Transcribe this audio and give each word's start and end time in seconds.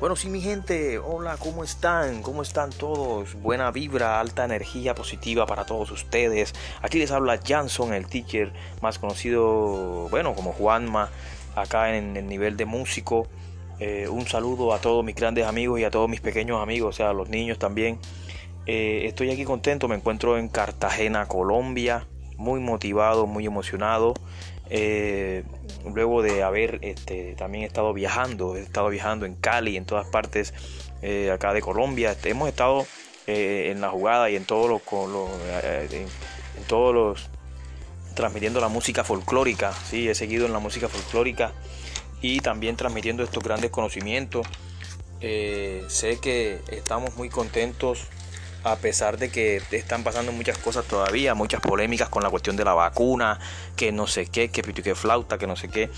Bueno, 0.00 0.14
sí, 0.14 0.28
mi 0.28 0.40
gente, 0.40 1.00
hola, 1.00 1.36
¿cómo 1.40 1.64
están? 1.64 2.22
¿Cómo 2.22 2.42
están 2.42 2.70
todos? 2.70 3.34
Buena 3.34 3.72
vibra, 3.72 4.20
alta 4.20 4.44
energía 4.44 4.94
positiva 4.94 5.44
para 5.44 5.64
todos 5.64 5.90
ustedes. 5.90 6.54
Aquí 6.82 7.00
les 7.00 7.10
habla 7.10 7.40
Janson, 7.44 7.92
el 7.92 8.06
teacher 8.06 8.52
más 8.80 9.00
conocido, 9.00 10.08
bueno, 10.08 10.36
como 10.36 10.52
Juanma, 10.52 11.10
acá 11.56 11.96
en 11.96 12.16
el 12.16 12.28
nivel 12.28 12.56
de 12.56 12.64
músico. 12.64 13.26
Eh, 13.80 14.06
un 14.06 14.24
saludo 14.28 14.72
a 14.72 14.80
todos 14.80 15.04
mis 15.04 15.16
grandes 15.16 15.44
amigos 15.46 15.80
y 15.80 15.84
a 15.84 15.90
todos 15.90 16.08
mis 16.08 16.20
pequeños 16.20 16.62
amigos, 16.62 16.94
o 16.94 16.96
sea, 16.96 17.10
a 17.10 17.12
los 17.12 17.28
niños 17.28 17.58
también. 17.58 17.98
Eh, 18.66 19.02
estoy 19.06 19.32
aquí 19.32 19.44
contento, 19.44 19.88
me 19.88 19.96
encuentro 19.96 20.38
en 20.38 20.48
Cartagena, 20.48 21.26
Colombia, 21.26 22.06
muy 22.36 22.60
motivado, 22.60 23.26
muy 23.26 23.46
emocionado. 23.46 24.14
Eh, 24.70 25.44
luego 25.94 26.22
de 26.22 26.42
haber 26.42 26.78
este, 26.82 27.34
también 27.34 27.64
estado 27.64 27.92
viajando, 27.92 28.56
he 28.56 28.60
estado 28.60 28.88
viajando 28.88 29.24
en 29.24 29.34
Cali, 29.34 29.76
en 29.76 29.86
todas 29.86 30.06
partes 30.08 30.52
eh, 31.00 31.30
acá 31.30 31.52
de 31.52 31.62
Colombia, 31.62 32.12
este, 32.12 32.30
hemos 32.30 32.48
estado 32.48 32.86
eh, 33.26 33.70
en 33.70 33.80
la 33.80 33.90
jugada 33.90 34.28
y 34.30 34.36
en 34.36 34.44
todos 34.44 34.68
los, 34.68 34.82
en, 35.90 36.06
todos 36.66 36.94
los 36.94 37.30
transmitiendo 38.14 38.60
la 38.60 38.68
música 38.68 39.04
folclórica, 39.04 39.72
sí, 39.72 40.08
he 40.08 40.14
seguido 40.14 40.46
en 40.46 40.52
la 40.52 40.58
música 40.58 40.88
folclórica 40.88 41.52
y 42.20 42.40
también 42.40 42.76
transmitiendo 42.76 43.22
estos 43.22 43.42
grandes 43.42 43.70
conocimientos. 43.70 44.46
sé 45.20 46.18
que 46.20 46.60
estamos 46.68 47.16
muy 47.16 47.28
contentos 47.28 48.08
a 48.64 48.76
pesar 48.76 49.18
de 49.18 49.30
que 49.30 49.62
están 49.70 50.04
pasando 50.04 50.32
muchas 50.32 50.58
cosas 50.58 50.84
todavía, 50.84 51.34
muchas 51.34 51.60
polémicas 51.60 52.08
con 52.08 52.22
la 52.22 52.30
cuestión 52.30 52.56
de 52.56 52.64
la 52.64 52.74
vacuna, 52.74 53.38
que 53.76 53.92
no 53.92 54.06
sé 54.06 54.26
qué, 54.26 54.50
que 54.50 54.62
que 54.62 54.94
flauta, 54.94 55.38
que 55.38 55.46
no 55.46 55.56
sé 55.56 55.68
qué, 55.68 55.90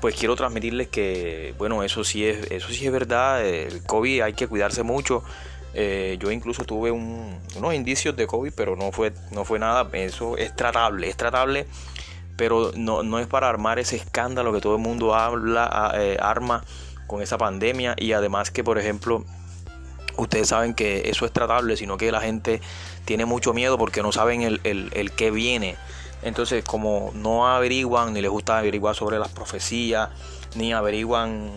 pues 0.00 0.16
quiero 0.16 0.34
transmitirles 0.34 0.88
que, 0.88 1.54
bueno, 1.58 1.82
eso 1.84 2.02
sí 2.02 2.26
es, 2.26 2.50
eso 2.50 2.68
sí 2.68 2.86
es 2.86 2.92
verdad, 2.92 3.46
el 3.46 3.82
COVID 3.84 4.22
hay 4.22 4.32
que 4.34 4.48
cuidarse 4.48 4.82
mucho. 4.82 5.22
Eh, 5.74 6.18
yo 6.20 6.30
incluso 6.30 6.64
tuve 6.64 6.90
unos 6.90 7.74
indicios 7.74 8.14
de 8.14 8.26
COVID, 8.26 8.52
pero 8.54 8.76
no 8.76 8.92
fue, 8.92 9.12
no 9.30 9.44
fue 9.44 9.58
nada, 9.58 9.88
eso 9.92 10.36
es 10.36 10.54
tratable, 10.54 11.08
es 11.08 11.16
tratable, 11.16 11.66
pero 12.36 12.72
no, 12.74 13.02
no 13.02 13.20
es 13.20 13.26
para 13.26 13.48
armar 13.48 13.78
ese 13.78 13.96
escándalo 13.96 14.52
que 14.52 14.60
todo 14.60 14.74
el 14.74 14.82
mundo 14.82 15.14
habla, 15.14 15.92
eh, 15.94 16.18
arma 16.20 16.64
con 17.06 17.22
esa 17.22 17.38
pandemia 17.38 17.94
y 17.96 18.12
además 18.12 18.50
que, 18.50 18.64
por 18.64 18.78
ejemplo, 18.78 19.24
ustedes 20.16 20.48
saben 20.48 20.74
que 20.74 21.10
eso 21.10 21.24
es 21.26 21.32
tratable, 21.32 21.76
sino 21.76 21.96
que 21.96 22.12
la 22.12 22.20
gente 22.20 22.60
tiene 23.04 23.24
mucho 23.24 23.52
miedo 23.52 23.78
porque 23.78 24.02
no 24.02 24.12
saben 24.12 24.42
el, 24.42 24.60
el, 24.64 25.12
qué 25.12 25.30
viene. 25.30 25.76
Entonces, 26.22 26.64
como 26.64 27.10
no 27.14 27.48
averiguan, 27.48 28.12
ni 28.12 28.20
les 28.20 28.30
gusta 28.30 28.58
averiguar 28.58 28.94
sobre 28.94 29.18
las 29.18 29.28
profecías, 29.28 30.10
ni 30.54 30.72
averiguan 30.72 31.50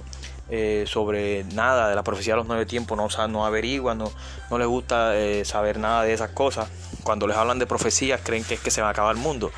eh, 0.49 0.85
sobre 0.87 1.43
nada 1.53 1.89
de 1.89 1.95
la 1.95 2.03
profecía 2.03 2.33
de 2.33 2.37
los 2.37 2.47
nueve 2.47 2.65
tiempos, 2.65 2.97
no, 2.97 3.27
no 3.27 3.45
averiguan, 3.45 3.97
no, 3.99 4.11
no 4.49 4.57
les 4.57 4.67
gusta 4.67 5.15
eh, 5.15 5.45
saber 5.45 5.77
nada 5.77 6.03
de 6.03 6.13
esas 6.13 6.31
cosas. 6.31 6.67
Cuando 7.03 7.27
les 7.27 7.37
hablan 7.37 7.59
de 7.59 7.67
profecías, 7.67 8.21
creen 8.23 8.43
que 8.43 8.55
es 8.55 8.59
que 8.59 8.71
se 8.71 8.81
va 8.81 8.87
a 8.87 8.91
acabar 8.91 9.15
el 9.15 9.21
mundo. 9.21 9.51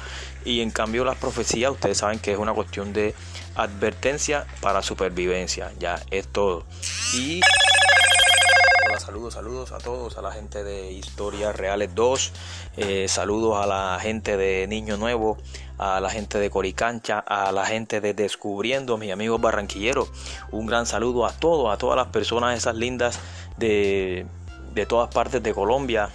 Y 0.44 0.62
en 0.62 0.72
cambio, 0.72 1.04
las 1.06 1.18
profecías, 1.18 1.72
ustedes 1.72 1.98
saben 1.98 2.20
que 2.20 2.32
es 2.32 2.38
una 2.38 2.54
cuestión 2.54 2.94
de 2.94 3.16
advertencia 3.56 4.46
para 4.62 4.82
supervivencia. 4.82 5.72
Ya 5.80 6.02
es 6.12 6.28
todo. 6.28 6.66
Y 7.14 7.42
saludos, 9.00 9.36
saludos 9.36 9.72
a 9.72 9.78
todos, 9.78 10.18
a 10.18 10.22
la 10.22 10.32
gente 10.32 10.64
de 10.64 10.92
Historias 10.92 11.56
Reales 11.56 11.94
2, 11.94 12.34
eh, 12.78 13.08
saludos 13.08 13.58
a 13.62 13.68
la 13.68 14.00
gente 14.02 14.38
de 14.38 14.68
Niño 14.68 14.98
Nuevo, 14.98 15.38
a 15.78 16.00
la 16.00 16.10
gente 16.10 16.40
de 16.40 16.50
Coricancha, 16.50 17.20
a 17.20 17.52
la 17.52 17.66
gente 17.66 18.02
de 18.02 18.14
Descubriendo, 18.14 18.98
mis 18.98 19.12
amigos 19.12 19.40
barranquilleros. 19.40 20.10
Un 20.52 20.66
gran 20.66 20.86
saludo 20.86 21.26
a 21.26 21.32
todos, 21.32 21.72
a 21.74 21.78
todas 21.78 21.96
las 21.96 22.08
personas 22.08 22.58
esas 22.58 22.76
lindas 22.76 23.20
de, 23.58 24.26
de 24.74 24.86
todas 24.86 25.14
partes 25.14 25.44
de 25.44 25.54
Colombia, 25.54 26.10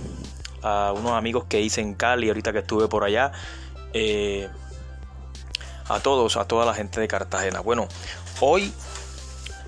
a 0.62 0.93
unos 0.97 1.12
amigos 1.12 1.45
que 1.45 1.61
hice 1.61 1.81
en 1.81 1.95
Cali 1.95 2.29
ahorita 2.29 2.53
que 2.53 2.61
estuve 2.61 2.89
por 2.89 3.05
allá. 3.05 3.33
Eh, 3.93 4.49
a 5.89 6.01
todos, 6.01 6.37
a 6.37 6.47
toda 6.47 6.65
la 6.65 6.75
gente 6.75 7.01
de 7.01 7.09
Cartagena. 7.09 7.61
Bueno, 7.61 7.87
hoy, 8.41 8.73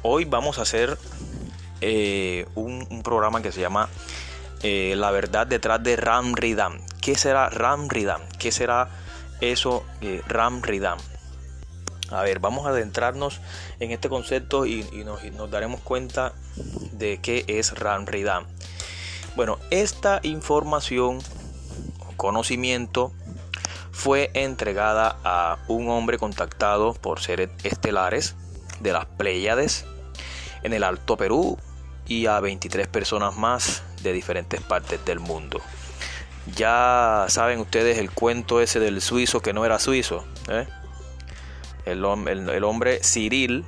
hoy 0.03 0.25
vamos 0.25 0.59
a 0.59 0.63
hacer 0.63 0.97
eh, 1.87 2.47
un, 2.55 3.03
programa 3.03 3.43
que 3.43 3.53
se 3.53 3.61
llama 3.61 3.91
eh, 4.63 4.95
La 4.97 5.11
verdad 5.11 5.47
detrás 5.47 5.83
de 5.83 5.97
Ram 5.97 6.35
Ridam. 6.35 6.81
¿Qué 7.03 7.15
será 7.15 7.51
Ram 7.51 7.91
Ridam? 7.91 8.23
¿Qué 8.39 8.51
será 8.51 8.89
eso 9.43 9.85
eh, 10.01 10.23
Ram 10.27 10.63
Ridam? 10.63 10.99
A 12.11 12.23
ver, 12.23 12.39
vamos 12.39 12.65
a 12.65 12.71
adentrarnos 12.71 13.43
en 13.81 13.91
este 13.91 14.09
concepto 14.09 14.65
y, 14.65 14.85
nos, 15.05 15.21
daremos 15.51 15.83
cuenta 15.83 16.33
de 16.93 17.21
qué 17.21 17.45
es 17.49 17.79
Ram 17.79 18.07
Ridam. 18.07 18.47
Bueno, 19.37 19.59
esta 19.71 20.21
información, 20.23 21.19
conocimiento, 22.17 23.13
fue 23.93 24.31
entregada 24.33 25.19
a 25.23 25.59
un 25.69 25.91
hombre 25.91 26.17
contactado 26.17 26.95
por 26.95 27.21
seres 27.21 27.51
estelares 27.63 28.37
de 28.81 28.93
las 28.95 29.05
Pléyades 29.05 29.85
en 30.63 30.73
el 30.73 30.83
Alto 30.83 31.19
Perú 31.19 31.59
y 32.07 32.27
a 32.27 32.41
23 32.41 32.87
personas 32.89 33.37
más 33.37 33.83
de 34.03 34.13
diferentes 34.13 34.61
partes 34.61 35.05
del 35.05 35.21
mundo. 35.21 35.61
Ya 36.57 37.27
saben 37.29 37.61
ustedes 37.61 37.99
el 37.99 38.11
cuento 38.11 38.61
ese 38.61 38.79
del 38.79 39.01
suizo 39.01 39.41
que 39.41 39.53
no 39.53 39.65
era 39.65 39.79
suizo. 39.79 40.25
¿eh? 40.49 40.67
El, 41.87 42.05
hombre 42.05 43.01
Cyril. 43.03 43.65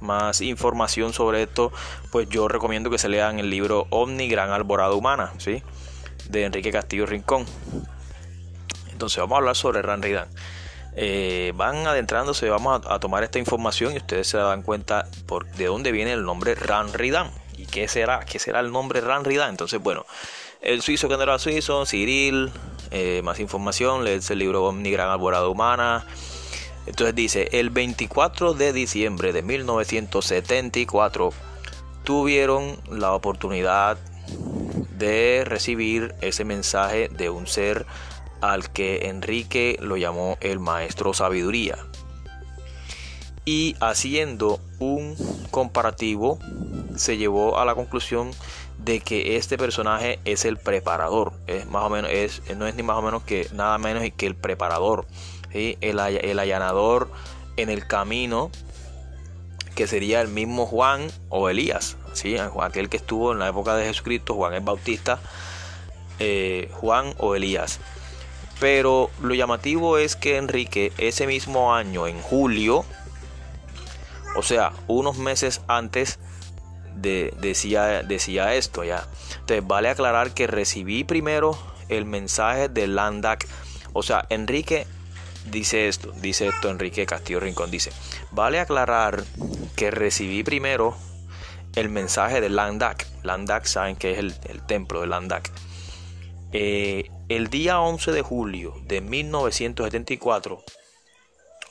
Más 0.00 0.42
información 0.42 1.14
sobre 1.14 1.42
esto, 1.42 1.72
pues 2.12 2.28
yo 2.28 2.48
recomiendo 2.48 2.90
que 2.90 2.98
se 2.98 3.08
lean 3.08 3.38
el 3.38 3.48
libro 3.48 3.86
Omni 3.88 4.28
Gran 4.28 4.50
Alborada 4.50 4.92
Humana, 4.92 5.32
¿sí? 5.38 5.62
de 6.28 6.44
Enrique 6.44 6.70
Castillo 6.70 7.06
Rincón. 7.06 7.46
Entonces 8.92 9.18
vamos 9.18 9.36
a 9.36 9.38
hablar 9.38 9.56
sobre 9.56 9.82
Ranridan. 9.82 10.28
Eh, 10.94 11.52
van 11.56 11.86
adentrándose, 11.86 12.48
vamos 12.48 12.82
a, 12.86 12.98
tomar 13.00 13.24
esta 13.24 13.38
información 13.38 13.94
y 13.94 13.96
ustedes 13.96 14.28
se 14.28 14.38
dan 14.38 14.62
cuenta 14.62 15.08
de 15.56 15.66
dónde 15.66 15.92
viene 15.92 16.12
el 16.12 16.24
nombre 16.24 16.54
Ranridan. 16.54 17.30
¿Y 17.66 17.70
qué 17.70 17.88
será? 17.88 18.20
¿Qué 18.20 18.38
será 18.38 18.60
el 18.60 18.70
nombre 18.72 19.00
Ranridan? 19.00 19.50
Entonces, 19.50 19.80
bueno, 19.82 20.06
el 20.60 20.82
suizo 20.82 21.08
que 21.08 21.16
no 21.16 21.38
suizo, 21.38 21.86
Cyril, 21.86 22.50
eh, 22.90 23.20
más 23.24 23.40
información, 23.40 24.04
lees 24.04 24.30
el 24.30 24.38
libro 24.38 24.64
Omni 24.64 24.90
Gran 24.90 25.10
Alborada 25.10 25.48
Humana. 25.48 26.06
Entonces 26.86 27.14
dice, 27.14 27.48
el 27.52 27.70
24 27.70 28.54
de 28.54 28.72
diciembre 28.72 29.32
de 29.32 29.42
1974 29.42 31.30
tuvieron 32.04 32.78
la 32.90 33.12
oportunidad 33.12 33.98
de 34.96 35.44
recibir 35.44 36.14
ese 36.20 36.44
mensaje 36.44 37.08
de 37.08 37.28
un 37.30 37.46
ser 37.46 37.86
al 38.40 38.70
que 38.70 39.08
Enrique 39.08 39.76
lo 39.80 39.96
llamó 39.96 40.38
el 40.40 40.60
maestro 40.60 41.12
sabiduría. 41.12 41.76
Y 43.46 43.76
haciendo 43.80 44.60
un 44.80 45.16
comparativo 45.50 46.38
se 46.96 47.16
llevó 47.16 47.58
a 47.58 47.64
la 47.64 47.74
conclusión 47.74 48.32
de 48.78 49.00
que 49.00 49.36
este 49.36 49.56
personaje 49.56 50.18
es 50.24 50.44
el 50.44 50.58
preparador. 50.58 51.32
Es 51.46 51.64
más 51.66 51.84
o 51.84 51.88
menos, 51.88 52.10
es, 52.10 52.42
no 52.56 52.66
es 52.66 52.74
ni 52.74 52.82
más 52.82 52.96
o 52.96 53.02
menos 53.02 53.22
que 53.22 53.48
nada 53.54 53.78
menos 53.78 54.02
que 54.16 54.26
el 54.26 54.34
preparador. 54.34 55.06
El, 55.52 55.98
el 56.00 56.38
allanador 56.38 57.08
en 57.56 57.70
el 57.70 57.86
camino 57.86 58.50
que 59.76 59.86
sería 59.86 60.20
el 60.22 60.28
mismo 60.28 60.66
Juan 60.66 61.06
o 61.28 61.48
Elías, 61.48 61.96
¿sí? 62.14 62.36
aquel 62.38 62.88
que 62.88 62.96
estuvo 62.96 63.32
en 63.32 63.38
la 63.38 63.48
época 63.48 63.76
de 63.76 63.84
Jesucristo, 63.84 64.34
Juan 64.34 64.54
el 64.54 64.62
Bautista, 64.62 65.20
eh, 66.18 66.70
Juan 66.72 67.14
o 67.18 67.34
Elías. 67.34 67.78
Pero 68.58 69.10
lo 69.20 69.34
llamativo 69.34 69.98
es 69.98 70.16
que 70.16 70.38
Enrique 70.38 70.92
ese 70.96 71.26
mismo 71.26 71.74
año, 71.74 72.06
en 72.06 72.20
julio, 72.22 72.86
o 74.36 74.42
sea, 74.42 74.72
unos 74.86 75.18
meses 75.18 75.62
antes, 75.66 76.18
decía, 76.94 78.02
decía 78.02 78.54
esto 78.54 78.84
ya. 78.84 79.06
Entonces 79.40 79.66
vale 79.66 79.88
aclarar 79.88 80.32
que 80.32 80.46
recibí 80.46 81.04
primero 81.04 81.58
el 81.88 82.04
mensaje 82.04 82.68
de 82.68 82.86
Landak. 82.86 83.46
O 83.92 84.02
sea, 84.02 84.26
Enrique 84.28 84.86
dice 85.50 85.88
esto, 85.88 86.12
dice 86.12 86.48
esto 86.48 86.70
Enrique 86.70 87.06
Castillo 87.06 87.40
Rincón, 87.40 87.70
dice, 87.70 87.92
vale 88.30 88.60
aclarar 88.60 89.24
que 89.76 89.90
recibí 89.90 90.42
primero 90.42 90.96
el 91.74 91.88
mensaje 91.88 92.40
de 92.40 92.48
Landak. 92.48 93.06
Landak 93.22 93.66
saben 93.66 93.96
que 93.96 94.12
es 94.12 94.18
el, 94.18 94.34
templo 94.66 95.00
de 95.00 95.06
Landak. 95.06 95.50
Eh, 96.52 97.10
el 97.28 97.48
día 97.48 97.80
11 97.80 98.12
de 98.12 98.22
julio 98.22 98.74
de 98.84 99.00
1974, 99.00 100.62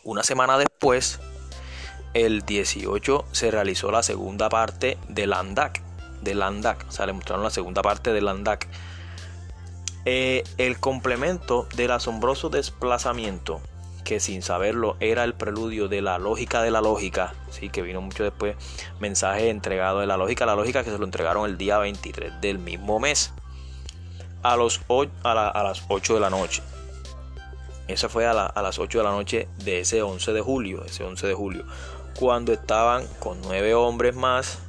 una 0.04 0.24
semana 0.24 0.58
después, 0.58 1.20
el 2.16 2.44
18 2.44 3.26
se 3.34 3.52
realizó 3.52 3.92
la 3.92 4.02
segunda 4.02 4.48
parte 4.50 4.98
de 5.10 5.28
Landak. 5.28 5.82
De 6.22 6.34
Landak, 6.34 6.86
o 6.88 6.92
sea, 6.92 7.06
le 7.06 7.14
mostraron 7.14 7.44
la 7.44 7.52
segunda 7.52 7.82
parte 7.82 8.14
de 8.14 8.22
Landak. 8.22 8.68
Eh, 10.06 10.44
el 10.58 10.80
complemento 10.80 11.68
del 11.76 11.92
asombroso 11.92 12.50
desplazamiento 12.50 13.60
que 14.06 14.20
sin 14.22 14.44
saberlo 14.44 14.96
era 15.02 15.24
el 15.26 15.34
preludio 15.34 15.90
de 15.90 16.02
la 16.02 16.18
lógica 16.18 16.62
de 16.62 16.72
la 16.72 16.80
lógica, 16.80 17.34
sí, 17.50 17.70
que 17.70 17.82
vino 17.82 18.00
mucho 18.02 18.24
después, 18.24 18.56
mensaje 19.00 19.50
entregado 19.50 20.00
de 20.00 20.08
la 20.08 20.16
lógica, 20.16 20.46
la 20.46 20.56
lógica 20.56 20.84
que 20.84 20.92
se 20.92 20.98
lo 20.98 21.06
entregaron 21.06 21.50
el 21.50 21.58
día 21.58 21.80
23 21.80 22.40
del 22.40 22.60
mismo 22.60 23.00
mes, 23.00 23.34
a 24.42 24.56
las 24.56 24.80
8 24.88 26.14
de 26.14 26.20
la 26.20 26.30
noche. 26.30 26.62
Esa 27.88 28.10
fue 28.10 28.26
a, 28.26 28.32
a, 28.32 28.62
las 28.62 28.80
8 28.80 29.00
de 29.00 29.04
la 29.04 29.12
noche 29.12 29.48
de 29.64 29.82
ese 29.82 30.02
11 30.02 30.34
de 30.34 30.42
julio, 30.42 30.86
ese 30.86 31.04
11 31.04 31.28
de 31.28 31.34
julio, 31.34 31.66
cuando 32.18 32.54
estaban 32.54 33.06
con 33.20 33.42
nueve 33.42 33.74
hombres 33.74 34.16
más 34.16 34.60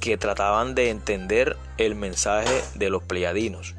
que 0.00 0.16
trataban 0.16 0.74
de 0.74 0.90
entender 0.90 1.56
el 1.78 1.94
mensaje 1.94 2.62
de 2.74 2.90
los 2.90 3.02
pleiadinos. 3.02 3.74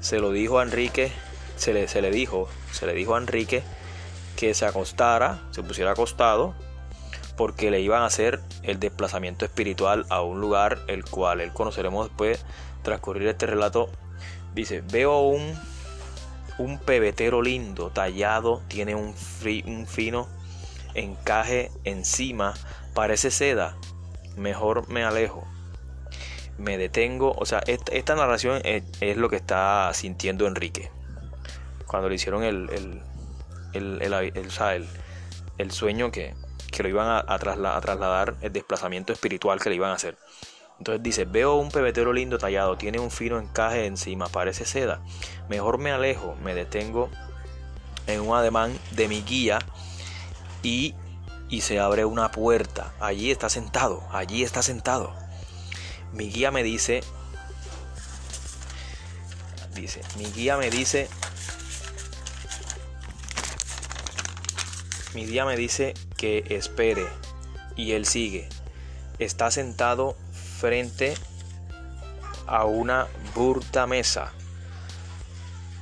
Se 0.00 0.18
lo 0.18 0.32
dijo 0.32 0.60
Enrique, 0.60 1.10
se 1.56 1.72
le, 1.72 1.88
se 1.88 2.02
le 2.02 2.10
dijo, 2.10 2.48
se 2.72 2.86
le 2.86 2.92
dijo 2.92 3.14
a 3.14 3.18
Enrique 3.18 3.62
que 4.36 4.54
se 4.54 4.66
acostara, 4.66 5.40
se 5.50 5.62
pusiera 5.62 5.92
acostado, 5.92 6.54
porque 7.36 7.70
le 7.70 7.80
iban 7.80 8.02
a 8.02 8.06
hacer 8.06 8.40
el 8.62 8.78
desplazamiento 8.78 9.44
espiritual 9.44 10.06
a 10.10 10.22
un 10.22 10.40
lugar 10.40 10.80
el 10.88 11.04
cual 11.04 11.40
él 11.40 11.52
conoceremos 11.52 12.08
después 12.08 12.44
transcurrir 12.82 13.28
este 13.28 13.46
relato. 13.46 13.88
Dice, 14.54 14.82
veo 14.82 15.20
un, 15.20 15.58
un 16.58 16.78
pebetero 16.78 17.40
lindo, 17.40 17.90
tallado, 17.90 18.62
tiene 18.68 18.94
un, 18.94 19.14
un 19.66 19.86
fino 19.86 20.28
encaje 20.94 21.70
encima, 21.84 22.54
parece 22.94 23.30
seda, 23.30 23.76
mejor 24.36 24.88
me 24.88 25.04
alejo. 25.04 25.46
Me 26.58 26.78
detengo, 26.78 27.32
o 27.32 27.46
sea, 27.46 27.62
esta, 27.66 28.14
narración 28.14 28.60
es, 28.64 29.16
lo 29.16 29.28
que 29.30 29.36
está 29.36 29.90
sintiendo 29.94 30.46
Enrique. 30.46 30.90
Cuando 31.86 32.08
le 32.08 32.14
hicieron 32.16 32.44
el, 32.44 32.68
el, 33.72 34.02
el, 34.02 34.88
el 35.58 35.70
sueño 35.70 36.12
que, 36.12 36.34
que, 36.70 36.82
lo 36.82 36.88
iban 36.88 37.08
a, 37.08 37.24
a, 37.26 37.38
trasladar, 37.38 38.36
el 38.42 38.52
desplazamiento 38.52 39.12
espiritual 39.12 39.60
que 39.60 39.70
le 39.70 39.76
iban 39.76 39.90
a 39.90 39.94
hacer. 39.94 40.16
Entonces 40.78 41.02
dice, 41.02 41.24
veo 41.24 41.54
un 41.54 41.70
pebetero 41.70 42.12
lindo 42.12 42.38
tallado, 42.38 42.76
tiene 42.76 42.98
un 42.98 43.10
fino 43.10 43.38
encaje 43.38 43.86
encima, 43.86 44.28
parece 44.28 44.64
seda. 44.64 45.00
Mejor 45.48 45.78
me 45.78 45.92
alejo, 45.92 46.34
me 46.42 46.54
detengo 46.54 47.08
en 48.06 48.20
un 48.20 48.36
ademán 48.36 48.76
de 48.92 49.08
mi 49.08 49.22
guía 49.22 49.58
y 50.62 51.60
se 51.60 51.78
abre 51.78 52.04
una 52.04 52.30
puerta. 52.30 52.94
Allí 53.00 53.30
está 53.30 53.48
sentado, 53.48 54.02
allí 54.10 54.42
está 54.42 54.62
sentado. 54.62 55.14
Mi 56.12 56.30
guía 56.30 56.50
me 56.50 56.62
dice, 56.62 57.02
dice, 59.74 60.00
mi 60.16 60.26
guía 60.26 60.56
me 60.56 60.70
dice, 60.70 61.08
mi 65.14 65.26
guía 65.26 65.44
me 65.44 65.56
dice 65.56 65.94
que 66.16 66.44
espere 66.50 67.06
y 67.76 67.92
él 67.92 68.06
sigue. 68.06 68.48
Está 69.18 69.50
sentado 69.50 70.16
frente 70.58 71.14
a 72.46 72.64
una 72.64 73.08
burda 73.34 73.86
mesa 73.86 74.32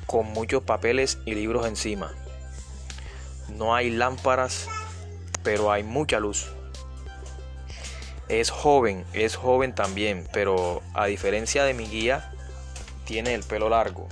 con 0.06 0.26
muchos 0.26 0.62
papeles 0.62 1.18
y 1.24 1.34
libros 1.34 1.66
encima. 1.66 2.12
No 3.56 3.74
hay 3.74 3.90
lámparas 3.90 4.68
pero 5.42 5.72
hay 5.72 5.82
mucha 5.82 6.20
luz. 6.20 6.48
Es 8.28 8.50
joven, 8.50 9.04
es 9.12 9.36
joven 9.36 9.74
también, 9.74 10.28
pero 10.32 10.82
a 10.94 11.06
diferencia 11.06 11.64
de 11.64 11.74
mi 11.74 11.86
guía, 11.86 12.32
tiene 13.04 13.34
el 13.34 13.42
pelo 13.42 13.68
largo. 13.68 14.08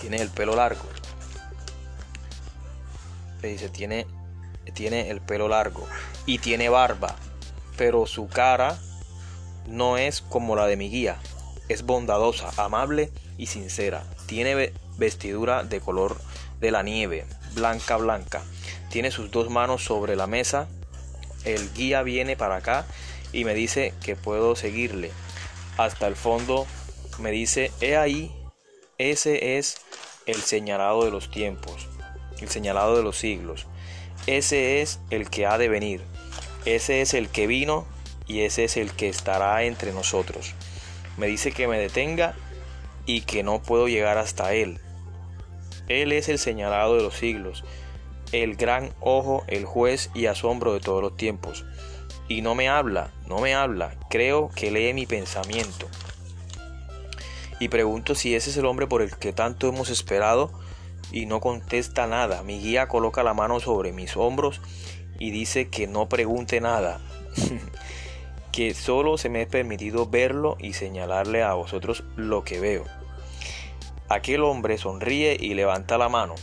Tiene 0.00 0.18
el 0.18 0.28
pelo 0.28 0.54
largo. 0.54 0.84
Le 3.42 3.48
dice, 3.48 3.68
tiene, 3.68 4.06
tiene 4.74 5.10
el 5.10 5.20
pelo 5.20 5.48
largo 5.48 5.86
y 6.26 6.38
tiene 6.38 6.68
barba, 6.68 7.16
pero 7.76 8.06
su 8.06 8.28
cara 8.28 8.78
no 9.66 9.96
es 9.96 10.20
como 10.20 10.54
la 10.54 10.66
de 10.66 10.76
mi 10.76 10.90
guía. 10.90 11.16
Es 11.68 11.82
bondadosa, 11.82 12.50
amable 12.56 13.10
y 13.36 13.46
sincera. 13.46 14.04
Tiene 14.26 14.72
vestidura 14.96 15.64
de 15.64 15.80
color 15.80 16.16
de 16.60 16.70
la 16.70 16.82
nieve, 16.82 17.26
blanca 17.54 17.96
blanca 17.96 18.42
tiene 18.88 19.10
sus 19.10 19.30
dos 19.30 19.50
manos 19.50 19.84
sobre 19.84 20.16
la 20.16 20.26
mesa. 20.26 20.68
El 21.44 21.72
guía 21.72 22.02
viene 22.02 22.36
para 22.36 22.56
acá 22.56 22.86
y 23.32 23.44
me 23.44 23.54
dice 23.54 23.94
que 24.02 24.16
puedo 24.16 24.56
seguirle. 24.56 25.10
Hasta 25.76 26.06
el 26.06 26.16
fondo 26.16 26.66
me 27.18 27.30
dice, 27.30 27.70
he 27.80 27.96
ahí, 27.96 28.34
ese 28.96 29.58
es 29.58 29.78
el 30.26 30.36
señalado 30.36 31.04
de 31.04 31.10
los 31.10 31.30
tiempos, 31.30 31.88
el 32.40 32.48
señalado 32.48 32.96
de 32.96 33.02
los 33.02 33.18
siglos. 33.18 33.66
Ese 34.26 34.82
es 34.82 35.00
el 35.10 35.30
que 35.30 35.46
ha 35.46 35.58
de 35.58 35.68
venir. 35.68 36.02
Ese 36.64 37.00
es 37.00 37.14
el 37.14 37.28
que 37.28 37.46
vino 37.46 37.86
y 38.26 38.40
ese 38.40 38.64
es 38.64 38.76
el 38.76 38.92
que 38.92 39.08
estará 39.08 39.62
entre 39.62 39.92
nosotros. 39.92 40.54
Me 41.16 41.26
dice 41.26 41.52
que 41.52 41.68
me 41.68 41.78
detenga 41.78 42.34
y 43.06 43.22
que 43.22 43.42
no 43.42 43.62
puedo 43.62 43.88
llegar 43.88 44.18
hasta 44.18 44.52
él. 44.54 44.80
Él 45.88 46.12
es 46.12 46.28
el 46.28 46.38
señalado 46.38 46.96
de 46.96 47.02
los 47.02 47.14
siglos 47.14 47.64
el 48.32 48.56
gran 48.56 48.94
ojo, 49.00 49.44
el 49.46 49.64
juez 49.64 50.10
y 50.14 50.26
asombro 50.26 50.74
de 50.74 50.80
todos 50.80 51.02
los 51.02 51.16
tiempos. 51.16 51.64
Y 52.28 52.42
no 52.42 52.54
me 52.54 52.68
habla, 52.68 53.10
no 53.26 53.38
me 53.38 53.54
habla, 53.54 53.94
creo 54.10 54.50
que 54.54 54.70
lee 54.70 54.92
mi 54.92 55.06
pensamiento. 55.06 55.86
Y 57.60 57.68
pregunto 57.68 58.14
si 58.14 58.34
ese 58.34 58.50
es 58.50 58.56
el 58.56 58.66
hombre 58.66 58.86
por 58.86 59.02
el 59.02 59.16
que 59.16 59.32
tanto 59.32 59.68
hemos 59.68 59.90
esperado 59.90 60.52
y 61.10 61.26
no 61.26 61.40
contesta 61.40 62.06
nada. 62.06 62.42
Mi 62.42 62.60
guía 62.60 62.86
coloca 62.86 63.22
la 63.22 63.34
mano 63.34 63.60
sobre 63.60 63.92
mis 63.92 64.16
hombros 64.16 64.60
y 65.18 65.30
dice 65.30 65.68
que 65.68 65.86
no 65.86 66.08
pregunte 66.08 66.60
nada, 66.60 67.00
que 68.52 68.74
solo 68.74 69.16
se 69.16 69.30
me 69.30 69.42
es 69.42 69.48
permitido 69.48 70.06
verlo 70.06 70.56
y 70.60 70.74
señalarle 70.74 71.42
a 71.42 71.54
vosotros 71.54 72.04
lo 72.14 72.44
que 72.44 72.60
veo. 72.60 72.97
Aquel 74.08 74.42
hombre 74.42 74.78
sonríe 74.78 75.36
y 75.38 75.54
levanta 75.54 75.98
la 75.98 76.08
mano 76.08 76.34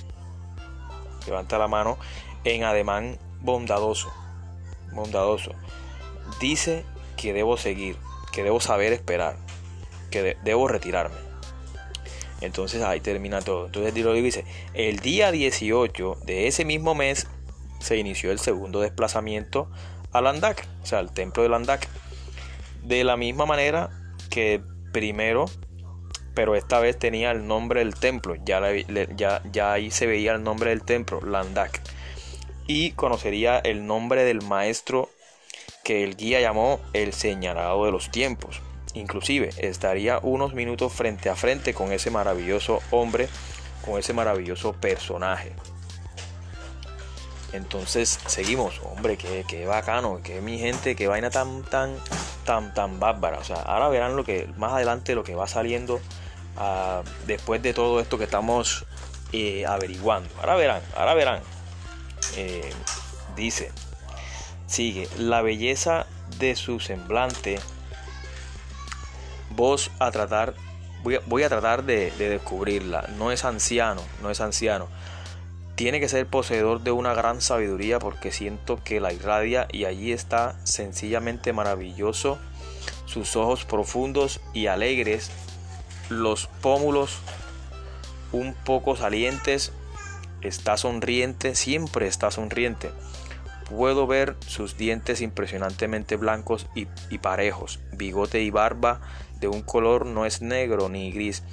levanta 1.25 1.57
la 1.57 1.67
mano 1.67 1.97
en 2.43 2.63
ademán 2.63 3.17
bondadoso, 3.41 4.11
bondadoso. 4.93 5.51
Dice 6.39 6.85
que 7.17 7.33
debo 7.33 7.57
seguir, 7.57 7.97
que 8.31 8.43
debo 8.43 8.59
saber 8.59 8.93
esperar, 8.93 9.37
que 10.11 10.37
debo 10.43 10.67
retirarme. 10.67 11.15
Entonces 12.41 12.81
ahí 12.83 12.99
termina 12.99 13.41
todo. 13.41 13.67
Entonces 13.67 13.93
dice, 13.93 14.45
el 14.73 14.99
día 14.99 15.31
18 15.31 16.17
de 16.25 16.47
ese 16.47 16.65
mismo 16.65 16.93
mes 16.93 17.27
se 17.79 17.97
inició 17.97 18.31
el 18.31 18.39
segundo 18.39 18.81
desplazamiento 18.81 19.69
a 20.11 20.21
Landak, 20.21 20.67
o 20.83 20.85
sea, 20.85 20.99
al 20.99 21.13
templo 21.13 21.43
de 21.43 21.49
Landak. 21.49 21.87
De 22.83 23.03
la 23.03 23.17
misma 23.17 23.45
manera 23.45 23.89
que 24.29 24.61
primero 24.91 25.45
pero 26.35 26.55
esta 26.55 26.79
vez 26.79 26.99
tenía 26.99 27.31
el 27.31 27.47
nombre 27.47 27.79
del 27.79 27.95
templo, 27.95 28.35
ya, 28.45 28.61
ya, 29.15 29.41
ya 29.51 29.73
ahí 29.73 29.89
se 29.89 30.05
veía 30.05 30.33
el 30.33 30.43
nombre 30.43 30.69
del 30.69 30.83
templo, 30.83 31.21
Landak, 31.21 31.81
y 32.67 32.91
conocería 32.91 33.57
el 33.59 33.87
nombre 33.87 34.23
del 34.25 34.41
maestro 34.41 35.09
que 35.83 36.03
el 36.03 36.17
guía 36.17 36.41
llamó 36.41 36.79
el 36.93 37.13
señalado 37.13 37.85
de 37.85 37.91
los 37.91 38.11
tiempos. 38.11 38.61
Inclusive 38.93 39.49
estaría 39.57 40.19
unos 40.19 40.53
minutos 40.53 40.91
frente 40.91 41.29
a 41.29 41.35
frente 41.35 41.73
con 41.73 41.91
ese 41.91 42.11
maravilloso 42.11 42.81
hombre, 42.91 43.29
con 43.85 43.99
ese 43.99 44.13
maravilloso 44.13 44.73
personaje. 44.73 45.53
Entonces 47.53 48.19
seguimos, 48.25 48.81
hombre, 48.83 49.15
qué, 49.17 49.45
qué 49.47 49.65
bacano, 49.65 50.21
que 50.21 50.41
mi 50.41 50.57
gente, 50.59 50.95
qué 50.95 51.07
vaina 51.07 51.29
tan, 51.29 51.63
tan, 51.63 51.95
tan, 52.45 52.73
tan 52.73 52.99
bárbara. 52.99 53.37
O 53.37 53.43
sea, 53.43 53.57
ahora 53.57 53.87
verán 53.89 54.15
lo 54.15 54.25
que 54.25 54.47
más 54.57 54.73
adelante 54.73 55.15
lo 55.15 55.23
que 55.23 55.35
va 55.35 55.47
saliendo 55.47 56.01
después 57.25 57.61
de 57.61 57.73
todo 57.73 57.99
esto 57.99 58.17
que 58.17 58.23
estamos 58.23 58.85
eh, 59.33 59.65
averiguando. 59.65 60.29
Ahora 60.39 60.55
verán, 60.55 60.81
ahora 60.95 61.13
verán. 61.13 61.41
Eh, 62.37 62.71
dice, 63.35 63.71
sigue, 64.67 65.09
la 65.17 65.41
belleza 65.41 66.07
de 66.39 66.55
su 66.55 66.79
semblante, 66.79 67.59
vos 69.51 69.91
a 69.99 70.11
tratar, 70.11 70.53
voy 71.27 71.43
a, 71.43 71.49
tratar 71.49 71.83
de 71.83 72.11
descubrirla. 72.11 73.09
No 73.17 73.31
es 73.31 73.45
anciano, 73.45 74.01
no 74.21 74.29
es 74.29 74.41
anciano. 74.41 74.87
Tiene 75.75 75.99
que 75.99 76.07
ser 76.07 76.25
poseedor 76.25 76.81
de 76.81 76.91
una 76.91 77.13
gran 77.13 77.41
sabiduría 77.41 77.99
porque 77.99 78.31
siento 78.31 78.81
que 78.81 79.01
la 79.01 79.11
irradia 79.11 79.67
y 79.69 79.83
allí 79.83 80.13
está 80.13 80.55
sencillamente 80.63 81.51
maravilloso. 81.51 82.37
Sus 83.05 83.35
ojos 83.35 83.65
profundos 83.65 84.39
y 84.53 84.67
alegres 84.67 85.31
los 86.09 86.47
pómulos 86.61 87.19
un 88.31 88.53
poco 88.53 88.95
salientes, 88.95 89.71
está 90.41 90.77
sonriente, 90.77 91.55
siempre 91.55 92.07
está 92.07 92.31
sonriente. 92.31 92.91
Puedo 93.69 94.05
ver 94.05 94.35
sus 94.45 94.77
dientes 94.77 95.21
impresionantemente 95.21 96.17
blancos 96.17 96.67
y, 96.75 96.85
parejos, 97.17 97.79
bigote 97.93 98.43
y 98.43 98.51
barba 98.51 99.01
de 99.39 99.47
un 99.47 99.63
color 99.63 100.05
no 100.05 100.25
es 100.25 100.41
negro 100.41 100.89
ni 100.89 101.11
gris. 101.11 101.43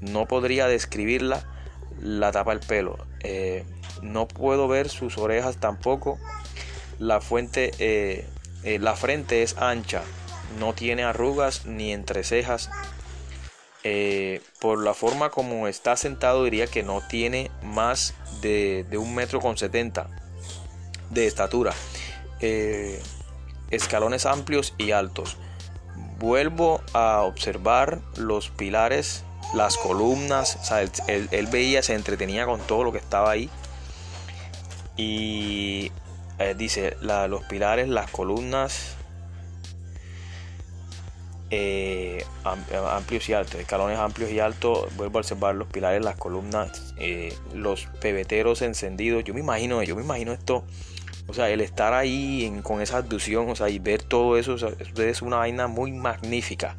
No 0.00 0.26
podría 0.26 0.66
describirla. 0.66 1.44
la 2.00 2.32
tapa 2.32 2.52
el 2.52 2.60
pelo. 2.60 2.98
Eh, 3.20 3.64
no 4.02 4.28
puedo 4.28 4.68
ver 4.68 4.90
sus 4.90 5.16
orejas 5.16 5.56
tampoco. 5.56 6.18
La 6.98 7.20
fuente, 7.20 7.70
eh, 7.78 8.26
eh, 8.62 8.78
la 8.78 8.94
frente 8.94 9.42
es 9.42 9.56
ancha, 9.56 10.02
no 10.58 10.74
tiene 10.74 11.04
arrugas 11.04 11.64
ni 11.64 11.92
entrecejas. 11.92 12.70
Por 14.60 14.82
la 14.82 14.94
forma 14.94 15.30
como 15.30 15.68
está 15.68 15.96
sentado 15.96 16.44
diría 16.44 16.66
que 16.66 16.82
no 16.82 17.02
tiene 17.06 17.50
más 17.62 18.14
de, 18.40 18.86
un 18.98 19.14
metro 19.14 19.40
con 19.40 19.58
setenta 19.58 20.08
de 21.10 21.26
estatura. 21.26 21.72
escalones 23.70 24.26
amplios 24.26 24.74
y 24.78 24.92
altos. 24.92 25.36
Vuelvo 26.18 26.80
a 26.92 27.20
observar 27.22 28.00
los 28.16 28.48
pilares 28.48 29.24
las 29.54 29.76
columnas, 29.76 30.58
él, 31.06 31.46
veía, 31.46 31.82
se 31.82 31.94
entretenía 31.94 32.46
con 32.46 32.60
todo 32.60 32.84
lo 32.84 32.92
que 32.92 32.98
estaba 32.98 33.30
ahí. 33.30 33.48
Y 34.96 35.92
eh, 36.38 36.54
dice, 36.56 36.96
los 37.00 37.44
pilares, 37.44 37.88
las 37.88 38.10
columnas 38.10 38.96
eh, 41.56 42.24
amplios 42.44 43.28
y 43.28 43.32
altos, 43.32 43.60
escalones 43.60 43.96
amplios 43.96 44.30
y 44.32 44.40
altos, 44.40 44.94
vuelvo 44.96 45.18
a 45.18 45.20
observar 45.20 45.54
los 45.54 45.68
pilares, 45.68 46.04
las 46.04 46.16
columnas, 46.16 46.94
eh, 46.96 47.32
los 47.52 47.86
pebeteros 48.00 48.60
encendidos. 48.62 49.22
Yo 49.22 49.34
me 49.34 49.40
imagino, 49.40 49.80
yo 49.84 49.94
me 49.94 50.02
imagino 50.02 50.32
esto, 50.32 50.64
o 51.28 51.32
sea, 51.34 51.48
el 51.50 51.60
estar 51.60 51.92
ahí 51.92 52.60
con 52.64 52.80
esa 52.80 52.96
abducción, 52.96 53.48
o 53.48 53.54
sea, 53.54 53.68
y 53.68 53.78
ver 53.78 54.02
todo 54.02 54.36
eso, 54.36 54.56
es 54.56 55.22
una 55.22 55.36
vaina 55.36 55.68
muy 55.68 55.92
magnífica. 55.92 56.76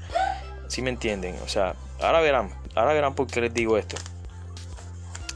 ¿Sí 0.67 0.81
me 0.81 0.89
entienden? 0.89 1.35
O 1.45 1.47
sea, 1.47 1.75
ahora 2.01 2.19
verán, 2.19 2.49
ahora 2.75 2.93
verán 2.93 3.15
por 3.15 3.27
qué 3.27 3.41
les 3.41 3.53
digo 3.53 3.77
esto. 3.77 3.95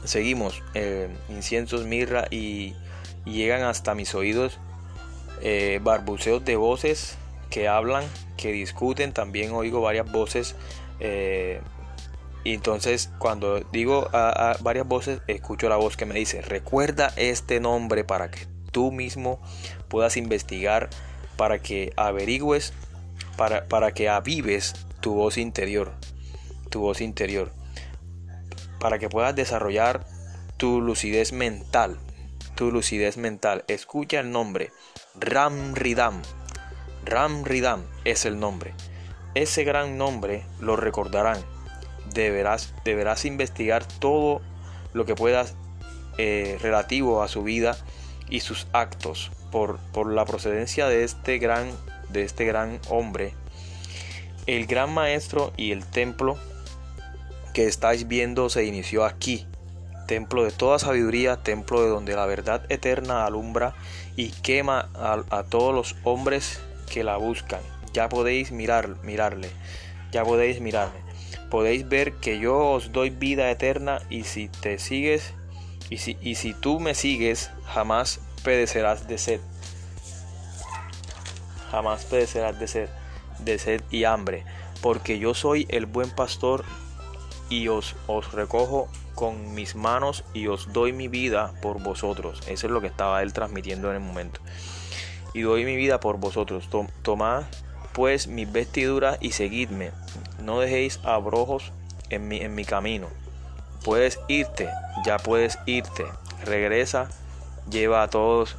Seguimos, 0.04 0.62
eh, 0.74 1.08
inciensos, 1.30 1.86
mirra 1.86 2.26
y, 2.30 2.74
llegan 3.24 3.62
hasta 3.62 3.94
mis 3.94 4.14
oídos 4.14 4.58
eh, 5.40 5.78
barbuceos 5.82 6.44
de 6.44 6.56
voces 6.56 7.16
que 7.50 7.68
hablan, 7.68 8.04
que 8.36 8.52
discuten. 8.52 9.12
También 9.12 9.52
oigo 9.52 9.80
varias 9.80 10.10
voces. 10.10 10.56
Eh, 11.00 11.60
y 12.42 12.54
entonces 12.54 13.10
cuando 13.18 13.60
digo 13.60 14.08
a, 14.12 14.56
varias 14.60 14.86
voces, 14.86 15.20
escucho 15.26 15.68
la 15.68 15.76
voz 15.76 15.96
que 15.96 16.06
me 16.06 16.14
dice, 16.14 16.40
recuerda 16.40 17.12
este 17.16 17.60
nombre 17.60 18.04
para 18.04 18.30
que 18.30 18.46
tú 18.72 18.92
mismo 18.92 19.42
puedas 19.88 20.16
investigar, 20.16 20.88
para 21.36 21.60
que 21.60 21.92
averigües, 21.96 22.72
para, 23.36 23.66
para 23.66 23.92
que 23.92 24.08
avives 24.08 24.74
tu 25.00 25.14
voz 25.14 25.36
interior, 25.36 25.92
tu 26.70 26.80
voz 26.80 27.02
interior, 27.02 27.52
para 28.78 28.98
que 28.98 29.10
puedas 29.10 29.34
desarrollar 29.34 30.06
tu 30.56 30.80
lucidez 30.80 31.32
mental, 31.32 31.98
tu 32.54 32.70
lucidez 32.70 33.18
mental. 33.18 33.64
Escucha 33.68 34.20
el 34.20 34.30
nombre, 34.30 34.72
Ram 35.14 35.74
Ridam. 35.74 36.22
Ram 37.04 37.44
Ridam 37.44 37.82
es 38.04 38.24
el 38.26 38.38
nombre. 38.38 38.74
Ese 39.34 39.64
gran 39.64 39.98
nombre 39.98 40.44
lo 40.60 40.76
recordarán. 40.76 41.38
Deberás, 42.12 42.74
deberás 42.84 43.24
investigar 43.24 43.84
todo 43.84 44.40
lo 44.92 45.04
que 45.04 45.14
puedas 45.14 45.54
eh, 46.18 46.58
relativo 46.60 47.22
a 47.22 47.28
su 47.28 47.42
vida 47.42 47.76
y 48.28 48.40
sus 48.40 48.66
actos 48.72 49.30
por, 49.52 49.78
por 49.92 50.12
la 50.12 50.24
procedencia 50.24 50.88
de 50.88 51.04
este 51.04 51.38
gran 51.38 51.70
de 52.08 52.24
este 52.24 52.44
gran 52.44 52.80
hombre 52.88 53.34
el 54.46 54.66
gran 54.66 54.92
maestro 54.92 55.52
y 55.56 55.72
el 55.72 55.84
templo 55.84 56.36
que 57.52 57.66
estáis 57.66 58.08
viendo 58.08 58.48
se 58.48 58.64
inició 58.64 59.04
aquí, 59.04 59.46
templo 60.06 60.44
de 60.44 60.50
toda 60.50 60.78
sabiduría, 60.78 61.42
templo 61.42 61.82
de 61.82 61.88
donde 61.88 62.14
la 62.14 62.26
verdad 62.26 62.64
eterna 62.68 63.26
alumbra 63.26 63.74
y 64.16 64.30
quema 64.30 64.88
a, 64.94 65.42
todos 65.44 65.74
los 65.74 65.96
hombres 66.04 66.60
que 66.90 67.04
la 67.04 67.16
buscan. 67.16 67.60
Ya 67.94 68.08
podéis 68.08 68.52
mirar, 68.52 68.96
mirarle, 69.02 69.50
ya 70.12 70.24
podéis 70.24 70.60
mirarme. 70.60 70.98
Podéis 71.50 71.88
ver 71.88 72.12
que 72.14 72.38
yo 72.38 72.58
os 72.58 72.92
doy 72.92 73.10
vida 73.10 73.50
eterna 73.50 74.00
y 74.10 74.24
si 74.24 74.48
te 74.48 74.78
sigues 74.78 75.32
y 75.88 75.96
si, 75.96 76.18
y 76.20 76.34
si 76.34 76.52
tú 76.52 76.78
me 76.78 76.94
sigues, 76.94 77.50
jamás 77.64 78.20
pedecerás 78.44 79.08
de 79.08 79.18
sed. 79.18 79.40
Jamás 81.70 82.04
pedecerás 82.04 82.60
de 82.60 82.68
sed 82.68 82.90
de 83.44 83.58
sed 83.58 83.82
y 83.90 84.04
hambre, 84.04 84.44
porque 84.80 85.18
yo 85.18 85.34
soy 85.34 85.66
el 85.68 85.86
buen 85.86 86.10
pastor 86.10 86.64
y 87.48 87.68
os, 87.68 87.96
os 88.06 88.32
recojo 88.32 88.88
con 89.14 89.54
mis 89.54 89.74
manos 89.74 90.24
y 90.34 90.46
os 90.46 90.72
doy 90.72 90.92
mi 90.92 91.08
vida 91.08 91.52
por 91.60 91.82
vosotros. 91.82 92.40
Eso 92.46 92.66
es 92.66 92.72
lo 92.72 92.80
que 92.80 92.86
estaba 92.86 93.22
él 93.22 93.32
transmitiendo 93.32 93.88
en 93.90 93.96
el 93.96 94.02
momento. 94.02 94.40
Y 95.32 95.42
doy 95.42 95.64
mi 95.64 95.76
vida 95.76 96.00
por 96.00 96.18
vosotros. 96.18 96.68
Tomad 97.02 97.44
pues 97.92 98.28
mis 98.28 98.50
vestiduras 98.50 99.18
y 99.20 99.32
seguidme. 99.32 99.90
No 100.42 100.60
dejéis 100.60 101.00
abrojos 101.04 101.72
en 102.08 102.28
mi, 102.28 102.38
en 102.40 102.54
mi 102.54 102.64
camino. 102.64 103.08
Puedes 103.84 104.20
irte, 104.28 104.68
ya 105.04 105.18
puedes 105.18 105.58
irte. 105.66 106.04
Regresa, 106.44 107.10
lleva 107.70 108.02
a 108.02 108.08
todos 108.08 108.56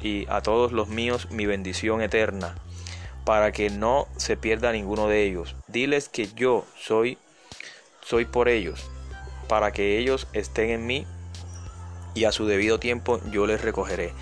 y 0.00 0.26
a 0.28 0.40
todos 0.42 0.72
los 0.72 0.88
míos 0.88 1.30
mi 1.30 1.46
bendición 1.46 2.02
eterna 2.02 2.54
para 3.24 3.52
que 3.52 3.70
no 3.70 4.06
se 4.16 4.36
pierda 4.36 4.72
ninguno 4.72 5.08
de 5.08 5.24
ellos. 5.24 5.56
Diles 5.66 6.08
que 6.08 6.28
yo 6.34 6.64
soy 6.76 7.18
soy 8.02 8.26
por 8.26 8.48
ellos, 8.50 8.90
para 9.48 9.72
que 9.72 9.98
ellos 9.98 10.28
estén 10.34 10.68
en 10.68 10.86
mí 10.86 11.06
y 12.14 12.24
a 12.24 12.32
su 12.32 12.46
debido 12.46 12.78
tiempo 12.78 13.18
yo 13.30 13.46
les 13.46 13.62
recogeré 13.62 14.12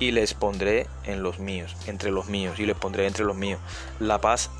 y 0.00 0.10
les 0.10 0.34
pondré 0.34 0.88
en 1.04 1.22
los 1.22 1.38
míos, 1.38 1.76
entre 1.86 2.10
los 2.10 2.26
míos 2.26 2.58
y 2.58 2.66
les 2.66 2.76
pondré 2.76 3.06
entre 3.06 3.24
los 3.24 3.36
míos. 3.36 3.60
La 4.00 4.20
paz 4.20 4.50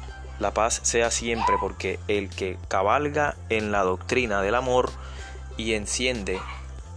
la 0.40 0.54
paz 0.54 0.80
sea 0.84 1.10
siempre 1.10 1.56
porque 1.60 1.98
el 2.08 2.30
que 2.30 2.56
cabalga 2.68 3.36
en 3.50 3.72
la 3.72 3.82
doctrina 3.82 4.40
del 4.40 4.54
amor 4.54 4.90
y 5.58 5.74
enciende 5.74 6.40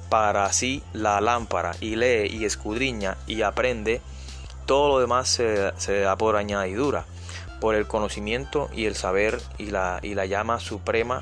para 0.10 0.52
sí 0.54 0.82
la 0.94 1.20
lámpara 1.20 1.76
y 1.82 1.98
lee 1.98 2.30
y 2.32 2.46
escudriña 2.46 3.18
y 3.28 3.42
aprende 3.42 4.00
todo 4.66 4.88
lo 4.88 5.00
demás 5.00 5.28
se, 5.28 6.00
da 6.00 6.16
por 6.16 6.38
añadidura, 6.38 7.04
por 7.60 7.76
el 7.76 7.86
conocimiento 7.86 8.70
y 8.74 8.86
el 8.86 8.96
saber 8.96 9.42
y 9.58 9.72
la, 9.72 10.00
y 10.02 10.16
la 10.16 10.26
llama 10.26 10.62
suprema 10.62 11.22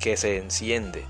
que 0.00 0.16
se 0.16 0.38
enciende, 0.38 1.04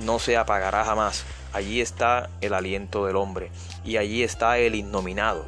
no 0.00 0.18
se 0.18 0.38
apagará 0.38 0.86
jamás. 0.86 1.24
Allí 1.52 1.80
está 1.80 2.30
el 2.40 2.54
aliento 2.54 3.06
del 3.06 3.16
hombre 3.16 3.50
y 3.84 3.96
allí 3.96 4.22
está 4.22 4.58
el 4.58 4.74
innominado. 4.74 5.46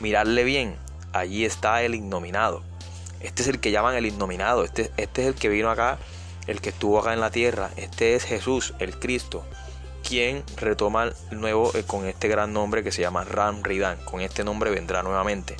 Miradle 0.00 0.44
bien, 0.44 0.76
allí 1.12 1.44
está 1.44 1.82
el 1.82 1.94
innominado. 1.94 2.62
Este 3.20 3.42
es 3.42 3.48
el 3.48 3.60
que 3.60 3.70
llaman 3.70 3.96
el 3.96 4.06
innominado, 4.06 4.64
este, 4.64 4.92
este 4.96 5.22
es 5.22 5.28
el 5.28 5.34
que 5.34 5.48
vino 5.48 5.70
acá, 5.70 5.98
el 6.46 6.60
que 6.60 6.68
estuvo 6.68 6.98
acá 7.00 7.14
en 7.14 7.20
la 7.20 7.30
tierra, 7.30 7.70
este 7.76 8.14
es 8.14 8.24
Jesús, 8.24 8.74
el 8.78 8.98
Cristo 8.98 9.44
quien 10.08 10.42
retoma 10.56 11.12
nuevo 11.30 11.70
eh, 11.74 11.84
con 11.86 12.06
este 12.06 12.28
gran 12.28 12.54
nombre 12.54 12.82
que 12.82 12.92
se 12.92 13.02
llama 13.02 13.24
Ram 13.24 13.62
Ridan. 13.62 13.98
Con 14.04 14.22
este 14.22 14.42
nombre 14.42 14.70
vendrá 14.70 15.02
nuevamente. 15.02 15.54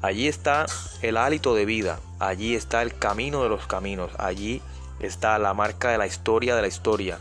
Allí 0.00 0.28
está 0.28 0.66
el 1.02 1.16
hálito 1.16 1.54
de 1.54 1.66
vida, 1.66 2.00
allí 2.18 2.54
está 2.54 2.82
el 2.82 2.96
camino 2.96 3.42
de 3.42 3.48
los 3.48 3.66
caminos, 3.66 4.12
allí 4.18 4.62
está 5.00 5.38
la 5.38 5.52
marca 5.52 5.90
de 5.90 5.98
la 5.98 6.06
historia 6.06 6.54
de 6.54 6.62
la 6.62 6.68
historia. 6.68 7.18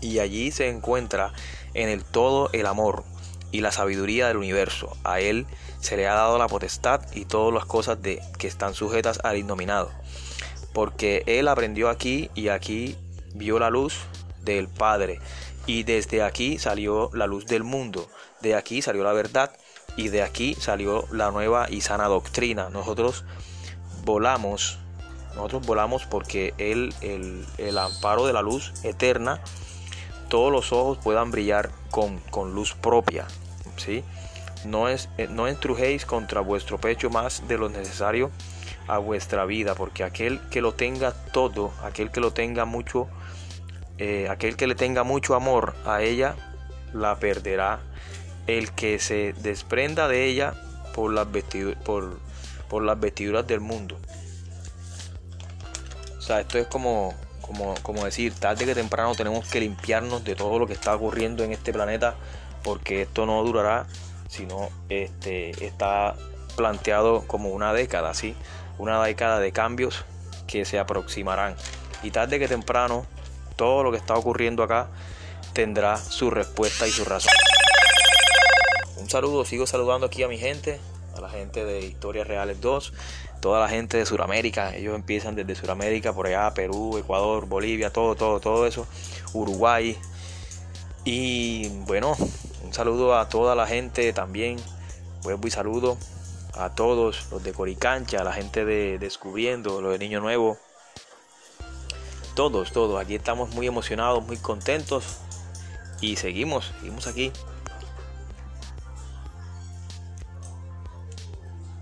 Y 0.00 0.18
allí 0.18 0.50
se 0.50 0.68
encuentra 0.68 1.32
en 1.74 1.88
el 1.88 2.04
todo 2.04 2.50
el 2.52 2.66
amor 2.66 3.04
y 3.52 3.60
la 3.60 3.72
sabiduría 3.72 4.28
del 4.28 4.36
universo. 4.36 4.96
A 5.04 5.20
él 5.20 5.46
se 5.80 5.96
le 5.96 6.06
ha 6.06 6.14
dado 6.14 6.38
la 6.38 6.48
potestad 6.48 7.00
y 7.14 7.24
todas 7.24 7.54
las 7.54 7.64
cosas 7.64 8.02
de, 8.02 8.20
que 8.38 8.48
están 8.48 8.74
sujetas 8.74 9.20
al 9.24 9.36
innominado. 9.36 9.90
Porque 10.72 11.22
él 11.26 11.48
aprendió 11.48 11.88
aquí 11.88 12.30
y 12.34 12.48
aquí 12.48 12.96
vio 13.34 13.58
la 13.58 13.70
luz 13.70 13.94
del 14.42 14.68
Padre 14.68 15.20
y 15.66 15.82
desde 15.82 16.22
aquí 16.22 16.58
salió 16.58 17.10
la 17.12 17.26
luz 17.26 17.46
del 17.46 17.64
mundo, 17.64 18.08
de 18.40 18.54
aquí 18.54 18.82
salió 18.82 19.02
la 19.02 19.12
verdad 19.12 19.50
y 19.96 20.08
de 20.08 20.22
aquí 20.22 20.54
salió 20.54 21.06
la 21.10 21.30
nueva 21.30 21.66
y 21.70 21.80
sana 21.80 22.06
doctrina. 22.06 22.68
Nosotros 22.70 23.24
volamos, 24.04 24.78
nosotros 25.34 25.66
volamos 25.66 26.04
porque 26.06 26.54
Él, 26.58 26.94
el, 27.00 27.44
el 27.58 27.78
amparo 27.78 28.26
de 28.26 28.32
la 28.32 28.42
luz 28.42 28.72
eterna, 28.84 29.40
todos 30.36 30.52
los 30.52 30.70
ojos 30.70 30.98
puedan 30.98 31.30
brillar 31.30 31.70
con, 31.90 32.18
con 32.18 32.54
luz 32.54 32.74
propia. 32.74 33.26
¿sí? 33.78 34.04
No, 34.66 34.86
es, 34.86 35.08
eh, 35.16 35.28
no 35.30 35.48
entrujéis 35.48 36.04
contra 36.04 36.42
vuestro 36.42 36.76
pecho 36.76 37.08
más 37.08 37.48
de 37.48 37.56
lo 37.56 37.70
necesario 37.70 38.30
a 38.86 38.98
vuestra 38.98 39.46
vida, 39.46 39.74
porque 39.74 40.04
aquel 40.04 40.38
que 40.50 40.60
lo 40.60 40.74
tenga 40.74 41.12
todo, 41.32 41.72
aquel 41.82 42.10
que 42.10 42.20
lo 42.20 42.34
tenga 42.34 42.66
mucho, 42.66 43.08
eh, 43.96 44.28
aquel 44.28 44.56
que 44.56 44.66
le 44.66 44.74
tenga 44.74 45.04
mucho 45.04 45.36
amor 45.36 45.74
a 45.86 46.02
ella, 46.02 46.36
la 46.92 47.18
perderá. 47.18 47.80
El 48.46 48.72
que 48.72 48.98
se 48.98 49.32
desprenda 49.32 50.06
de 50.06 50.26
ella 50.26 50.52
por 50.94 51.14
las, 51.14 51.32
vestiduras, 51.32 51.82
por, 51.82 52.82
las 52.82 53.00
vestiduras 53.00 53.46
del 53.46 53.60
mundo. 53.60 53.96
O 56.18 56.20
sea, 56.20 56.40
esto 56.40 56.58
es 56.58 56.66
como, 56.66 57.14
como, 57.46 57.74
como 57.82 58.04
decir, 58.04 58.34
tarde 58.34 58.64
que 58.64 58.74
temprano 58.74 59.14
tenemos 59.14 59.46
que 59.48 59.60
limpiarnos 59.60 60.24
de 60.24 60.34
todo 60.34 60.58
lo 60.58 60.66
que 60.66 60.72
está 60.72 60.94
ocurriendo 60.94 61.44
en 61.44 61.52
este 61.52 61.72
planeta, 61.72 62.14
porque 62.62 63.02
esto 63.02 63.26
no 63.26 63.42
durará, 63.42 63.86
sino 64.28 64.68
este, 64.88 65.64
está 65.64 66.14
planteado 66.56 67.26
como 67.26 67.50
una 67.50 67.72
década, 67.72 68.14
¿sí? 68.14 68.34
Una 68.78 69.02
década 69.02 69.38
de 69.38 69.52
cambios 69.52 70.04
que 70.46 70.64
se 70.64 70.78
aproximarán. 70.78 71.56
Y 72.02 72.10
tarde 72.10 72.38
que 72.38 72.48
temprano, 72.48 73.06
todo 73.56 73.82
lo 73.82 73.90
que 73.90 73.98
está 73.98 74.14
ocurriendo 74.14 74.62
acá 74.62 74.88
tendrá 75.52 75.96
su 75.96 76.30
respuesta 76.30 76.86
y 76.86 76.90
su 76.90 77.04
razón. 77.04 77.32
Un 78.96 79.08
saludo, 79.08 79.44
sigo 79.44 79.66
saludando 79.66 80.06
aquí 80.06 80.22
a 80.22 80.28
mi 80.28 80.36
gente, 80.36 80.80
a 81.16 81.20
la 81.20 81.28
gente 81.28 81.64
de 81.64 81.80
Historias 81.80 82.26
Reales 82.26 82.60
2, 82.60 82.92
toda 83.40 83.60
la 83.60 83.68
gente 83.68 83.96
de 83.96 84.06
Sudamérica, 84.06 84.74
ellos 84.74 84.94
empiezan 84.94 85.34
desde 85.34 85.54
Sudamérica, 85.54 86.12
por 86.12 86.26
allá, 86.26 86.52
Perú, 86.54 86.98
Ecuador, 86.98 87.46
Bolivia, 87.46 87.92
todo, 87.92 88.14
todo, 88.14 88.40
todo 88.40 88.66
eso, 88.66 88.86
Uruguay. 89.32 89.96
Y 91.04 91.68
bueno, 91.86 92.16
un 92.64 92.74
saludo 92.74 93.16
a 93.16 93.28
toda 93.28 93.54
la 93.54 93.66
gente 93.66 94.12
también, 94.12 94.56
vuelvo 95.22 95.46
y 95.46 95.50
saludo 95.50 95.96
a 96.54 96.74
todos 96.74 97.28
los 97.30 97.42
de 97.42 97.52
Coricancha, 97.52 98.20
a 98.20 98.24
la 98.24 98.32
gente 98.32 98.64
de 98.64 98.98
Descubriendo, 98.98 99.80
los 99.80 99.92
de 99.92 99.98
Niño 99.98 100.20
Nuevo. 100.20 100.58
Todos, 102.34 102.72
todos, 102.72 103.00
aquí 103.00 103.14
estamos 103.14 103.50
muy 103.54 103.66
emocionados, 103.66 104.26
muy 104.26 104.36
contentos 104.36 105.18
y 106.00 106.16
seguimos, 106.16 106.72
seguimos 106.80 107.06
aquí. 107.06 107.32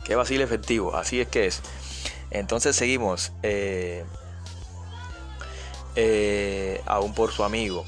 Qué 0.04 0.14
vacío 0.14 0.42
efectivo, 0.42 0.94
así 0.96 1.20
es 1.20 1.28
que 1.28 1.46
es. 1.46 1.62
Entonces 2.30 2.76
seguimos. 2.76 3.32
Eh, 3.42 4.04
eh, 5.96 6.82
aún 6.86 7.14
por 7.14 7.32
su 7.32 7.44
amigo. 7.44 7.84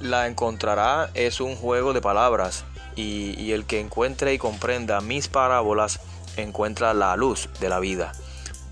La 0.00 0.26
encontrará 0.26 1.10
es 1.14 1.40
un 1.40 1.54
juego 1.54 1.92
de 1.92 2.00
palabras 2.00 2.64
y, 2.96 3.40
y 3.40 3.52
el 3.52 3.64
que 3.64 3.80
encuentre 3.80 4.34
y 4.34 4.38
comprenda 4.38 5.00
mis 5.00 5.28
parábolas 5.28 6.00
encuentra 6.36 6.94
la 6.94 7.16
luz 7.16 7.48
de 7.60 7.68
la 7.68 7.78
vida, 7.78 8.12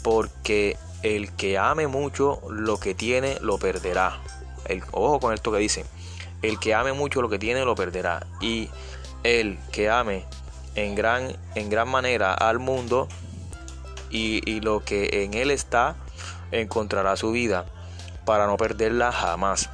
porque 0.02 0.76
el 1.02 1.32
que 1.32 1.58
ame 1.58 1.86
mucho 1.86 2.40
lo 2.48 2.78
que 2.78 2.94
tiene 2.94 3.38
lo 3.40 3.58
perderá. 3.58 4.20
El, 4.66 4.82
ojo 4.92 5.20
con 5.20 5.34
esto 5.34 5.52
que 5.52 5.58
dice, 5.58 5.84
el 6.42 6.58
que 6.58 6.74
ame 6.74 6.92
mucho 6.92 7.22
lo 7.22 7.28
que 7.28 7.38
tiene 7.38 7.64
lo 7.64 7.74
perderá. 7.74 8.26
Y 8.40 8.68
el 9.22 9.58
que 9.70 9.90
ame 9.90 10.24
en 10.74 10.94
gran, 10.94 11.36
en 11.54 11.70
gran 11.70 11.88
manera 11.88 12.34
al 12.34 12.58
mundo 12.58 13.08
y, 14.10 14.60
lo 14.60 14.84
que 14.84 15.24
en 15.24 15.34
él 15.34 15.50
está, 15.50 15.96
encontrará 16.50 17.16
su 17.16 17.32
vida 17.32 17.64
para 18.24 18.46
no 18.46 18.56
perderla 18.56 19.10
jamás. 19.10 19.70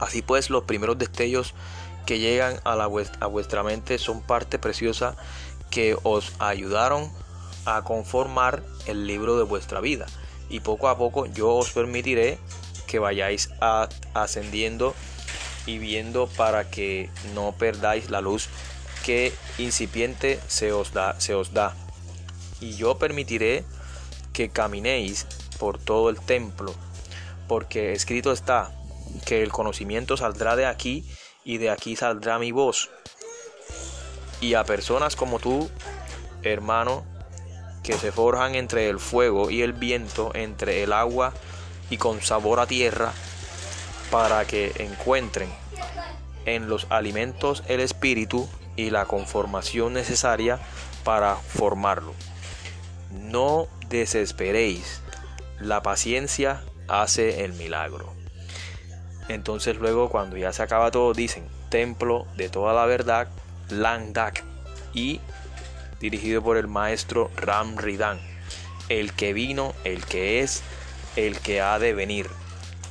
Así 0.00 0.22
pues, 0.22 0.50
los 0.50 0.64
primeros 0.64 0.98
destellos 0.98 1.54
que 2.06 2.18
llegan 2.18 2.58
a, 2.64 2.74
la, 2.74 2.88
a 3.20 3.26
vuestra 3.26 3.62
mente 3.62 3.98
son 3.98 4.22
parte 4.22 4.58
preciosa 4.58 5.16
que 5.70 5.96
os 6.02 6.32
ayudaron 6.38 7.10
a 7.66 7.82
conformar 7.82 8.62
el 8.86 9.06
libro 9.06 9.36
de 9.36 9.44
vuestra 9.44 9.80
vida. 9.80 10.06
Y 10.48 10.60
poco 10.60 10.88
a 10.88 10.98
poco 10.98 11.26
yo 11.26 11.50
os 11.54 11.70
permitiré 11.70 12.38
que 12.86 12.98
vayáis 12.98 13.50
ascendiendo 14.14 14.94
y 15.66 15.78
viendo 15.78 16.26
para 16.26 16.70
que 16.70 17.10
no 17.34 17.52
perdáis 17.52 18.10
la 18.10 18.20
luz 18.20 18.48
que 19.04 19.32
incipiente 19.58 20.40
se 20.48 20.72
os 20.72 20.92
da, 20.92 21.20
se 21.20 21.34
os 21.34 21.52
da. 21.52 21.74
Y 22.60 22.74
yo 22.74 22.98
permitiré 22.98 23.64
que 24.32 24.48
caminéis 24.48 25.26
por 25.58 25.78
todo 25.78 26.10
el 26.10 26.18
templo, 26.20 26.74
porque 27.46 27.92
escrito 27.92 28.32
está 28.32 28.72
que 29.26 29.42
el 29.42 29.52
conocimiento 29.52 30.16
saldrá 30.16 30.56
de 30.56 30.66
aquí 30.66 31.04
y 31.44 31.58
de 31.58 31.70
aquí 31.70 31.94
saldrá 31.94 32.38
mi 32.38 32.50
voz 32.50 32.90
y 34.44 34.54
a 34.54 34.64
personas 34.64 35.16
como 35.16 35.38
tú, 35.38 35.70
hermano, 36.42 37.04
que 37.82 37.94
se 37.94 38.12
forjan 38.12 38.54
entre 38.54 38.90
el 38.90 38.98
fuego 38.98 39.50
y 39.50 39.62
el 39.62 39.72
viento, 39.72 40.32
entre 40.34 40.82
el 40.82 40.92
agua 40.92 41.32
y 41.88 41.96
con 41.96 42.20
sabor 42.20 42.60
a 42.60 42.66
tierra, 42.66 43.12
para 44.10 44.44
que 44.46 44.72
encuentren 44.78 45.48
en 46.44 46.68
los 46.68 46.86
alimentos 46.90 47.62
el 47.68 47.80
espíritu 47.80 48.48
y 48.76 48.90
la 48.90 49.06
conformación 49.06 49.92
necesaria 49.92 50.58
para 51.04 51.36
formarlo. 51.36 52.14
No 53.10 53.68
desesperéis, 53.88 55.00
la 55.60 55.82
paciencia 55.82 56.62
hace 56.88 57.44
el 57.44 57.52
milagro. 57.54 58.12
Entonces 59.28 59.76
luego 59.76 60.10
cuando 60.10 60.36
ya 60.36 60.52
se 60.52 60.62
acaba 60.62 60.90
todo 60.90 61.12
dicen, 61.14 61.46
templo 61.70 62.26
de 62.36 62.48
toda 62.48 62.74
la 62.74 62.86
verdad, 62.86 63.28
Landak 63.70 64.44
y 64.92 65.20
dirigido 66.00 66.42
por 66.42 66.56
el 66.56 66.68
maestro 66.68 67.30
Ram 67.36 67.76
Ridan, 67.76 68.20
el 68.88 69.12
que 69.12 69.32
vino, 69.32 69.74
el 69.84 70.04
que 70.04 70.40
es, 70.40 70.62
el 71.16 71.38
que 71.38 71.60
ha 71.60 71.78
de 71.78 71.94
venir. 71.94 72.28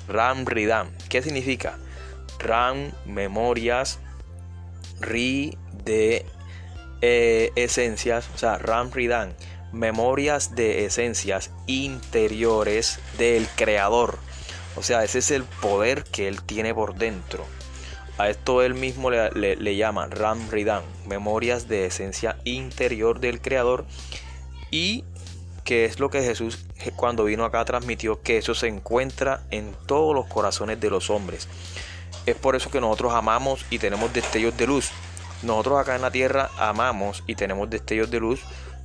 Ram 0.08 0.46
Ridan, 0.46 0.90
¿qué 1.10 1.22
significa? 1.22 1.78
Ram, 2.40 2.92
memorias, 3.06 4.00
Ri 5.00 5.58
de 5.84 6.26
eh, 7.02 7.52
esencias, 7.56 8.30
o 8.34 8.38
sea, 8.38 8.58
Ram 8.58 8.92
Ridan, 8.92 9.34
memorias 9.72 10.56
de 10.56 10.86
esencias 10.86 11.52
interiores 11.68 13.00
del 13.18 13.48
creador. 13.56 14.20
O 14.76 14.84
sea, 14.84 15.04
ese 15.04 15.20
es 15.20 15.32
el 15.32 15.44
poder 15.44 16.04
que 16.04 16.28
él 16.28 16.42
tiene 16.42 16.74
por 16.74 16.96
dentro. 16.96 17.46
A 18.18 18.30
esto 18.30 18.62
él 18.62 18.76
mismo 18.76 19.10
le, 19.10 19.76
llama 19.76 20.08
Ram 20.08 20.50
Ridan, 20.52 20.84
memorias 21.08 21.68
de 21.68 21.86
esencia 21.86 22.38
interior 22.44 23.20
del 23.20 23.42
Creador. 23.42 23.86
Y 24.70 25.04
que 25.64 25.86
es 25.86 26.00
lo 26.00 26.10
que 26.10 26.22
Jesús 26.22 26.66
cuando 26.96 27.24
vino 27.24 27.46
acá 27.46 27.64
transmitió, 27.66 28.22
que 28.22 28.38
eso 28.38 28.54
se 28.54 28.68
encuentra 28.68 29.44
en 29.50 29.74
todos 29.88 30.14
los 30.14 30.26
corazones 30.28 30.80
de 30.80 30.90
los 30.90 31.10
hombres. 31.10 31.48
Es 32.26 32.36
por 32.36 32.56
eso 32.56 32.70
que 32.70 32.82
nosotros 32.82 33.14
amamos 33.14 33.66
y 33.70 33.80
tenemos 33.80 34.14
destellos 34.14 34.56
de 34.58 34.68
luz. 34.68 34.92
Nosotros 35.44 35.80
acá 35.80 35.96
en 35.96 36.02
la 36.02 36.12
tierra 36.12 36.50
amamos 36.58 37.24
y 37.28 37.36
tenemos 37.36 37.70
destellos 37.70 38.10
de 38.10 38.20
luz 38.20 38.42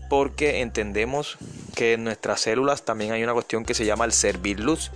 porque 0.08 0.60
entendemos 0.60 1.38
que 1.74 1.94
en 1.94 2.04
nuestras 2.04 2.40
células 2.40 2.82
también 2.82 3.12
hay 3.12 3.22
una 3.22 3.34
cuestión 3.34 3.64
que 3.64 3.74
se 3.74 3.84
llama 3.84 4.04
el 4.04 4.12
servir 4.12 4.58
luz, 4.58 4.90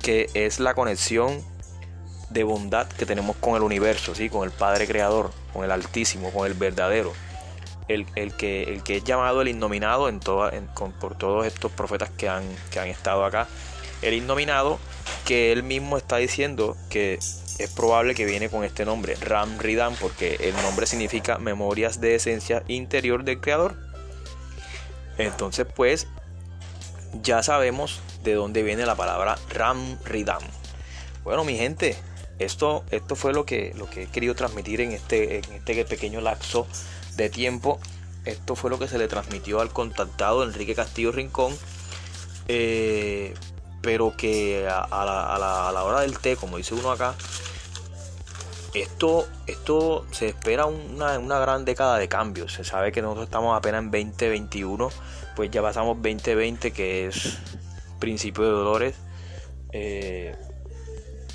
que 0.00 0.28
es 0.34 0.60
la 0.60 0.74
conexión 0.74 1.42
de 2.30 2.44
bondad 2.44 2.86
que 2.86 3.06
tenemos 3.06 3.36
con 3.36 3.56
el 3.56 3.62
universo, 3.62 4.14
¿sí? 4.14 4.28
con 4.28 4.44
el 4.44 4.50
Padre 4.50 4.86
Creador, 4.86 5.30
con 5.52 5.64
el 5.64 5.70
Altísimo, 5.70 6.30
con 6.30 6.46
el 6.46 6.54
verdadero. 6.54 7.12
El, 7.88 8.06
que, 8.36 8.62
el 8.62 8.82
que 8.82 8.98
es 8.98 9.04
llamado 9.04 9.42
el 9.42 9.48
innominado 9.48 10.08
en 10.08 10.18
por 10.18 11.14
todos 11.18 11.44
estos 11.44 11.70
profetas 11.72 12.08
que 12.08 12.26
han, 12.26 12.44
que 12.70 12.80
han 12.80 12.88
estado 12.88 13.22
acá. 13.26 13.48
El 14.00 14.14
innominado 14.14 14.78
que 15.26 15.52
él 15.52 15.62
mismo 15.62 15.98
está 15.98 16.16
diciendo 16.16 16.74
que 16.88 17.18
es 17.64 17.70
probable 17.70 18.14
que 18.14 18.24
viene 18.24 18.48
con 18.48 18.64
este 18.64 18.84
nombre, 18.84 19.14
Ram 19.16 19.58
Ridan, 19.58 19.94
porque 20.00 20.36
el 20.40 20.54
nombre 20.62 20.86
significa 20.86 21.38
memorias 21.38 22.00
de 22.00 22.14
esencia 22.14 22.62
interior 22.68 23.24
del 23.24 23.40
Creador. 23.40 23.76
Entonces 25.18 25.66
pues 25.74 26.06
ya 27.22 27.42
sabemos 27.42 28.00
de 28.22 28.34
dónde 28.34 28.62
viene 28.62 28.86
la 28.86 28.94
palabra 28.94 29.38
Ram 29.50 29.98
Ridan. 30.04 30.40
Bueno 31.24 31.44
mi 31.44 31.56
gente, 31.56 31.96
esto, 32.38 32.84
esto 32.90 33.16
fue 33.16 33.32
lo 33.32 33.44
que, 33.44 33.72
lo 33.76 33.88
que 33.88 34.04
he 34.04 34.06
querido 34.06 34.34
transmitir 34.34 34.80
en 34.80 34.92
este, 34.92 35.38
en 35.38 35.52
este 35.52 35.84
pequeño 35.84 36.20
lapso 36.20 36.66
de 37.16 37.30
tiempo. 37.30 37.78
Esto 38.24 38.54
fue 38.56 38.70
lo 38.70 38.78
que 38.78 38.88
se 38.88 38.98
le 38.98 39.08
transmitió 39.08 39.60
al 39.60 39.72
contactado 39.72 40.42
Enrique 40.44 40.74
Castillo 40.74 41.12
Rincón. 41.12 41.56
Eh, 42.48 43.34
pero 43.82 44.16
que 44.16 44.68
a, 44.68 44.86
la, 45.04 45.84
hora 45.84 46.00
del 46.00 46.18
té, 46.18 46.36
como 46.36 46.56
dice 46.56 46.74
uno 46.74 46.92
acá, 46.92 47.14
esto, 48.74 49.26
esto 49.46 50.06
se 50.12 50.28
espera 50.28 50.66
una, 50.66 51.18
una, 51.18 51.38
gran 51.40 51.64
década 51.64 51.98
de 51.98 52.08
cambios. 52.08 52.54
Se 52.54 52.64
sabe 52.64 52.92
que 52.92 53.02
nosotros 53.02 53.26
estamos 53.26 53.56
apenas 53.56 53.82
en 53.82 53.90
2021, 53.90 54.88
pues 55.36 55.50
ya 55.50 55.60
pasamos 55.60 55.96
2020, 55.96 56.72
que 56.72 57.06
es 57.08 57.38
principio 57.98 58.44
de 58.44 58.50
dolores. 58.50 58.94
Eh, 59.72 60.36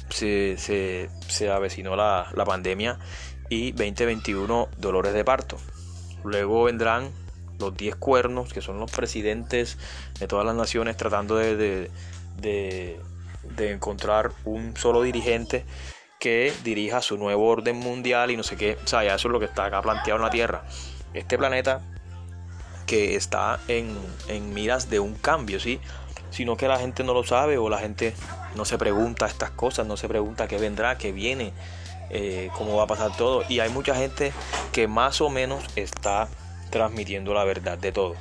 se, 0.10 0.58
se, 0.58 1.50
avecinó 1.52 1.96
la, 1.96 2.32
la, 2.34 2.46
pandemia 2.46 2.98
y 3.50 3.72
2021 3.72 4.70
dolores 4.78 5.14
de 5.14 5.24
parto. 5.24 5.58
Luego 6.24 6.64
vendrán 6.64 7.12
los 7.60 7.76
10 7.76 7.96
cuernos, 7.96 8.54
que 8.54 8.62
son 8.62 8.80
los 8.80 8.92
presidentes 8.92 9.78
de 10.20 10.28
todas 10.28 10.46
las 10.46 10.56
naciones 10.56 10.98
tratando 10.98 11.36
de, 11.36 11.90
de, 12.42 13.00
encontrar 13.58 14.32
un 14.46 14.76
solo 14.78 15.02
dirigente 15.02 15.66
que 16.20 16.54
dirija 16.64 17.02
su 17.02 17.18
nuevo 17.18 17.48
orden 17.48 17.78
mundial 17.78 18.32
y 18.32 18.38
no 18.38 18.44
sé 18.44 18.56
qué. 18.56 18.78
O 18.84 18.88
sea, 18.88 19.04
ya 19.04 19.16
eso 19.16 19.28
es 19.28 19.32
lo 19.32 19.40
que 19.40 19.46
está 19.46 19.66
acá 19.66 19.82
planteado 19.82 20.18
en 20.18 20.24
la 20.24 20.30
Tierra. 20.30 20.64
Este 21.14 21.38
planeta 21.38 21.82
que 22.86 23.16
está 23.16 23.60
en, 23.68 23.98
en 24.28 24.54
miras 24.54 24.90
de 24.90 25.00
un 25.00 25.16
cambio, 25.16 25.60
¿sí? 25.60 25.80
sino 26.30 26.58
que 26.58 26.68
la 26.68 26.78
gente 26.78 27.04
no 27.04 27.14
lo 27.14 27.24
sabe 27.24 27.58
o 27.58 27.70
la 27.70 27.80
gente 27.80 28.14
no 28.56 28.66
se 28.66 28.78
pregunta 28.78 29.28
estas 29.28 29.52
cosas, 29.52 29.86
no 29.88 29.98
se 29.98 30.08
pregunta 30.08 30.48
qué 30.48 30.58
vendrá, 30.58 30.98
qué 30.98 31.12
viene, 31.12 31.54
eh, 32.10 32.50
cómo 32.58 32.76
va 32.76 32.84
a 32.84 32.88
pasar 32.88 33.16
todo. 33.16 33.44
Y 33.50 33.60
hay 33.60 33.70
mucha 33.70 33.96
gente 33.96 34.34
que 34.72 34.88
más 34.88 35.22
o 35.22 35.30
menos 35.30 35.64
está 35.76 36.28
transmitiendo 36.70 37.34
la 37.34 37.44
verdad 37.44 37.78
de 37.78 37.92
todo. 37.92 38.16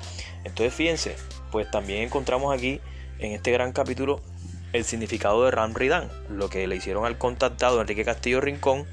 Entonces 0.44 0.74
fíjense, 0.74 1.16
pues 1.50 1.70
también 1.70 2.02
encontramos 2.02 2.55
aquí 2.55 2.81
en 3.18 3.33
este 3.33 3.50
gran 3.52 3.72
capítulo 3.72 4.20
el 4.72 4.85
significado 4.85 5.44
de 5.44 5.50
Ram 5.50 5.74
Ridan, 5.74 6.11
lo 6.31 6.48
que 6.48 6.66
le 6.66 6.76
hicieron 6.76 7.07
al 7.07 7.18
contactado 7.18 7.81
Enrique 7.81 8.05
Castillo 8.05 8.40
Rincón. 8.40 8.87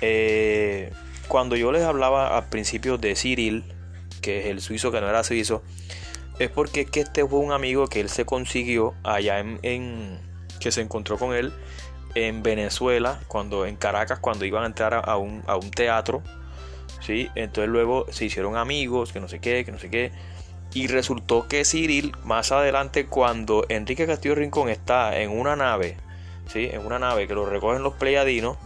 Eh, 0.00 0.92
cuando 1.28 1.56
yo 1.56 1.70
les 1.72 1.82
hablaba 1.82 2.36
al 2.36 2.48
principio 2.48 2.98
de 2.98 3.14
Cyril, 3.14 3.64
que 4.20 4.40
es 4.40 4.46
el 4.46 4.60
suizo 4.60 4.90
que 4.90 5.00
no 5.00 5.08
era 5.08 5.22
suizo, 5.22 5.62
es 6.38 6.50
porque 6.50 6.86
que 6.86 7.00
este 7.00 7.26
fue 7.26 7.38
un 7.40 7.52
amigo 7.52 7.86
que 7.86 8.00
él 8.00 8.08
se 8.08 8.24
consiguió 8.24 8.94
allá 9.04 9.38
en, 9.38 10.18
que 10.58 10.72
se 10.72 10.80
encontró 10.80 11.18
con 11.18 11.34
él 11.34 11.52
en 12.14 12.42
Venezuela, 12.42 13.20
cuando 13.28 13.66
en 13.66 13.76
Caracas, 13.76 14.18
cuando 14.18 14.44
iban 14.44 14.64
a 14.64 14.66
entrar 14.66 15.02
a 15.06 15.16
un, 15.16 15.42
a 15.46 15.56
un 15.56 15.70
teatro, 15.70 16.22
¿sí? 17.00 17.28
Entonces 17.34 17.70
luego 17.70 18.06
se 18.10 18.24
hicieron 18.24 18.56
amigos, 18.56 19.12
que 19.12 19.20
no 19.20 19.28
sé 19.28 19.38
qué, 19.38 19.64
que 19.64 19.72
no 19.72 19.78
sé 19.78 19.90
qué. 19.90 20.12
Y 20.72 20.86
resultó 20.86 21.48
que 21.48 21.64
Cyril, 21.64 22.12
más 22.24 22.52
adelante, 22.52 23.06
cuando 23.06 23.64
Enrique 23.68 24.06
Castillo 24.06 24.36
Rincón 24.36 24.68
está 24.68 25.20
en 25.20 25.30
una 25.30 25.56
nave, 25.56 25.96
¿sí? 26.46 26.68
En 26.70 26.86
una 26.86 26.98
nave 26.98 27.26
que 27.26 27.34
lo 27.34 27.46
recogen 27.46 27.82
los 27.82 27.94
pleiadinos, 27.94 28.56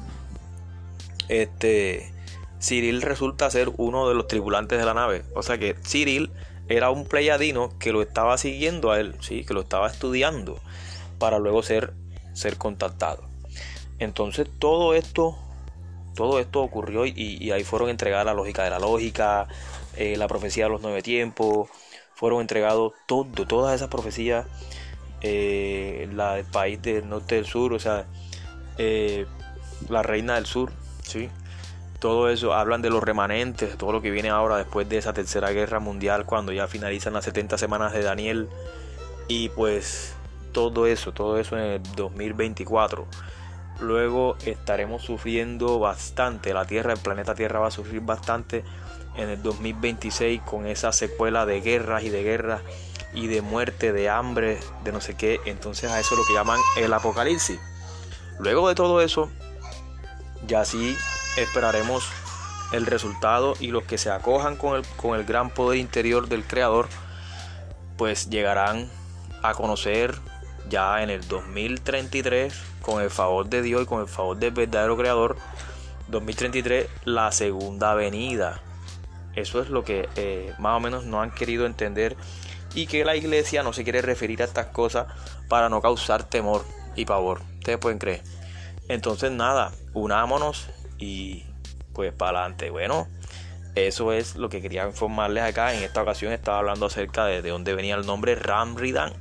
este, 1.28 2.12
Cyril 2.60 3.02
resulta 3.02 3.50
ser 3.50 3.70
uno 3.76 4.08
de 4.08 4.14
los 4.14 4.28
tripulantes 4.28 4.78
de 4.78 4.84
la 4.84 4.94
nave. 4.94 5.22
O 5.34 5.42
sea 5.42 5.58
que 5.58 5.74
Cyril 5.86 6.30
era 6.68 6.90
un 6.90 7.06
pleiadino 7.06 7.78
que 7.78 7.92
lo 7.92 8.02
estaba 8.02 8.38
siguiendo 8.38 8.90
a 8.90 9.00
él, 9.00 9.16
¿sí? 9.20 9.44
Que 9.44 9.54
lo 9.54 9.60
estaba 9.60 9.86
estudiando 9.86 10.58
para 11.18 11.38
luego 11.38 11.62
ser, 11.62 11.92
ser 12.32 12.56
contactado. 12.56 13.24
Entonces 13.98 14.48
todo 14.58 14.94
esto, 14.94 15.36
todo 16.14 16.40
esto 16.40 16.62
ocurrió 16.62 17.06
y, 17.06 17.50
ahí 17.50 17.64
fueron 17.64 17.90
entregadas 17.90 18.26
la 18.26 18.34
lógica 18.34 18.64
de 18.64 18.70
la 18.70 18.78
lógica, 18.78 19.46
eh, 19.96 20.16
la 20.16 20.26
profecía 20.26 20.64
de 20.64 20.70
los 20.70 20.82
nueve 20.82 21.02
tiempos, 21.02 21.68
fueron 22.14 22.40
entregados 22.40 22.92
todo, 23.07 23.27
todas 23.46 23.74
esas 23.74 23.88
profecías, 23.88 24.46
eh, 25.20 26.09
la 26.12 26.35
del 26.35 26.44
país 26.44 26.81
del 26.81 27.09
norte 27.09 27.37
del 27.37 27.46
sur, 27.46 27.72
o 27.72 27.79
sea, 27.79 28.07
eh, 28.79 29.27
la 29.88 30.03
reina 30.03 30.35
del 30.35 30.46
sur, 30.46 30.72
¿sí? 31.03 31.29
Todo 31.98 32.29
eso, 32.29 32.53
hablan 32.53 32.83
de 32.83 32.90
los 32.90 33.03
remanentes, 33.03 33.77
todo 33.79 33.92
lo 33.92 34.03
que 34.03 34.11
viene 34.11 34.29
ahora 34.29 34.59
después 34.59 34.88
de 34.88 34.98
esa 34.98 35.12
tercera 35.12 35.50
guerra 35.50 35.81
mundial, 35.81 36.27
cuando 36.27 36.53
ya 36.53 36.66
finalizan 36.66 37.14
las 37.14 37.24
70 37.24 37.57
semanas 37.59 37.92
de 37.92 38.03
Daniel, 38.03 38.48
y 39.29 39.48
pues 39.50 40.14
todo 40.53 40.87
eso, 40.87 41.12
todo 41.12 41.38
eso 41.38 41.57
en 41.57 41.64
el 41.64 41.83
2024. 41.96 43.07
Luego 43.81 44.37
estaremos 44.44 45.03
sufriendo 45.03 45.79
bastante, 45.79 46.55
la 46.55 46.66
Tierra, 46.66 46.92
el 46.92 47.00
planeta 47.00 47.35
Tierra 47.35 47.59
va 47.59 47.68
a 47.68 47.72
sufrir 47.72 48.00
bastante 48.00 48.64
en 49.16 49.29
el 49.29 49.42
2026 49.42 50.42
con 50.42 50.66
esa 50.66 50.92
secuela 50.92 51.46
de 51.46 51.61
guerras 51.61 52.03
y 52.03 52.11
de 52.11 52.22
guerras 52.22 52.62
y 53.12 53.29
de 53.29 53.42
muerte, 53.42 53.92
de 53.92 54.09
hambre, 54.09 54.59
de 54.83 54.92
no 54.92 55.00
sé 55.00 55.16
qué. 55.16 55.40
Entonces 55.44 55.90
a 55.90 56.00
eso 56.00 56.14
es 56.14 56.18
lo 56.18 56.27
que 56.27 56.35
llaman 56.35 56.61
el 56.77 56.92
apocalipsis. 56.92 57.59
Luego 58.38 58.68
de 58.68 58.74
todo 58.74 59.00
eso, 59.00 59.31
ya 60.46 60.64
sí 60.64 60.96
esperaremos 61.37 62.09
el 62.72 62.87
resultado 62.87 63.55
y 63.61 63.68
los 63.68 63.85
que 63.85 63.98
se 63.98 64.11
acojan 64.11 64.57
con 64.57 64.77
el, 64.77 64.87
con 64.96 65.18
el 65.18 65.24
gran 65.24 65.50
poder 65.50 65.79
interior 65.79 66.29
del 66.29 66.44
creador, 66.44 66.88
pues 67.96 68.29
llegarán 68.29 68.90
a 69.42 69.55
conocer 69.55 70.18
ya 70.68 71.03
en 71.03 71.11
el 71.11 71.27
2033, 71.29 72.53
con 72.83 73.03
el 73.03 73.11
favor 73.11 73.48
de 73.48 73.62
Dios 73.62 73.83
y 73.83 73.87
con 73.87 74.00
el 74.00 74.09
favor 74.09 74.37
del 74.37 74.50
verdadero 74.50 74.96
creador, 74.96 75.37
2033, 76.09 76.88
la 77.05 77.31
segunda 77.31 77.94
venida 77.94 78.61
eso 79.36 79.60
es 79.60 79.68
lo 79.68 79.84
que 79.84 80.08
eh, 80.16 80.52
más 80.58 80.76
o 80.76 80.80
menos 80.80 81.04
no 81.04 81.20
han 81.20 81.30
querido 81.30 81.66
entender 81.66 82.16
y 82.74 82.86
que 82.86 83.04
la 83.04 83.16
iglesia 83.16 83.62
no 83.62 83.72
se 83.72 83.84
quiere 83.84 84.02
referir 84.02 84.42
a 84.42 84.46
estas 84.46 84.66
cosas 84.66 85.06
para 85.48 85.68
no 85.68 85.80
causar 85.80 86.24
temor 86.24 86.64
y 86.96 87.04
pavor. 87.04 87.40
Ustedes 87.58 87.78
pueden 87.78 87.98
creer. 87.98 88.22
Entonces 88.88 89.30
nada, 89.30 89.72
unámonos 89.92 90.68
y 90.98 91.44
pues 91.92 92.12
para 92.12 92.40
adelante. 92.40 92.70
Bueno, 92.70 93.08
eso 93.74 94.12
es 94.12 94.36
lo 94.36 94.48
que 94.48 94.60
quería 94.60 94.86
informarles 94.86 95.44
acá. 95.44 95.74
En 95.74 95.82
esta 95.82 96.02
ocasión 96.02 96.32
estaba 96.32 96.58
hablando 96.58 96.86
acerca 96.86 97.24
de, 97.26 97.42
de 97.42 97.50
dónde 97.50 97.74
venía 97.74 97.94
el 97.94 98.06
nombre 98.06 98.34
Ramridan. 98.34 99.12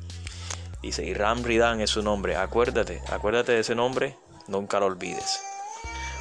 Dice, 0.81 1.05
y 1.05 1.13
Ramridan 1.13 1.79
es 1.79 1.91
su 1.91 2.03
nombre. 2.03 2.35
Acuérdate, 2.35 3.01
acuérdate 3.09 3.53
de 3.53 3.59
ese 3.59 3.73
nombre, 3.73 4.17
nunca 4.47 4.79
lo 4.79 4.87
olvides. 4.87 5.41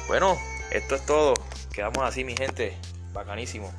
Bueno, 0.07 0.37
esto 0.71 0.95
es 0.95 1.05
todo. 1.05 1.33
Quedamos 1.73 2.03
así, 2.03 2.23
mi 2.23 2.35
gente. 2.35 2.77
Bacanísimo. 3.13 3.71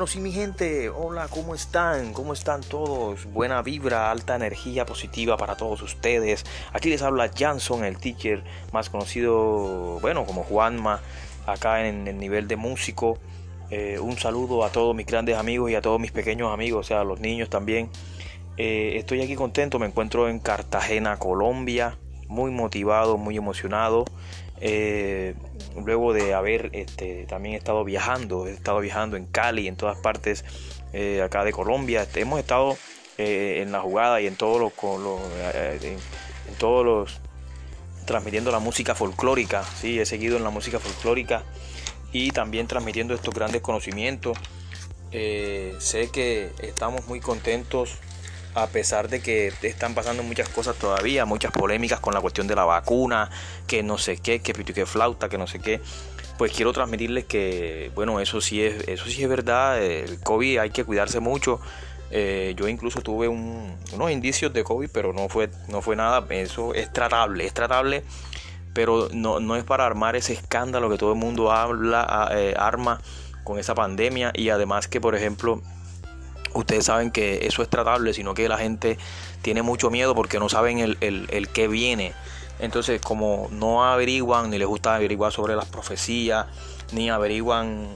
Bueno, 0.00 0.10
sí, 0.10 0.18
mi 0.18 0.32
gente, 0.32 0.88
hola, 0.88 1.28
¿cómo 1.28 1.54
están? 1.54 2.14
¿Cómo 2.14 2.32
están 2.32 2.62
todos? 2.62 3.26
Buena 3.26 3.60
vibra, 3.60 4.10
alta 4.10 4.34
energía 4.34 4.86
positiva 4.86 5.36
para 5.36 5.56
todos 5.56 5.82
ustedes. 5.82 6.46
Aquí 6.72 6.88
les 6.88 7.02
habla 7.02 7.30
Janson, 7.36 7.84
el 7.84 7.98
teacher 7.98 8.42
más 8.72 8.88
conocido, 8.88 10.00
bueno, 10.00 10.24
como 10.24 10.42
Juanma, 10.42 11.02
acá 11.44 11.86
en 11.86 12.08
el 12.08 12.16
nivel 12.16 12.48
de 12.48 12.56
músico. 12.56 13.18
Eh, 13.68 13.98
un 13.98 14.16
saludo 14.16 14.64
a 14.64 14.72
todos 14.72 14.96
mis 14.96 15.04
grandes 15.04 15.36
amigos 15.36 15.70
y 15.70 15.74
a 15.74 15.82
todos 15.82 16.00
mis 16.00 16.12
pequeños 16.12 16.50
amigos, 16.50 16.86
o 16.86 16.88
sea, 16.88 17.02
a 17.02 17.04
los 17.04 17.20
niños 17.20 17.50
también. 17.50 17.90
Eh, 18.56 18.94
estoy 18.96 19.20
aquí 19.20 19.36
contento, 19.36 19.78
me 19.78 19.84
encuentro 19.84 20.30
en 20.30 20.38
Cartagena, 20.38 21.18
Colombia, 21.18 21.98
muy 22.26 22.50
motivado, 22.50 23.18
muy 23.18 23.36
emocionado. 23.36 24.06
Eh, 24.60 25.34
luego 25.82 26.12
de 26.12 26.34
haber 26.34 26.70
este, 26.72 27.24
también 27.26 27.54
estado 27.54 27.82
viajando, 27.84 28.46
he 28.46 28.52
estado 28.52 28.80
viajando 28.80 29.16
en 29.16 29.24
Cali, 29.26 29.68
en 29.68 29.76
todas 29.76 29.96
partes 29.98 30.44
eh, 30.92 31.22
acá 31.22 31.44
de 31.44 31.52
Colombia, 31.52 32.02
este, 32.02 32.20
hemos 32.20 32.38
estado 32.38 32.76
eh, 33.16 33.60
en 33.62 33.72
la 33.72 33.80
jugada 33.80 34.20
y 34.20 34.26
en 34.26 34.36
todos 34.36 34.60
los, 34.60 34.72
en, 35.82 35.98
todos 36.58 36.84
los 36.84 37.20
transmitiendo 38.06 38.50
la 38.50 38.58
música 38.58 38.94
folclórica, 38.94 39.64
sí, 39.80 39.98
he 39.98 40.04
seguido 40.04 40.36
en 40.36 40.44
la 40.44 40.50
música 40.50 40.78
folclórica 40.78 41.44
y 42.12 42.32
también 42.32 42.66
transmitiendo 42.66 43.14
estos 43.14 43.32
grandes 43.32 43.62
conocimientos. 43.62 44.36
sé 45.10 46.10
que 46.12 46.50
estamos 46.60 47.06
muy 47.06 47.20
contentos 47.20 47.98
a 48.54 48.66
pesar 48.66 49.08
de 49.08 49.20
que 49.20 49.52
están 49.62 49.94
pasando 49.94 50.22
muchas 50.22 50.48
cosas 50.48 50.76
todavía, 50.76 51.24
muchas 51.24 51.52
polémicas 51.52 52.00
con 52.00 52.14
la 52.14 52.20
cuestión 52.20 52.46
de 52.46 52.54
la 52.54 52.64
vacuna, 52.64 53.30
que 53.66 53.82
no 53.82 53.98
sé 53.98 54.16
qué, 54.18 54.40
que 54.40 54.52
pito 54.54 54.72
que 54.72 54.86
flauta, 54.86 55.28
que 55.28 55.38
no 55.38 55.46
sé 55.46 55.60
qué, 55.60 55.80
pues 56.38 56.52
quiero 56.52 56.72
transmitirles 56.72 57.26
que, 57.26 57.92
bueno, 57.94 58.18
eso 58.20 58.40
sí 58.40 58.62
es, 58.62 58.88
eso 58.88 59.04
sí 59.06 59.22
es 59.22 59.28
verdad, 59.28 59.82
el 59.82 60.20
COVID 60.20 60.58
hay 60.58 60.70
que 60.70 60.84
cuidarse 60.84 61.20
mucho. 61.20 61.60
Eh, 62.12 62.54
yo 62.56 62.66
incluso 62.66 63.02
tuve 63.02 63.28
unos 63.28 64.10
indicios 64.10 64.52
de 64.52 64.64
COVID, 64.64 64.90
pero 64.92 65.12
no 65.12 65.28
fue, 65.28 65.48
no 65.68 65.80
fue 65.80 65.94
nada, 65.94 66.26
eso 66.30 66.74
es 66.74 66.92
tratable, 66.92 67.46
es 67.46 67.54
tratable, 67.54 68.02
pero 68.72 69.08
no, 69.12 69.38
no 69.38 69.54
es 69.54 69.62
para 69.62 69.86
armar 69.86 70.16
ese 70.16 70.32
escándalo 70.32 70.90
que 70.90 70.98
todo 70.98 71.12
el 71.12 71.18
mundo 71.18 71.52
habla, 71.52 72.30
eh, 72.32 72.54
arma 72.58 73.00
con 73.44 73.58
esa 73.58 73.74
pandemia 73.74 74.32
y 74.34 74.48
además 74.48 74.88
que, 74.88 75.00
por 75.00 75.14
ejemplo, 75.14 75.62
ustedes 76.54 76.84
saben 76.86 77.10
que 77.10 77.46
eso 77.46 77.62
es 77.62 77.68
tratable, 77.68 78.14
sino 78.14 78.34
que 78.34 78.48
la 78.48 78.58
gente 78.58 78.98
tiene 79.42 79.62
mucho 79.62 79.90
miedo 79.90 80.14
porque 80.14 80.38
no 80.38 80.48
saben 80.48 80.78
el, 80.78 80.96
el, 81.00 81.48
qué 81.48 81.68
viene. 81.68 82.12
Entonces, 82.58 83.00
como 83.00 83.48
no 83.50 83.84
averiguan, 83.84 84.50
ni 84.50 84.58
les 84.58 84.68
gusta 84.68 84.94
averiguar 84.94 85.32
sobre 85.32 85.56
las 85.56 85.64
profecías, 85.66 86.46
ni 86.92 87.08
averiguan 87.08 87.88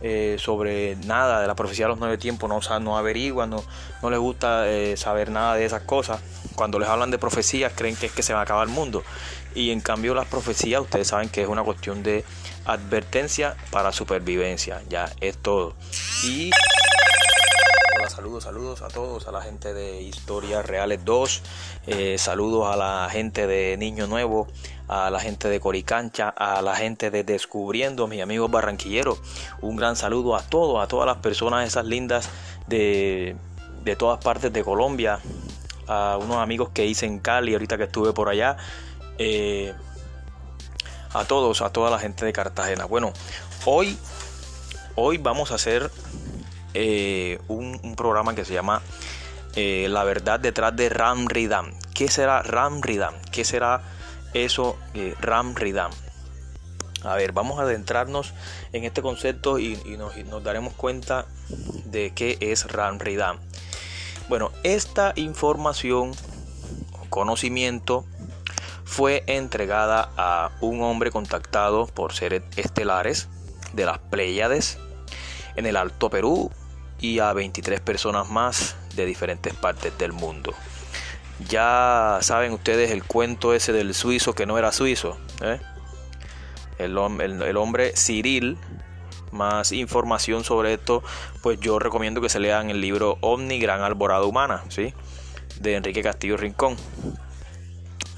eh, 0.00 0.36
sobre 0.38 0.96
nada 0.96 1.40
de 1.40 1.46
la 1.46 1.54
profecía 1.54 1.86
de 1.86 1.90
los 1.90 1.98
nueve 1.98 2.18
tiempos, 2.18 2.48
no, 2.48 2.80
no 2.80 2.98
averiguan, 2.98 3.50
no, 3.50 3.62
no 4.02 4.10
les 4.10 4.18
gusta 4.18 4.68
eh, 4.68 4.96
saber 4.96 5.30
nada 5.30 5.54
de 5.54 5.64
esas 5.64 5.82
cosas. 5.82 6.20
Cuando 6.56 6.78
les 6.78 6.88
hablan 6.88 7.10
de 7.10 7.18
profecías, 7.18 7.72
creen 7.74 7.94
que 7.94 8.06
es 8.06 8.12
que 8.12 8.22
se 8.22 8.32
va 8.32 8.40
a 8.40 8.42
acabar 8.42 8.66
el 8.66 8.74
mundo. 8.74 9.04
Y 9.54 9.70
en 9.70 9.80
cambio, 9.80 10.14
las 10.14 10.26
profecías, 10.26 10.80
ustedes 10.80 11.08
saben 11.08 11.28
que 11.28 11.42
es 11.42 11.48
una 11.48 11.62
cuestión 11.62 12.02
de 12.02 12.24
advertencia 12.64 13.56
para 13.70 13.92
supervivencia. 13.92 14.82
Ya 14.88 15.10
es 15.20 15.38
todo. 15.38 15.74
Y 16.24 16.50
saludos, 18.08 18.44
saludos 18.44 18.82
a 18.82 18.88
todos, 18.88 19.28
a 19.28 19.32
la 19.32 19.42
gente 19.42 19.74
de 19.74 20.02
Historias 20.02 20.64
Reales 20.64 21.04
2, 21.04 21.42
eh, 21.86 22.18
saludos 22.18 22.66
a 22.72 22.76
la 22.76 23.08
gente 23.10 23.46
de 23.46 23.76
Niño 23.76 24.06
Nuevo, 24.06 24.48
a 24.88 25.10
la 25.10 25.20
gente 25.20 25.48
de 25.48 25.60
Coricancha, 25.60 26.28
a 26.28 26.62
la 26.62 26.74
gente 26.74 27.10
de 27.10 27.24
Descubriendo, 27.24 28.06
mis 28.06 28.22
amigos 28.22 28.50
barranquilleros. 28.50 29.20
Un 29.60 29.76
gran 29.76 29.96
saludo 29.96 30.36
a 30.36 30.42
todos, 30.42 30.82
a 30.82 30.88
todas 30.88 31.06
las 31.06 31.18
personas 31.18 31.66
esas 31.66 31.84
lindas 31.84 32.28
de, 32.66 33.36
de 33.84 33.96
todas 33.96 34.22
partes 34.22 34.52
de 34.52 34.64
Colombia, 34.64 35.20
a 35.86 36.18
unos 36.20 36.36
amigos 36.36 36.70
que 36.70 36.86
hice 36.86 37.06
en 37.06 37.18
Cali 37.18 37.52
ahorita 37.52 37.76
que 37.76 37.84
estuve 37.84 38.12
por 38.12 38.28
allá. 38.28 38.56
Eh, 39.18 39.74
a 41.12 41.24
todos, 41.24 41.62
a 41.62 41.70
toda 41.70 41.90
la 41.90 41.98
gente 41.98 42.24
de 42.24 42.32
Cartagena. 42.32 42.84
Bueno, 42.84 43.12
hoy, 43.64 43.98
hoy 44.94 45.18
vamos 45.18 45.52
a 45.52 45.54
hacer 45.56 45.90
eh, 46.74 47.38
un, 47.48 47.94
programa 47.96 48.34
que 48.34 48.44
se 48.44 48.54
llama 48.54 48.82
eh, 49.56 49.86
La 49.90 50.04
verdad 50.04 50.38
detrás 50.40 50.74
de 50.76 50.88
Ram 50.88 51.26
Ridam. 51.28 51.72
¿Qué 51.94 52.08
será 52.08 52.42
Ram 52.42 52.82
Ridam? 52.82 53.14
¿Qué 53.32 53.44
será 53.44 53.82
eso 54.34 54.78
eh, 54.94 55.14
Ram 55.20 55.54
Ridam? 55.54 55.90
A 57.04 57.14
ver, 57.14 57.32
vamos 57.32 57.58
a 57.58 57.62
adentrarnos 57.62 58.34
en 58.72 58.84
este 58.84 59.02
concepto 59.02 59.58
y, 59.58 59.76
nos, 59.96 60.14
daremos 60.42 60.74
cuenta 60.74 61.26
de 61.84 62.12
qué 62.14 62.36
es 62.40 62.70
Ram 62.70 62.98
Ridam. 62.98 63.38
Bueno, 64.28 64.50
esta 64.62 65.12
información, 65.16 66.12
conocimiento, 67.08 68.04
fue 68.84 69.22
entregada 69.26 70.10
a 70.16 70.50
un 70.60 70.82
hombre 70.82 71.10
contactado 71.10 71.86
por 71.86 72.12
seres 72.12 72.42
estelares 72.56 73.28
de 73.72 73.86
las 73.86 73.98
Pléyades 73.98 74.78
en 75.58 75.66
el 75.66 75.76
Alto 75.76 76.08
Perú 76.08 76.52
y 77.00 77.18
a 77.18 77.32
23 77.32 77.80
personas 77.80 78.30
más 78.30 78.76
de 78.94 79.04
diferentes 79.06 79.54
partes 79.54 79.98
del 79.98 80.12
mundo. 80.12 80.54
Ya 81.48 82.18
saben 82.22 82.52
ustedes 82.52 82.92
el 82.92 83.02
cuento 83.02 83.52
ese 83.52 83.72
del 83.72 83.92
suizo 83.92 84.34
que 84.34 84.46
no 84.46 84.56
era 84.56 84.70
suizo. 84.70 85.18
¿eh? 85.42 85.60
El, 86.78 86.96
hombre 86.96 87.92
Cyril. 87.96 88.56
Más 89.32 89.72
información 89.72 90.42
sobre 90.42 90.72
esto, 90.72 91.02
pues 91.42 91.60
yo 91.60 91.78
recomiendo 91.78 92.22
que 92.22 92.30
se 92.30 92.40
lean 92.40 92.70
el 92.70 92.80
libro 92.80 93.18
Omni 93.20 93.58
Gran 93.58 93.82
Alborada 93.82 94.24
Humana, 94.24 94.64
¿sí? 94.70 94.94
de 95.60 95.74
Enrique 95.74 96.02
Castillo 96.02 96.38
Rincón. 96.38 96.76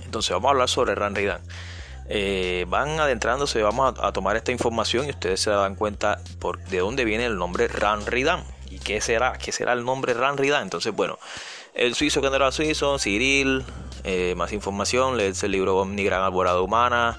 Entonces 0.04 0.30
vamos 0.30 0.46
a 0.46 0.50
hablar 0.50 0.68
sobre 0.68 0.94
Ran 0.94 1.14
eh, 2.12 2.66
van 2.68 2.98
adentrándose, 2.98 3.62
vamos 3.62 3.94
a, 4.00 4.10
tomar 4.10 4.34
esta 4.34 4.50
información 4.50 5.06
y 5.06 5.10
ustedes 5.10 5.40
se 5.40 5.50
dan 5.50 5.76
cuenta 5.76 6.20
de 6.68 6.78
dónde 6.78 7.04
viene 7.04 7.24
el 7.24 7.36
nombre 7.36 7.68
Ran 7.68 8.00
¿Y 8.68 8.80
qué 8.80 9.00
será? 9.00 9.38
¿Qué 9.38 9.52
será 9.52 9.74
el 9.74 9.84
nombre 9.84 10.12
Ran 10.14 10.36
Entonces, 10.42 10.92
bueno, 10.92 11.20
el 11.72 11.94
suizo 11.94 12.20
que 12.20 12.28
no 12.28 12.34
era 12.34 12.50
suizo, 12.50 12.98
Cyril, 12.98 13.64
eh, 14.02 14.34
más 14.36 14.52
información, 14.52 15.16
lees 15.16 15.40
el 15.44 15.52
libro 15.52 15.76
Omni 15.76 16.02
Gran 16.02 16.22
Alborada 16.24 16.60
Humana. 16.60 17.16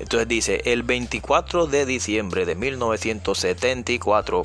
Entonces 0.00 0.26
dice, 0.26 0.62
el 0.64 0.82
24 0.82 1.68
de 1.68 1.86
diciembre 1.86 2.46
de 2.46 2.56
1974 2.56 4.42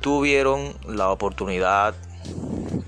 tuvieron 0.00 0.72
la 0.86 1.10
oportunidad 1.10 1.96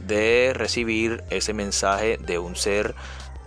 de 0.06 0.52
recibir 0.54 1.24
ese 1.30 1.52
mensaje 1.52 2.16
de 2.18 2.38
un 2.38 2.54
ser 2.54 2.94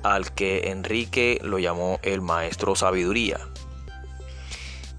al 0.04 0.32
que 0.32 0.70
Enrique 0.70 1.40
lo 1.44 1.60
llamó 1.60 2.00
el 2.04 2.22
maestro 2.22 2.76
sabiduría. 2.76 3.40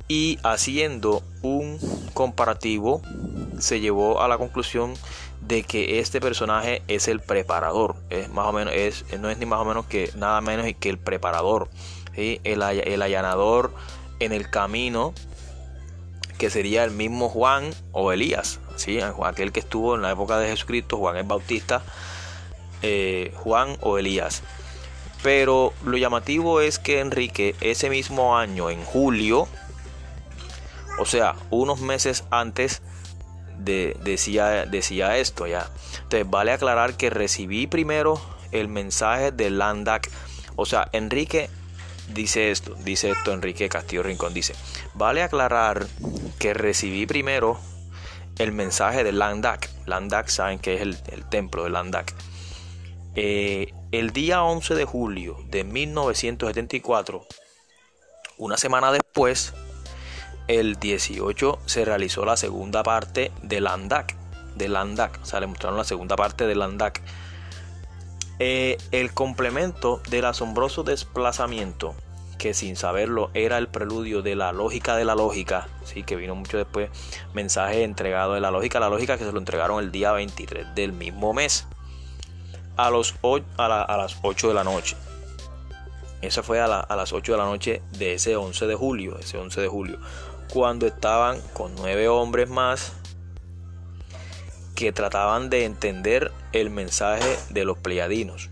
Y 0.09 0.39
haciendo 0.43 1.23
un 1.43 1.79
comparativo, 2.15 3.01
se 3.59 3.81
llevó 3.81 4.21
a 4.21 4.29
la 4.29 4.39
conclusión 4.39 4.95
de 5.41 5.63
que 5.63 6.01
este 6.01 6.21
personaje 6.21 6.83
es 6.89 7.09
el 7.09 7.21
preparador. 7.21 7.97
Es 8.11 8.29
más 8.29 8.47
o 8.47 8.53
menos, 8.53 8.75
es, 8.75 9.05
no 9.19 9.31
es 9.31 9.39
ni 9.39 9.47
más 9.47 9.61
o 9.61 9.65
menos 9.65 9.87
que 9.87 10.11
nada 10.17 10.41
menos 10.41 10.67
que 10.79 10.91
el 10.91 10.99
preparador. 10.99 11.69
El, 12.15 12.63
el 12.63 13.03
allanador 13.03 13.73
en 14.19 14.33
el 14.33 14.51
camino 14.51 15.15
que 16.41 16.49
sería 16.49 16.85
el 16.85 16.91
mismo 16.91 17.29
Juan 17.29 17.71
o 17.93 18.13
Elías, 18.13 18.61
¿sí? 18.77 18.99
aquel 19.25 19.53
que 19.53 19.61
estuvo 19.61 19.95
en 19.95 20.01
la 20.01 20.11
época 20.11 20.39
de 20.39 20.49
Jesucristo, 20.49 20.97
Juan 20.97 21.19
el 21.19 21.25
Bautista, 21.25 21.83
eh, 22.81 23.35
Juan 23.37 23.77
o 23.83 23.99
Elías. 23.99 24.43
Pero 25.23 25.73
lo 25.85 25.97
llamativo 25.99 26.61
es 26.61 26.79
que 26.79 27.01
Enrique 27.01 27.55
ese 27.61 27.91
mismo 27.91 28.37
año, 28.37 28.71
en 28.71 28.83
julio, 28.85 29.49
o 30.99 31.05
sea, 31.05 31.37
unos 31.51 31.81
meses 31.81 32.25
antes, 32.31 32.83
de, 33.59 33.97
decía, 34.03 34.67
decía 34.67 35.19
esto 35.19 35.47
ya. 35.47 35.69
Entonces 36.03 36.29
vale 36.29 36.53
aclarar 36.53 36.97
que 36.97 37.11
recibí 37.11 37.67
primero 37.67 38.21
el 38.53 38.69
mensaje 38.69 39.33
de 39.33 39.51
Landak. 39.51 40.11
O 40.57 40.67
sea, 40.67 40.89
Enrique 40.93 41.51
dice 42.15 42.51
esto, 42.51 42.75
dice 42.75 43.11
esto 43.11 43.33
Enrique 43.33 43.69
Castillo 43.69 44.03
Rincón, 44.03 44.35
dice, 44.35 44.55
vale 44.95 45.23
aclarar 45.23 45.87
que 46.39 46.55
recibí 46.55 47.07
primero 47.07 47.59
el 48.39 48.53
mensaje 48.53 49.05
de 49.05 49.13
Landak. 49.13 49.71
Landak 49.87 50.29
saben 50.29 50.59
que 50.59 50.75
es 50.75 50.81
el, 50.81 50.97
templo 51.29 51.65
de 51.65 51.71
Landak. 51.71 52.15
Eh, 53.15 53.73
el 53.93 54.13
día 54.13 54.45
11 54.45 54.75
de 54.75 54.85
julio 54.85 55.37
de 55.49 55.65
1974, 55.65 57.27
una 58.39 58.57
semana 58.57 58.93
después, 58.93 59.53
el 60.47 60.77
18 60.77 61.59
se 61.67 61.85
realizó 61.85 62.25
la 62.25 62.37
segunda 62.37 62.83
parte 62.83 63.33
de 63.43 63.61
Landak. 63.61 64.15
De 64.55 64.69
Landak, 64.69 65.19
o 65.23 65.27
sea, 65.27 65.41
le 65.41 65.49
mostraron 65.49 65.77
la 65.77 65.85
segunda 65.85 66.15
parte 66.15 66.47
de 66.47 66.55
Landak. 66.55 67.03
Eh, 68.39 68.79
el 68.93 69.13
complemento 69.13 70.01
del 70.09 70.25
asombroso 70.25 70.85
desplazamiento, 70.85 71.95
que 72.39 72.55
sin 72.55 72.77
saberlo 72.77 73.31
era 73.35 73.59
el 73.59 73.69
preludio 73.69 74.23
de 74.23 74.37
la 74.37 74.53
lógica 74.53 74.97
de 74.97 75.05
la 75.05 75.17
lógica, 75.17 75.69
sí, 75.85 76.05
que 76.05 76.17
vino 76.17 76.37
mucho 76.37 76.57
después, 76.57 76.91
mensaje 77.35 77.83
entregado 77.83 78.35
de 78.35 78.41
la 78.41 78.53
lógica, 78.53 78.79
la 78.79 78.89
lógica 78.89 79.19
que 79.19 79.25
se 79.25 79.33
lo 79.33 79.39
entregaron 79.39 79.83
el 79.83 79.91
día 79.91 80.13
23 80.13 80.75
del 80.77 80.93
mismo 80.93 81.35
mes 81.35 81.67
a, 82.87 82.89
a, 82.89 83.97
las 83.97 84.17
8 84.23 84.49
de 84.49 84.55
la 84.55 84.65
noche. 84.65 84.97
Esa 86.23 86.43
fue 86.43 86.61
a, 86.61 86.67
las 86.69 87.13
8 87.13 87.33
de 87.33 87.39
la 87.39 87.45
noche 87.45 87.83
de 87.93 88.15
ese 88.15 88.37
11 88.37 88.67
de 88.67 88.75
julio, 88.75 89.19
ese 89.19 89.39
11 89.39 89.61
de 89.61 89.69
julio, 89.69 89.99
cuando 90.53 90.87
estaban 90.87 91.41
con 91.55 91.75
nueve 91.77 92.09
hombres 92.09 92.49
más 92.49 92.93
que 94.75 94.93
trataban 94.93 95.51
de 95.51 95.65
entender 95.65 96.33
el 96.53 96.71
mensaje 96.71 97.39
de 97.51 97.65
los 97.65 97.79
pleiadinos. 97.79 98.51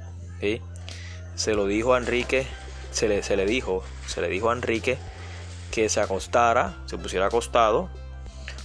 Se 1.35 1.55
lo 1.55 1.67
dijo 1.67 1.95
a 1.95 1.99
Enrique, 1.99 2.47
se 2.91 3.09
le, 3.09 3.23
se 3.23 3.37
le 3.37 3.47
dijo, 3.47 3.83
se 4.07 4.21
le 4.21 4.29
dijo 4.29 4.51
a 4.51 4.53
Enrique 4.53 4.99
que 5.71 5.88
se 5.88 6.01
acostara, 6.01 6.75
se 6.87 6.99
pusiera 6.99 7.27
acostado, 7.27 7.88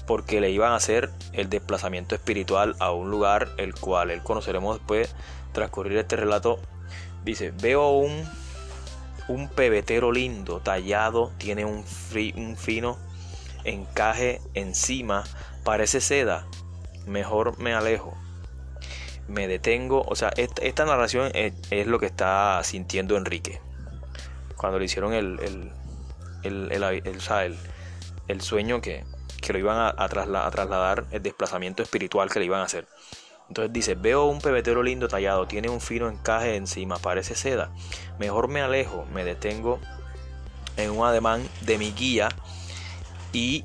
porque 0.05 0.41
le 0.41 0.51
iban 0.51 0.71
a 0.71 0.75
hacer 0.75 1.11
el 1.33 1.49
desplazamiento 1.49 2.15
espiritual 2.15 2.75
a 2.79 2.91
un 2.91 3.11
lugar 3.11 3.49
el 3.57 3.73
cual 3.73 4.11
él 4.11 4.21
conoceremos 4.23 4.77
después 4.77 5.13
transcurrir 5.53 5.97
este 5.97 6.15
relato, 6.15 6.59
dice, 7.23 7.51
veo 7.51 7.89
un, 7.91 8.27
un 9.27 9.47
pebetero 9.47 10.11
lindo, 10.11 10.59
tallado, 10.59 11.31
tiene 11.37 11.65
un, 11.65 11.85
un 12.35 12.57
fino 12.57 12.97
encaje 13.63 14.41
encima, 14.53 15.23
parece 15.63 16.01
seda, 16.01 16.45
mejor 17.05 17.57
me 17.59 17.73
alejo. 17.73 18.17
Me 19.27 19.47
detengo, 19.47 20.03
o 20.05 20.15
sea, 20.15 20.33
esta, 20.35 20.85
narración 20.85 21.31
es, 21.33 21.87
lo 21.87 21.97
que 21.99 22.07
está 22.07 22.59
sintiendo 22.63 23.15
Enrique. 23.15 23.61
Cuando 24.57 24.79
le 24.79 24.85
hicieron 24.85 25.13
el, 25.13 25.39
el, 25.39 25.71
el, 26.43 26.83
el, 26.83 27.57
el 28.27 28.41
sueño 28.41 28.81
que, 28.81 29.05
que 29.41 29.53
lo 29.53 29.59
iban 29.59 29.77
a, 29.77 29.93
a, 29.97 30.09
trasladar, 30.09 31.05
el 31.11 31.21
desplazamiento 31.23 31.83
espiritual 31.83 32.29
que 32.29 32.39
le 32.39 32.45
iban 32.45 32.61
a 32.61 32.65
hacer. 32.65 32.87
Entonces 33.53 33.71
dice, 33.71 33.93
veo 33.93 34.25
un 34.25 34.41
pebetero 34.41 34.81
lindo 34.81 35.07
tallado, 35.07 35.45
tiene 35.45 35.69
un 35.69 35.79
fino 35.79 36.09
encaje 36.09 36.55
encima, 36.55 36.97
parece 36.97 37.35
seda. 37.35 37.69
Mejor 38.17 38.47
me 38.47 38.61
alejo, 38.61 39.05
me 39.13 39.23
detengo 39.23 39.79
en 40.75 40.89
un 40.89 41.05
ademán 41.05 41.47
de 41.61 41.77
mi 41.77 41.91
guía 41.91 42.29
y, 43.31 43.63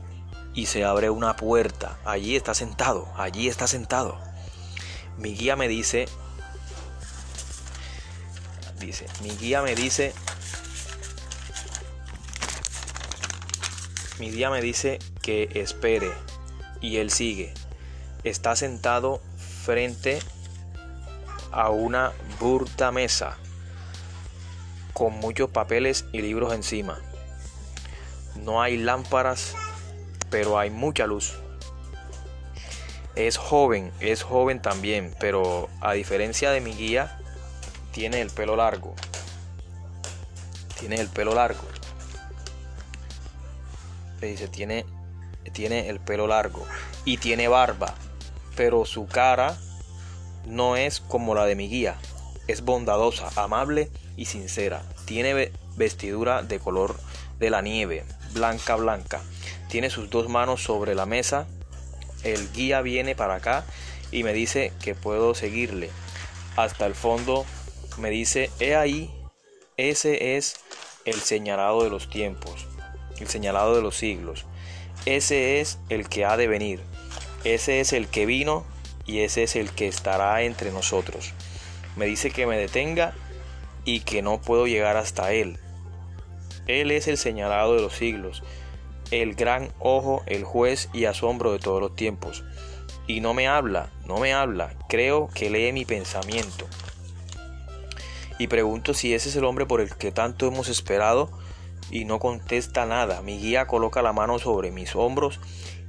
y 0.53 0.67
se 0.67 0.85
abre 0.85 1.09
una 1.09 1.37
puerta. 1.37 1.99
Allí 2.05 2.37
está 2.37 2.53
sentado, 2.53 3.09
allí 3.17 3.49
está 3.49 3.67
sentado. 3.67 4.19
Mi 5.17 5.35
guía 5.35 5.57
me 5.57 5.69
dice, 5.69 6.05
dice, 8.79 9.07
mi 9.23 9.31
guía 9.31 9.63
me 9.63 9.75
dice, 9.75 10.13
mi 14.19 14.31
guía 14.31 14.51
me 14.51 14.61
dice 14.61 14.99
que 15.23 15.49
espere 15.55 16.13
y 16.83 16.99
él 16.99 17.11
sigue. 17.11 17.55
Está 18.23 18.55
sentado 18.55 19.23
frente 19.69 20.19
a 21.53 21.69
una 21.69 22.13
burda 22.41 22.91
mesa 22.91 23.37
con 24.95 25.13
muchos 25.21 25.51
papeles 25.51 26.07
y 26.11 26.23
libros 26.23 26.55
encima. 26.55 26.99
No 28.35 28.63
hay 28.63 28.79
lámparas, 28.79 29.55
pero 30.31 30.59
hay 30.59 30.71
mucha 30.71 31.07
luz. 31.07 31.35
Es 33.15 33.37
joven, 33.37 33.93
es 34.01 34.23
joven 34.23 34.63
también, 34.63 35.15
pero 35.21 35.69
a 35.83 35.93
diferencia 35.93 36.51
de 36.51 36.63
mi 36.63 36.73
guía, 36.73 37.21
tiene 37.93 38.23
el 38.23 38.31
pelo 38.31 38.57
largo. 38.57 38.95
Tiene 40.81 40.97
el 40.97 41.09
pelo 41.09 41.35
largo. 41.35 41.69
Le 44.23 44.29
dice, 44.29 44.49
tiene, 44.49 44.87
tiene 45.53 45.91
el 45.91 46.01
pelo 46.01 46.27
largo 46.27 46.67
y 47.05 47.19
tiene 47.19 47.49
barba, 47.49 47.95
pero 48.59 48.85
su 48.85 49.07
cara 49.07 49.57
no 50.45 50.77
es 50.77 50.99
como 50.99 51.37
la 51.37 51.47
de 51.47 51.55
mi 51.55 51.69
guía. 51.69 51.95
Es 52.49 52.63
bondadosa, 52.63 53.31
amable 53.37 53.89
y 54.17 54.25
sincera. 54.25 54.83
Tiene 55.05 55.53
vestidura 55.77 56.43
de 56.43 56.59
color 56.59 56.97
de 57.39 57.51
la 57.51 57.63
nieve, 57.63 58.05
blanca 58.33 58.75
blanca. 58.75 59.23
Tiene 59.69 59.91
sus 59.91 60.11
dos 60.11 60.29
manos 60.29 60.65
sobre 60.65 60.97
la 60.97 61.07
mesa. 61.07 61.47
El 62.25 62.51
guía 62.51 62.81
viene 62.81 63.15
para 63.15 63.37
acá 63.37 63.65
y 64.11 64.25
me 64.25 64.33
dice 64.33 64.73
que 64.83 64.97
puedo 64.97 65.37
seguirle. 65.37 65.91
Hasta 66.57 66.85
el 66.87 66.97
fondo 66.97 67.47
me 67.97 68.11
dice, 68.11 68.51
he 68.59 68.75
ahí, 68.75 69.09
ese 69.77 70.37
es 70.37 70.57
el 71.05 71.21
señalado 71.21 71.85
de 71.85 71.91
los 71.91 72.11
tiempos, 72.11 72.67
el 73.21 73.29
señalado 73.29 73.77
de 73.77 73.83
los 73.83 73.97
siglos. 73.97 74.47
Ese 75.07 75.61
es 75.61 75.79
el 75.91 76.09
que 76.09 76.25
ha 76.25 76.37
de 76.37 76.49
venir. 76.49 76.98
Ese 77.45 77.81
es 77.81 77.93
el 77.93 78.09
que 78.09 78.27
vino 78.27 78.65
y 79.07 79.21
ese 79.21 79.43
es 79.43 79.57
el 79.57 79.71
que 79.71 79.89
estará 79.89 80.43
entre 80.43 80.73
nosotros. 80.73 81.33
Me 81.97 82.07
dice 82.07 82.31
que 82.31 82.47
me 82.47 82.57
detenga 82.57 83.15
y 83.85 84.01
que 84.01 84.23
no 84.23 84.41
puedo 84.41 84.67
llegar 84.67 84.97
hasta 84.97 85.33
él. 85.33 85.59
Él 86.67 86.91
es 86.91 87.09
el 87.09 87.17
señalado 87.17 87.75
de 87.75 87.81
los 87.81 87.95
siglos, 87.95 88.43
el 89.11 89.35
gran 89.35 89.73
ojo, 89.79 90.23
el 90.27 90.45
juez 90.45 90.91
y 90.93 91.07
asombro 91.07 91.53
de 91.53 91.59
todos 91.59 91.81
los 91.81 91.97
tiempos. 91.97 92.45
Y 93.07 93.21
no 93.21 93.33
me 93.33 93.49
habla, 93.49 93.91
no 94.05 94.19
me 94.19 94.35
habla, 94.35 94.75
creo 94.89 95.29
que 95.33 95.49
lee 95.49 95.73
mi 95.73 95.87
pensamiento. 95.87 96.67
Y 98.39 98.49
pregunto 98.49 98.95
si 98.95 99.15
ese 99.15 99.31
es 99.31 99.37
el 99.37 99.45
hombre 99.45 99.65
por 99.65 99.81
el 99.81 99.97
que 99.97 100.13
tanto 100.13 100.47
hemos 100.47 100.69
esperado 100.69 101.31
y 101.91 102.05
no 102.05 102.19
contesta 102.19 102.85
nada. 102.85 103.23
Mi 103.23 103.39
guía 103.39 103.67
coloca 103.67 104.03
la 104.03 104.13
mano 104.13 104.39
sobre 104.39 104.71
mis 104.71 104.95
hombros 104.95 105.41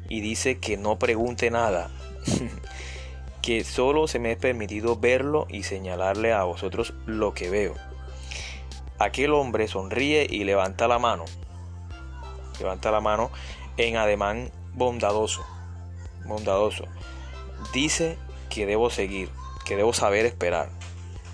y 0.10 0.22
dice 0.22 0.60
que 0.60 0.76
no 0.76 1.00
pregunte 1.00 1.52
nada, 1.52 1.90
que 3.42 3.64
solo 3.64 4.08
se 4.08 4.20
me 4.20 4.32
es 4.32 4.38
permitido 4.38 4.98
verlo 4.98 5.46
y 5.50 5.64
señalarle 5.64 6.34
a 6.34 6.44
vosotros 6.44 6.94
lo 7.06 7.34
que 7.34 7.50
veo. 7.50 7.76
Aquel 8.98 9.34
hombre 9.34 9.68
sonríe 9.68 10.28
y 10.30 10.44
levanta 10.44 10.88
la 10.88 11.00
mano. 11.00 11.24
Levanta 12.60 12.92
la 12.92 13.00
mano 13.00 13.32
en 13.78 13.96
ademán 13.96 14.52
bondadoso. 14.74 15.46
Bondadoso. 16.26 16.84
Dice 17.72 18.18
que 18.50 18.66
debo 18.66 18.90
seguir, 18.90 19.30
que 19.64 19.78
debo 19.78 19.94
saber 19.94 20.26
esperar, 20.26 20.70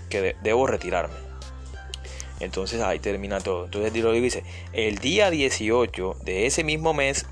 que 0.09 0.35
debo 0.43 0.67
retirarme. 0.67 1.15
Entonces 2.39 2.81
ahí 2.81 2.99
termina 2.99 3.39
todo. 3.39 3.65
Entonces 3.65 3.93
dice, 3.93 4.43
el 4.73 4.99
día 4.99 5.29
18 5.31 6.17
de 6.23 6.45
ese 6.45 6.63
mismo 6.63 6.93
mes 6.93 7.25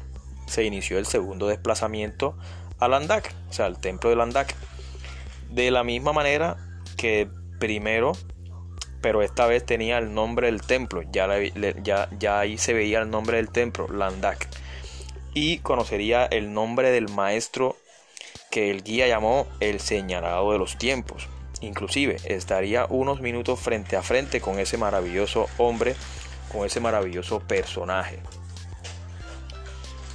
se 0.48 0.64
inició 0.64 0.98
el 0.98 1.06
segundo 1.06 1.48
desplazamiento 1.48 2.38
a 2.80 2.88
Landak, 2.88 3.34
o 3.50 3.54
sea, 3.54 3.66
al 3.66 3.80
templo 3.80 4.10
de 4.10 4.16
Landak. 4.16 4.56
De 5.50 5.72
la 5.72 5.84
misma 5.84 6.14
manera 6.14 6.58
que 6.98 7.30
primero 7.60 8.14
pero 9.04 9.22
esta 9.22 9.48
vez 9.48 9.66
tenía 9.66 9.98
el 9.98 10.14
nombre 10.14 10.48
del 10.48 10.62
templo, 10.62 11.02
ya, 11.12 11.28
ya, 11.84 12.40
ahí 12.40 12.58
se 12.58 12.72
veía 12.72 13.02
el 13.02 13.10
nombre 13.10 13.36
del 13.36 13.50
templo, 13.50 13.90
Landak, 13.90 14.48
y 15.34 15.58
conocería 15.58 16.24
el 16.26 16.54
nombre 16.54 16.90
del 16.90 17.10
maestro 17.10 17.76
que 18.50 18.72
el 18.72 18.82
guía 18.82 19.06
llamó 19.06 19.46
el 19.60 19.82
señalado 19.82 20.54
de 20.54 20.58
los 20.58 20.78
tiempos. 20.78 21.28
Inclusive 21.60 22.16
estaría 22.24 22.86
unos 22.86 23.20
minutos 23.20 23.60
frente 23.60 23.98
a 23.98 24.04
frente 24.04 24.40
con 24.40 24.58
ese 24.58 24.78
maravilloso 24.78 25.48
hombre, 25.58 25.96
con 26.50 26.66
ese 26.66 26.80
maravilloso 26.80 27.42
personaje. 27.42 28.20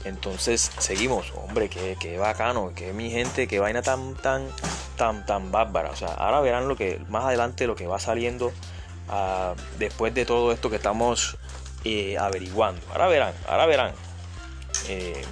Entonces 0.04 0.70
seguimos, 0.78 1.32
hombre, 1.36 1.68
qué, 1.68 1.96
qué 2.00 2.18
bacano, 2.18 2.72
que 2.74 2.92
mi 2.92 3.10
gente, 3.10 3.48
qué 3.48 3.58
vaina 3.58 3.82
tan, 3.82 4.14
tan, 4.14 4.48
tan, 4.96 5.26
tan 5.26 5.50
bárbara. 5.50 5.90
O 5.90 5.96
sea, 5.96 6.08
ahora 6.08 6.40
verán 6.40 6.68
lo 6.68 6.76
que 6.76 7.00
más 7.08 7.24
adelante 7.24 7.66
lo 7.66 7.76
que 7.76 7.86
va 7.86 7.98
saliendo 7.98 8.52
después 9.78 10.14
de 10.14 10.26
todo 10.26 10.52
esto 10.52 10.70
que 10.70 10.76
estamos 10.76 11.38
eh, 11.84 12.18
averiguando. 12.18 12.80
Ahora 12.90 13.08
verán, 13.08 13.34
ahora 13.48 13.66
verán. 13.66 13.92
Eh, 14.88 15.24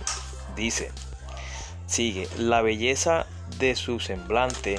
dice, 0.57 0.91
sigue, 1.87 2.29
la 2.39 2.63
belleza 2.63 3.27
de 3.59 3.77
su 3.77 4.01
semblante. 4.01 4.79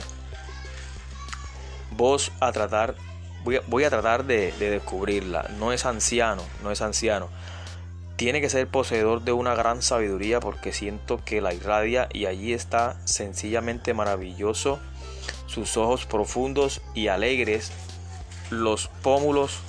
Vos 1.92 2.32
a 2.40 2.52
tratar, 2.52 2.96
voy 3.44 3.84
a, 3.84 3.90
tratar 3.90 4.26
de, 4.26 4.52
de 4.54 4.70
descubrirla. 4.70 5.50
No 5.58 5.72
es 5.72 5.86
anciano, 5.86 6.44
no 6.64 6.72
es 6.72 6.82
anciano. 6.82 7.30
Tiene 8.18 8.42
que 8.42 8.50
ser 8.50 8.68
poseedor 8.68 9.22
de 9.22 9.32
una 9.32 9.56
gran 9.56 9.82
sabiduría 9.82 10.40
porque 10.40 10.74
siento 10.74 11.24
que 11.24 11.40
la 11.40 11.54
irradia 11.54 12.10
y 12.12 12.26
allí 12.26 12.52
está 12.52 13.00
sencillamente 13.06 13.94
maravilloso. 13.94 14.80
Sus 15.46 15.78
ojos 15.78 16.06
profundos 16.06 16.82
y 16.94 17.08
alegres 17.08 17.72
los 18.50 18.88
pómulos 19.02 19.60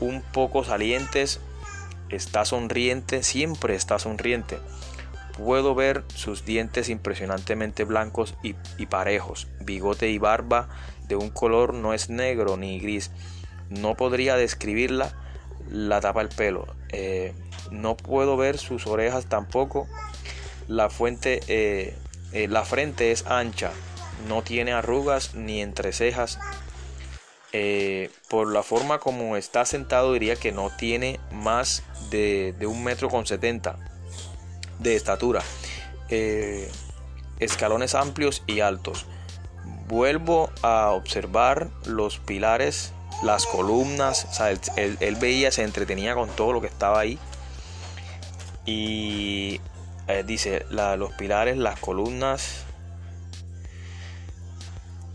un 0.00 0.22
poco 0.22 0.64
salientes, 0.64 1.40
está 2.08 2.44
sonriente, 2.44 3.22
siempre 3.22 3.74
está 3.74 3.98
sonriente. 3.98 4.58
Puedo 5.36 5.74
ver 5.74 6.04
sus 6.14 6.44
dientes 6.44 6.88
impresionantemente 6.88 7.84
blancos 7.84 8.34
y, 8.42 8.54
parejos, 8.86 9.48
bigote 9.60 10.10
y 10.10 10.18
barba 10.18 10.68
de 11.08 11.16
un 11.16 11.30
color 11.30 11.74
no 11.74 11.92
es 11.92 12.08
negro 12.08 12.56
ni 12.56 12.78
gris. 12.78 13.10
No 13.68 13.96
podría 13.96 14.36
describirla, 14.36 15.12
la 15.68 16.00
tapa 16.00 16.20
el 16.20 16.28
pelo. 16.28 16.66
Eh, 16.94 17.34
no 17.70 17.96
puedo 17.96 18.36
ver 18.36 18.58
sus 18.58 18.86
orejas 18.86 19.26
tampoco. 19.26 19.88
La 20.68 20.88
fuente, 20.90 21.40
eh, 21.48 21.94
eh, 22.32 22.48
la 22.48 22.64
frente 22.64 23.10
es 23.10 23.26
ancha, 23.26 23.72
no 24.28 24.42
tiene 24.42 24.72
arrugas 24.72 25.34
ni 25.34 25.60
entrecejas 25.60 26.38
por 28.28 28.52
la 28.52 28.64
forma 28.64 28.98
como 28.98 29.36
está 29.36 29.64
sentado 29.64 30.12
diría 30.12 30.34
que 30.34 30.50
no 30.50 30.70
tiene 30.76 31.20
más 31.30 31.84
de, 32.10 32.52
un 32.66 32.82
metro 32.82 33.08
con 33.08 33.26
70 33.26 33.78
de 34.80 34.96
estatura. 34.96 35.40
Escalones 37.38 37.94
amplios 37.94 38.42
y 38.48 38.58
altos. 38.58 39.06
Vuelvo 39.86 40.50
a 40.62 40.90
observar 40.90 41.68
los 41.84 42.18
pilares, 42.18 42.93
las 43.22 43.46
columnas. 43.46 44.26
él, 44.76 45.16
veía, 45.16 45.50
se 45.50 45.62
entretenía 45.62 46.14
con 46.14 46.28
todo 46.30 46.52
lo 46.52 46.60
que 46.60 46.66
estaba 46.66 47.00
ahí. 47.00 47.18
Y 48.66 49.60
eh, 50.08 50.24
dice, 50.26 50.66
los 50.70 51.12
pilares, 51.12 51.56
las 51.56 51.78
columnas, 51.78 52.64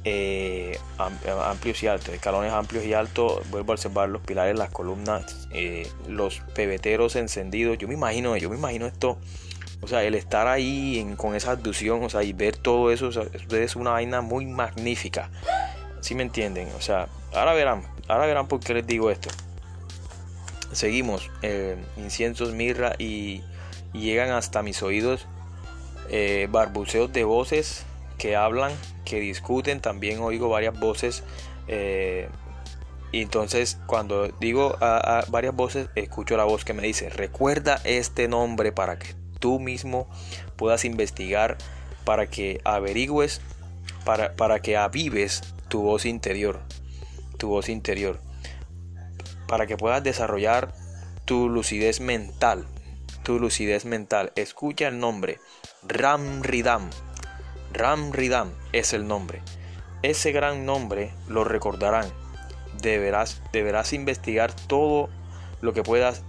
eh, 0.05 0.79
amplios 0.97 1.83
y 1.83 1.87
altos, 1.87 2.13
escalones 2.13 2.51
amplios 2.51 2.85
y 2.85 2.93
altos, 2.93 3.49
vuelvo 3.49 3.73
a 3.73 3.75
observar 3.75 4.09
los 4.09 4.21
pilares, 4.21 4.57
las 4.57 4.69
columnas, 4.69 5.47
eh, 5.51 5.87
los 6.07 6.39
pebeteros 6.55 7.15
encendidos, 7.15 7.77
yo 7.77 7.87
me 7.87 7.95
imagino, 7.95 8.35
yo 8.37 8.49
me 8.49 8.55
imagino 8.55 8.87
esto, 8.87 9.17
o 9.81 9.87
sea, 9.87 10.03
el 10.03 10.15
estar 10.15 10.47
ahí 10.47 11.13
con 11.17 11.35
esa 11.35 11.51
abducción, 11.51 12.03
o 12.03 12.09
sea, 12.09 12.23
y 12.23 12.33
ver 12.33 12.55
todo 12.55 12.91
eso, 12.91 13.09
es 13.09 13.75
una 13.75 13.91
vaina 13.91 14.21
muy 14.21 14.45
magnífica, 14.45 15.29
si 16.01 16.15
me 16.15 16.23
entienden? 16.23 16.69
O 16.77 16.81
sea, 16.81 17.07
ahora 17.33 17.53
verán, 17.53 17.83
ahora 18.07 18.25
verán 18.25 18.47
por 18.47 18.59
qué 18.59 18.73
les 18.73 18.87
digo 18.87 19.09
esto. 19.11 19.29
Seguimos, 20.71 21.31
eh, 21.41 21.77
inciensos, 21.97 22.53
mirra 22.53 22.93
y, 22.97 23.43
llegan 23.93 24.29
hasta 24.29 24.61
mis 24.61 24.83
oídos 24.83 25.25
barbuceos 26.51 27.11
de 27.11 27.23
voces 27.23 27.85
que 28.19 28.35
hablan, 28.35 28.71
que 29.05 29.19
discuten, 29.19 29.79
también 29.79 30.19
oigo 30.19 30.49
varias 30.49 30.79
voces. 30.79 31.23
Eh, 31.67 32.29
y 33.11 33.23
entonces 33.23 33.79
cuando 33.87 34.27
digo 34.27 34.77
a, 34.81 35.25
varias 35.29 35.55
voces, 35.55 35.89
escucho 35.95 36.37
la 36.37 36.43
voz 36.43 36.63
que 36.63 36.73
me 36.73 36.83
dice, 36.83 37.09
recuerda 37.09 37.81
este 37.83 38.27
nombre 38.27 38.71
para 38.71 38.99
que 38.99 39.15
tú 39.39 39.59
mismo 39.59 40.07
puedas 40.57 40.85
investigar, 40.85 41.57
para 42.05 42.27
que 42.27 42.61
averigües, 42.63 43.41
para, 44.05 44.33
para 44.33 44.59
que 44.59 44.77
avives 44.77 45.41
tu 45.69 45.81
voz 45.81 46.05
interior, 46.05 46.59
tu 47.39 47.47
voz 47.47 47.69
interior, 47.69 48.19
para 49.47 49.65
que 49.65 49.77
puedas 49.77 50.03
desarrollar 50.03 50.75
tu 51.25 51.49
lucidez 51.49 52.01
mental, 52.01 52.67
tu 53.23 53.39
lucidez 53.39 53.85
mental. 53.85 54.31
Escucha 54.35 54.87
el 54.87 54.99
nombre, 54.99 55.39
Ram 55.87 56.43
Ridam. 56.43 56.91
Ram 57.73 58.11
Ridam 58.11 58.51
es 58.73 58.93
el 58.93 59.07
nombre. 59.07 59.41
Ese 60.03 60.31
gran 60.31 60.65
nombre 60.65 61.11
lo 61.27 61.43
recordarán. 61.43 62.05
Deberás, 62.81 63.41
deberás 63.51 63.93
investigar 63.93 64.53
todo 64.53 65.09
lo 65.61 65.73
que 65.73 65.83
puedas 65.83 66.23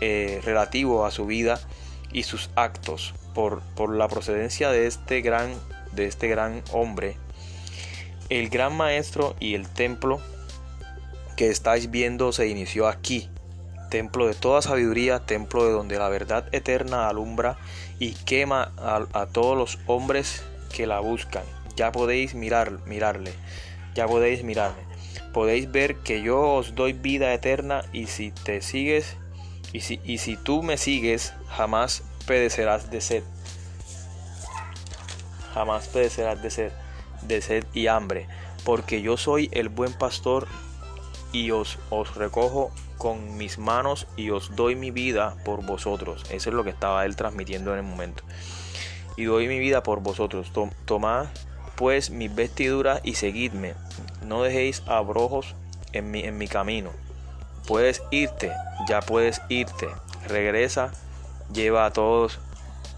eh, 0.00 0.40
relativo 0.44 1.04
a 1.04 1.10
su 1.10 1.26
vida 1.26 1.60
y 2.12 2.22
sus 2.22 2.50
actos. 2.56 3.14
por, 3.34 3.60
por 3.74 3.94
la 3.94 4.08
procedencia 4.08 4.70
de 4.70 4.86
este 4.86 5.20
gran, 5.20 5.52
de 5.92 6.06
este 6.06 6.28
gran 6.28 6.62
hombre, 6.72 7.16
el 8.30 8.48
gran 8.48 8.76
maestro 8.76 9.36
y 9.40 9.54
el 9.54 9.68
templo 9.68 10.20
que 11.36 11.50
estáis 11.50 11.90
viendo 11.90 12.32
se 12.32 12.48
inició 12.48 12.88
aquí, 12.88 13.28
templo 13.90 14.26
de 14.26 14.34
toda 14.34 14.62
sabiduría, 14.62 15.20
templo 15.20 15.64
de 15.64 15.72
donde 15.72 15.98
la 15.98 16.08
verdad 16.08 16.48
eterna 16.52 17.08
alumbra 17.08 17.58
y 17.98 18.12
quema 18.12 18.72
a, 18.76 19.26
todos 19.26 19.56
los 19.56 19.78
hombres 19.86 20.42
que 20.74 20.86
la 20.86 21.00
buscan. 21.00 21.44
Ya 21.76 21.92
podéis 21.92 22.34
mirar, 22.34 22.80
mirarle, 22.86 23.32
ya 23.94 24.06
podéis 24.06 24.44
mirarme. 24.44 24.82
Podéis 25.32 25.70
ver 25.70 25.96
que 25.96 26.22
yo 26.22 26.40
os 26.40 26.74
doy 26.74 26.92
vida 26.92 27.32
eterna 27.34 27.84
y 27.92 28.06
si 28.06 28.30
te 28.30 28.62
sigues 28.62 29.16
y 29.72 29.80
si, 29.80 30.00
y 30.04 30.18
si 30.18 30.36
tú 30.36 30.62
me 30.62 30.76
sigues, 30.76 31.34
jamás 31.48 32.02
pedecerás 32.26 32.90
de 32.90 33.00
sed. 33.00 33.24
Jamás 35.52 35.88
pedecerás 35.88 36.42
de 36.42 36.50
sed, 36.50 36.72
de 37.22 37.40
sed 37.42 37.64
y 37.74 37.86
hambre, 37.88 38.28
porque 38.64 39.02
yo 39.02 39.16
soy 39.16 39.48
el 39.52 39.68
buen 39.68 39.92
pastor 39.92 40.46
y 41.34 41.50
os, 41.50 41.78
os 41.90 42.14
recojo 42.14 42.70
con 42.96 43.36
mis 43.36 43.58
manos 43.58 44.06
y 44.16 44.30
os 44.30 44.54
doy 44.54 44.76
mi 44.76 44.92
vida 44.92 45.36
por 45.44 45.66
vosotros. 45.66 46.24
Eso 46.30 46.48
es 46.48 46.54
lo 46.54 46.62
que 46.62 46.70
estaba 46.70 47.04
él 47.04 47.16
transmitiendo 47.16 47.72
en 47.72 47.78
el 47.78 47.84
momento. 47.84 48.22
Y 49.16 49.24
doy 49.24 49.48
mi 49.48 49.58
vida 49.58 49.82
por 49.82 50.00
vosotros. 50.00 50.52
Tomad 50.86 51.26
pues 51.74 52.10
mis 52.10 52.32
vestiduras 52.32 53.00
y 53.02 53.16
seguidme. 53.16 53.74
No 54.24 54.44
dejéis 54.44 54.84
abrojos 54.86 55.56
en 55.92 56.12
mi, 56.12 56.20
en 56.20 56.38
mi 56.38 56.46
camino. 56.46 56.90
Puedes 57.66 58.00
irte, 58.12 58.52
ya 58.88 59.00
puedes 59.00 59.42
irte. 59.48 59.88
Regresa, 60.28 60.92
lleva 61.52 61.84
a 61.84 61.92
todos 61.92 62.38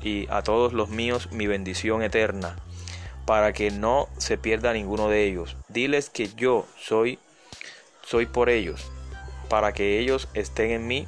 y 0.02 0.26
a 0.30 0.42
todos 0.42 0.74
los 0.74 0.90
míos 0.90 1.30
mi 1.32 1.46
bendición 1.46 2.02
eterna, 2.02 2.56
para 3.24 3.54
que 3.54 3.70
no 3.70 4.08
se 4.18 4.36
pierda 4.36 4.74
ninguno 4.74 5.08
de 5.08 5.24
ellos. 5.24 5.56
Diles 5.68 6.10
que 6.10 6.28
yo 6.36 6.66
soy 6.78 7.18
soy 8.06 8.26
por 8.26 8.48
ellos 8.48 8.90
para 9.48 9.72
que 9.72 9.98
ellos 9.98 10.28
estén 10.34 10.70
en 10.70 10.86
mí 10.86 11.06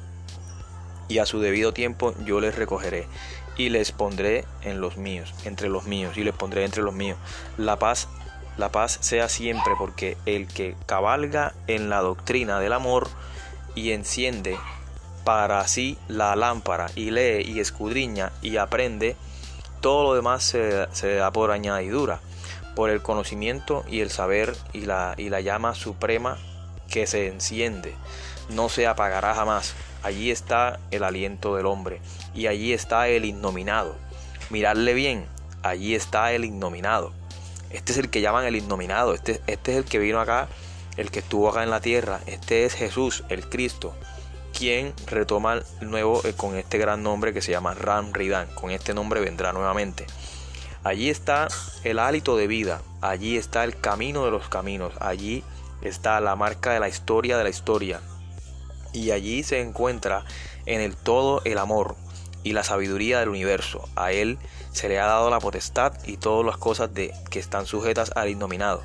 y 1.07 1.19
a 1.19 1.25
su 1.25 1.39
debido 1.39 1.73
tiempo 1.73 2.13
yo 2.25 2.39
les 2.39 2.55
recogeré 2.55 3.07
y 3.57 3.69
les 3.69 3.91
pondré 3.91 4.45
en 4.61 4.79
los 4.79 4.97
míos, 4.97 5.33
entre 5.43 5.69
los 5.69 5.85
míos 5.85 6.17
y 6.17 6.23
les 6.23 6.33
pondré 6.33 6.63
entre 6.63 6.83
los 6.83 6.93
míos. 6.93 7.17
La 7.57 7.77
paz, 7.77 8.07
la 8.57 8.71
paz 8.71 8.99
sea 9.01 9.27
siempre 9.27 9.73
porque 9.77 10.17
el 10.25 10.47
que 10.47 10.75
cabalga 10.85 11.53
en 11.67 11.89
la 11.89 11.99
doctrina 11.99 12.59
del 12.59 12.73
amor 12.73 13.09
y 13.75 13.91
enciende 13.91 14.57
para 15.25 15.67
sí 15.67 15.97
la 16.07 16.35
lámpara 16.35 16.89
y 16.95 17.11
lee 17.11 17.43
y 17.45 17.59
escudriña 17.59 18.31
y 18.41 18.57
aprende, 18.57 19.17
todo 19.81 20.03
lo 20.03 20.13
demás 20.15 20.43
se, 20.43 20.87
se 20.93 21.15
da 21.15 21.31
por 21.31 21.51
añadidura, 21.51 22.21
por 22.75 22.89
el 22.89 23.01
conocimiento 23.01 23.83
y 23.89 23.99
el 23.99 24.09
saber 24.09 24.55
y 24.71 24.81
la, 24.81 25.15
y 25.17 25.29
la 25.29 25.41
llama 25.41 25.75
suprema 25.75 26.37
que 26.89 27.07
se 27.07 27.27
enciende 27.27 27.95
no 28.49 28.69
se 28.69 28.87
apagará 28.87 29.33
jamás. 29.33 29.73
Allí 30.03 30.31
está 30.31 30.79
el 30.91 31.03
aliento 31.03 31.55
del 31.55 31.65
hombre 31.65 32.01
y 32.33 32.47
allí 32.47 32.73
está 32.73 33.07
el 33.07 33.25
innominado. 33.25 33.95
Miradle 34.49 34.93
bien, 34.93 35.25
allí 35.61 35.95
está 35.95 36.31
el 36.33 36.45
innominado. 36.45 37.13
Este 37.69 37.91
es 37.91 37.97
el 37.97 38.09
que 38.09 38.21
llaman 38.21 38.45
el 38.45 38.55
innominado, 38.55 39.13
este, 39.13 39.41
este 39.45 39.71
es 39.71 39.77
el 39.77 39.85
que 39.85 39.99
vino 39.99 40.19
acá, 40.19 40.47
el 40.97 41.11
que 41.11 41.19
estuvo 41.19 41.49
acá 41.49 41.63
en 41.63 41.69
la 41.69 41.81
tierra. 41.81 42.19
Este 42.25 42.65
es 42.65 42.73
Jesús, 42.73 43.23
el 43.29 43.47
Cristo, 43.47 43.93
quien 44.57 44.93
retoma 45.05 45.61
nuevo 45.81 46.21
eh, 46.23 46.33
con 46.35 46.55
este 46.55 46.79
gran 46.79 47.03
nombre 47.03 47.33
que 47.33 47.41
se 47.41 47.51
llama 47.51 47.75
Ram 47.75 48.11
Ridan. 48.13 48.47
Con 48.55 48.71
este 48.71 48.95
nombre 48.95 49.19
vendrá 49.19 49.53
nuevamente. 49.53 50.07
Allí 50.83 51.09
está 51.09 51.49
el 51.83 51.99
hálito 51.99 52.37
de 52.37 52.47
vida, 52.47 52.81
allí 53.01 53.37
está 53.37 53.65
el 53.65 53.77
camino 53.77 54.23
de 54.23 54.31
los 54.31 54.47
caminos, 54.47 54.93
allí 55.01 55.39
está 55.39 55.58
la 55.81 56.35
marca 56.35 56.73
de 56.73 56.79
la 56.79 56.89
historia 56.89 57.37
de 57.37 57.43
la 57.43 57.49
historia, 57.49 58.01
y 58.93 59.11
allí 59.11 59.43
se 59.43 59.61
encuentra 59.61 60.25
en 60.65 60.81
el 60.81 60.95
todo 60.95 61.41
el 61.45 61.57
amor 61.57 61.95
y 62.43 62.53
la 62.53 62.63
sabiduría 62.63 63.19
del 63.19 63.29
universo. 63.29 63.87
A 63.95 64.11
él 64.11 64.37
se 64.71 64.89
le 64.89 64.99
ha 64.99 65.05
dado 65.05 65.29
la 65.29 65.39
potestad 65.39 65.93
y 66.05 66.17
todas 66.17 66.45
las 66.45 66.57
cosas 66.57 66.93
de, 66.93 67.13
que 67.29 67.39
están 67.39 67.65
sujetas 67.65 68.11
al 68.15 68.29
innominado. 68.29 68.83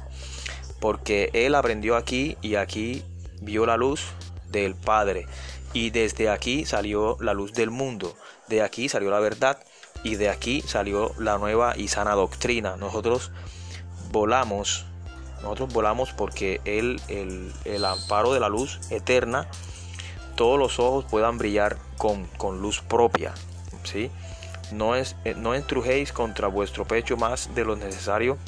Porque 0.80 1.30
él 1.32 1.55
aprendió 1.55 1.97
aquí 1.97 2.36
y 2.42 2.57
aquí 2.57 3.05
vio 3.40 3.66
la 3.66 3.76
luz 3.76 4.03
del 4.51 4.74
Padre. 4.74 5.26
Y 5.72 5.90
desde 5.90 6.28
aquí 6.28 6.66
salió 6.66 7.16
la 7.20 7.34
luz 7.34 7.53
del 7.53 7.70
mundo. 7.70 8.16
De 8.49 8.62
aquí 8.62 8.88
salió 8.88 9.11
la 9.11 9.20
verdad 9.20 9.59
y 10.03 10.16
de 10.16 10.28
aquí 10.28 10.62
salió 10.62 11.14
la 11.18 11.38
nueva 11.38 11.74
y 11.76 11.88
sana 11.88 12.12
doctrina. 12.12 12.76
Nosotros 12.76 13.32
volamos, 14.11 14.86
nosotros 15.45 15.72
volamos 15.72 16.12
porque 16.12 16.61
el, 16.64 17.01
el 17.64 17.84
amparo 17.84 18.32
de 18.32 18.40
la 18.40 18.49
luz 18.49 18.80
eterna, 18.90 19.47
todos 20.34 20.59
los 20.59 20.78
ojos 20.78 21.05
puedan 21.05 21.38
brillar 21.38 21.76
con, 21.97 22.61
luz 22.61 22.80
propia. 22.80 23.32
¿sí? 23.84 24.11
No, 24.72 24.95
es, 24.95 25.16
eh, 25.24 25.34
no 25.36 25.55
estrujéis 25.55 26.12
contra 26.12 26.49
vuestro 26.49 26.84
pecho 26.86 27.16
más 27.16 27.55
de 27.55 27.64
lo 27.64 27.76
necesario 27.76 28.38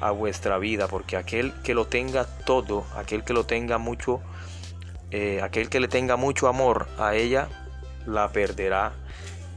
a 0.00 0.10
vuestra 0.10 0.58
vida, 0.58 0.88
porque 0.88 1.16
aquel 1.16 1.52
que 1.62 1.74
lo 1.74 1.86
tenga 1.86 2.24
todo, 2.24 2.84
aquel 2.96 3.24
que 3.24 3.32
lo 3.32 3.44
tenga 3.44 3.78
mucho, 3.78 4.20
eh, 5.10 5.40
aquel 5.42 5.68
que 5.68 5.80
le 5.80 5.88
tenga 5.88 6.16
mucho 6.16 6.48
amor 6.48 6.88
a 6.98 7.14
ella, 7.14 7.48
la 8.06 8.30
perderá. 8.32 8.92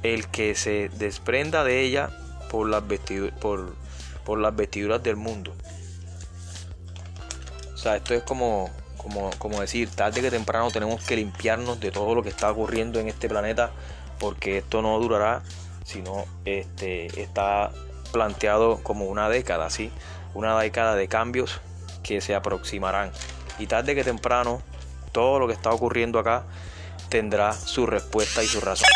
El 0.04 0.28
que 0.28 0.54
se 0.54 0.90
desprenda 0.90 1.64
de 1.64 1.82
ella 1.82 2.10
por 2.50 2.68
las, 2.68 2.84
por, 3.40 3.74
por 4.26 4.40
las 4.40 4.54
vestiduras 4.54 5.02
del 5.02 5.16
mundo. 5.16 5.56
Sea, 7.84 7.98
esto 7.98 8.14
es 8.14 8.24
como, 8.24 8.70
como, 9.40 9.60
decir, 9.60 9.90
tarde 9.90 10.22
que 10.22 10.32
temprano 10.32 10.72
tenemos 10.72 11.04
que 11.04 11.18
limpiarnos 11.18 11.82
de 11.82 11.92
todo 11.92 12.16
lo 12.16 12.24
que 12.24 12.30
está 12.30 12.50
ocurriendo 12.50 12.98
en 13.02 13.10
este 13.10 13.28
planeta, 13.28 13.72
porque 14.20 14.60
esto 14.60 14.82
no 14.82 14.98
durará, 15.00 15.44
sino 15.84 16.24
este, 16.46 17.08
está 17.22 17.72
planteado 18.14 18.82
como 18.84 19.08
una 19.08 19.28
década, 19.28 19.70
¿sí? 19.70 19.92
Una 20.34 20.58
década 20.58 20.96
de 20.96 21.10
cambios 21.10 21.60
que 22.04 22.22
se 22.22 22.36
aproximarán. 22.36 23.12
Y 23.60 23.68
tarde 23.68 23.96
que 23.96 24.06
temprano, 24.06 24.62
todo 25.12 25.38
lo 25.38 25.48
que 25.48 25.54
está 25.54 25.72
ocurriendo 25.72 26.20
acá 26.20 26.46
tendrá 27.10 27.52
su 27.52 27.86
respuesta 27.86 28.42
y 28.44 28.48
su 28.48 28.62
razón. 28.62 28.88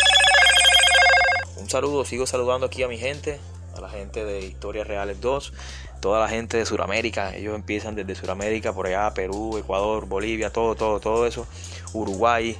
Un 1.57 1.69
saludo, 1.69 2.05
sigo 2.05 2.25
saludando 2.25 2.67
aquí 2.67 2.83
a 2.83 2.87
mi 2.87 2.97
gente, 2.97 3.41
a 3.75 3.81
la 3.81 3.89
gente 3.89 4.23
de 4.23 4.45
Historias 4.45 4.87
Reales 4.87 5.19
2 5.19 5.51
toda 5.99 6.19
la 6.19 6.29
gente 6.29 6.57
de 6.57 6.65
Sudamérica, 6.65 7.35
ellos 7.35 7.55
empiezan 7.55 7.95
desde 7.95 8.15
Sudamérica, 8.15 8.73
por 8.73 8.87
allá, 8.87 9.13
Perú, 9.13 9.57
Ecuador, 9.57 10.05
Bolivia, 10.07 10.51
todo, 10.51 10.75
todo, 10.75 10.99
todo 10.99 11.25
eso, 11.25 11.47
Uruguay. 11.93 12.57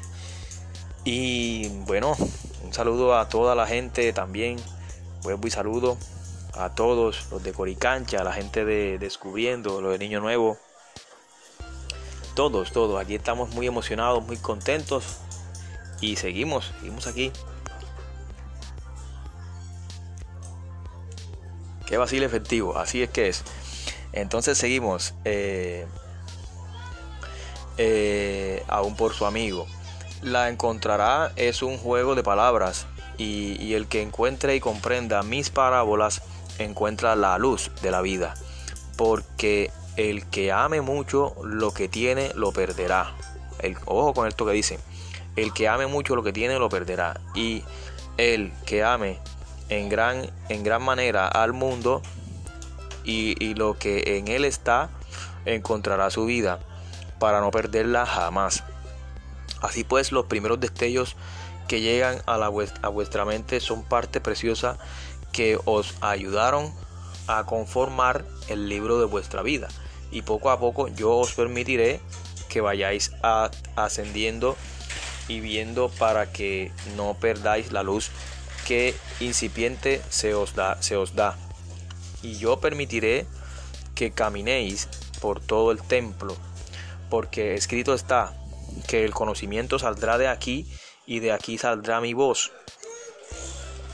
Y 1.04 1.70
bueno, 1.86 2.16
un 2.64 2.74
saludo 2.74 3.18
a 3.18 3.30
toda 3.30 3.56
la 3.56 3.68
gente 3.68 4.12
también, 4.14 4.58
vuelvo 5.24 5.48
y 5.48 5.52
saludo 5.52 5.98
a 6.54 6.74
todos 6.74 7.28
los 7.32 7.44
de 7.44 7.54
Coricancha, 7.54 8.20
a 8.20 8.24
la 8.24 8.34
gente 8.34 8.66
de 8.66 8.98
Descubriendo, 8.98 9.82
los 9.82 9.92
de 9.92 10.00
Niño 10.00 10.20
Nuevo. 10.20 10.58
Todos, 12.36 12.72
todos, 12.72 13.02
aquí 13.02 13.16
estamos 13.16 13.50
muy 13.50 13.68
emocionados, 13.68 14.24
muy 14.26 14.38
contentos 14.38 15.18
y 16.02 16.18
seguimos, 16.18 16.72
seguimos 16.80 17.08
aquí 17.08 17.32
Qué 21.88 21.98
vacío 21.98 22.26
efectivo, 22.26 22.78
así 22.78 23.02
es 23.02 23.10
que 23.10 23.30
es. 23.30 23.44
Entonces 24.12 24.58
seguimos. 24.58 25.14
Eh, 25.26 25.88
eh, 27.78 28.64
aún 28.68 28.96
por 28.96 29.14
su 29.14 29.26
amigo. 29.26 29.68
La 30.22 30.50
encontrará 30.50 31.32
es 31.36 31.62
un 31.62 31.78
juego 31.78 32.16
de 32.16 32.24
palabras 32.24 32.88
y, 33.18 33.74
el 33.74 33.88
que 33.88 34.02
encuentre 34.02 34.56
y 34.56 34.60
comprenda 34.60 35.22
mis 35.24 35.50
parábolas 35.50 36.24
encuentra 36.58 37.16
la 37.16 37.38
luz 37.38 37.72
de 37.82 37.92
la 37.92 38.02
vida. 38.02 38.34
Porque 38.96 39.72
el 39.96 40.26
que 40.26 40.52
ame 40.52 40.82
mucho 40.82 41.36
lo 41.44 41.72
que 41.72 41.88
tiene 41.88 42.32
lo 42.34 42.52
perderá. 42.52 43.16
El, 43.60 43.78
ojo 43.86 44.14
con 44.14 44.28
esto 44.28 44.46
que 44.46 44.54
dice. 44.54 44.80
El 45.36 45.54
que 45.54 45.68
ame 45.68 45.86
mucho 45.86 46.16
lo 46.16 46.24
que 46.24 46.34
tiene 46.34 46.58
lo 46.58 46.70
perderá. 46.70 47.22
Y 47.36 47.64
el 48.18 48.52
que 48.66 48.84
ame 48.84 49.20
en 49.70 49.90
gran, 49.90 50.30
en 50.50 50.64
gran 50.64 50.82
manera 50.84 51.28
al 51.28 51.54
mundo 51.54 52.02
y, 53.04 53.54
lo 53.54 53.78
que 53.78 54.18
en 54.18 54.28
él 54.28 54.44
está 54.44 54.90
encontrará 55.46 56.10
su 56.10 56.26
vida 56.26 56.60
para 57.20 57.40
no 57.40 57.52
perderla 57.52 58.06
jamás. 58.06 58.64
Así 59.62 59.84
pues, 59.84 60.12
los 60.12 60.26
primeros 60.26 60.60
destellos 60.60 61.16
que 61.68 61.82
llegan 61.82 62.22
a, 62.26 62.38
la, 62.38 62.52
a 62.82 62.90
vuestra 62.90 63.26
mente 63.26 63.60
son 63.60 63.84
parte 63.84 64.20
preciosa 64.22 64.78
que 65.32 65.58
os 65.66 65.96
ayudaron 66.02 66.74
a 67.28 67.46
conformar 67.46 68.26
el 68.50 68.70
libro 68.70 69.00
de 69.00 69.06
vuestra 69.06 69.42
vida. 69.42 69.68
Y 70.12 70.22
poco 70.22 70.50
a 70.52 70.60
poco 70.60 70.88
yo 70.90 71.16
os 71.16 71.34
permitiré 71.34 72.00
que 72.50 72.62
vayáis 72.62 73.12
ascendiendo 73.76 74.56
y 75.28 75.42
viendo 75.42 75.90
para 75.90 76.32
que 76.32 76.72
no 76.96 77.14
perdáis 77.16 77.72
la 77.72 77.84
luz 77.84 78.12
que 78.68 78.94
incipiente 79.22 80.02
se 80.10 80.34
os 80.34 80.54
da, 80.54 80.82
se 80.82 80.98
os 80.98 81.16
da. 81.16 81.38
Y 82.22 82.38
yo 82.38 82.60
permitiré 82.60 83.26
que 83.96 84.12
caminéis 84.12 84.90
por 85.22 85.40
todo 85.40 85.72
el 85.72 85.82
templo, 85.82 86.36
porque 87.10 87.54
escrito 87.56 87.94
está 87.94 88.34
que 88.86 89.06
el 89.06 89.14
conocimiento 89.14 89.80
saldrá 89.80 90.18
de 90.18 90.28
aquí 90.28 90.68
y 91.06 91.20
de 91.20 91.32
aquí 91.32 91.58
saldrá 91.58 92.02
mi 92.02 92.14
voz. 92.14 92.52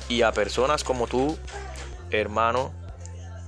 Y 0.09 0.23
a 0.23 0.31
personas 0.31 0.83
como 0.83 1.05
tú, 1.05 1.37
hermano, 2.09 2.73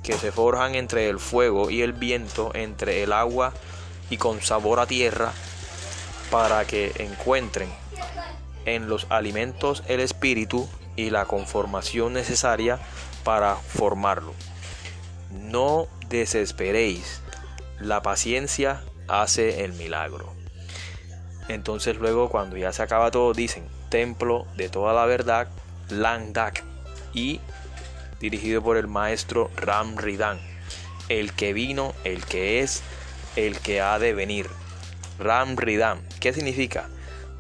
que 0.04 0.14
se 0.14 0.32
forjan 0.32 0.76
entre 0.76 1.10
el 1.10 1.20
fuego 1.20 1.72
y 1.72 1.82
el 1.82 1.94
viento, 1.94 2.52
entre 2.54 3.02
el 3.02 3.12
agua 3.12 3.52
y 4.12 4.18
con 4.18 4.44
sabor 4.44 4.80
a 4.80 4.86
tierra, 4.86 5.34
para 6.30 6.66
que 6.68 6.92
encuentren 7.00 7.70
en 8.66 8.88
los 8.88 9.08
alimentos 9.10 9.84
el 9.88 10.00
espíritu 10.00 10.70
y 10.96 11.10
la 11.10 11.26
conformación 11.26 12.14
necesaria 12.14 12.80
para 13.24 13.56
formarlo. 13.56 14.34
No 15.32 15.88
desesperéis, 16.10 17.22
la 17.80 18.02
paciencia 18.02 18.84
hace 19.08 19.64
el 19.64 19.74
milagro. 19.74 20.34
Entonces 21.48 21.98
luego 21.98 22.30
cuando 22.30 22.58
ya 22.58 22.74
se 22.74 22.84
acaba 22.84 23.12
todo 23.12 23.34
dicen 23.34 23.68
templo 23.90 24.46
de 24.56 24.70
toda 24.70 24.94
la 24.94 25.06
verdad, 25.06 25.48
Langdak 25.90 26.64
y 27.14 27.40
dirigido 28.20 28.62
por 28.62 28.78
el 28.78 28.88
maestro 28.88 29.52
Ram 29.56 29.98
Ridan, 29.98 30.40
el 31.10 31.34
que 31.34 31.54
vino, 31.54 31.94
el 32.04 32.26
que 32.26 32.62
es, 32.62 32.82
el 33.36 33.60
que 33.60 33.82
ha 33.82 34.00
de 34.00 34.14
venir. 34.14 34.50
Ram 35.20 35.56
Ridan, 35.56 36.02
¿qué 36.20 36.34
significa? 36.34 36.90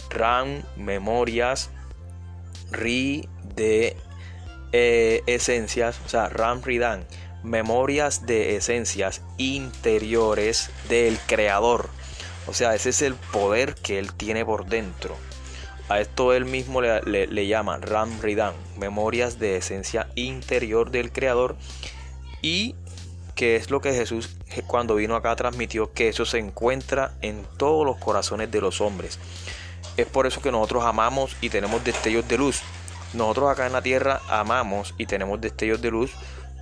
Ram, 0.09 0.61
memorias, 0.77 1.71
Ri 2.71 3.27
de 3.55 3.97
eh, 4.71 5.23
esencias, 5.27 5.99
o 6.05 6.09
sea, 6.09 6.29
Ram 6.29 6.61
Ridan, 6.61 7.05
memorias 7.43 8.25
de 8.25 8.55
esencias 8.55 9.21
interiores 9.37 10.69
del 10.89 11.17
creador. 11.27 11.89
O 12.47 12.53
sea, 12.53 12.75
ese 12.75 12.89
es 12.89 13.01
el 13.01 13.15
poder 13.15 13.75
que 13.75 13.99
él 13.99 14.13
tiene 14.13 14.45
por 14.45 14.65
dentro. 14.65 15.15
A 15.87 15.99
esto 15.99 16.33
él 16.33 16.45
mismo 16.45 16.81
le, 16.81 17.47
llama 17.47 17.77
Ram 17.77 18.19
Ridan, 18.21 18.53
memorias 18.77 19.39
de 19.39 19.57
esencia 19.57 20.07
interior 20.15 20.91
del 20.91 21.11
creador. 21.11 21.55
Y 22.41 22.75
que 23.35 23.55
es 23.55 23.69
lo 23.69 23.81
que 23.81 23.93
Jesús 23.93 24.37
cuando 24.67 24.95
vino 24.95 25.15
acá 25.15 25.35
transmitió, 25.35 25.91
que 25.93 26.07
eso 26.07 26.25
se 26.25 26.39
encuentra 26.39 27.13
en 27.21 27.45
todos 27.57 27.85
los 27.85 27.97
corazones 27.97 28.49
de 28.51 28.61
los 28.61 28.81
hombres. 28.81 29.19
Es 29.97 30.07
por 30.07 30.25
eso 30.25 30.41
que 30.41 30.51
nosotros 30.51 30.85
amamos 30.85 31.35
y 31.41 31.49
tenemos 31.49 31.83
destellos 31.83 32.27
de 32.27 32.37
luz. 32.37 32.61
Nosotros 33.15 33.49
acá 33.49 33.65
en 33.65 33.73
la 33.73 33.81
tierra 33.81 34.21
amamos 34.27 34.93
y 34.97 35.05
tenemos 35.05 35.39
destellos 35.39 35.81
de 35.81 35.89
luz 35.89 36.11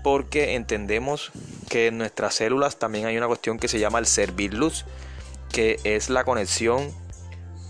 porque 0.04 0.56
entendemos 0.56 1.32
que 1.70 1.88
en 1.88 1.98
nuestras 1.98 2.36
células 2.36 2.78
también 2.78 3.06
hay 3.06 3.18
una 3.18 3.28
cuestión 3.28 3.58
que 3.58 3.68
se 3.68 3.80
llama 3.80 4.00
el 4.00 4.06
servir 4.06 4.54
luz, 4.54 4.86
que 5.52 5.80
es 5.84 6.10
la 6.10 6.26
conexión 6.26 6.92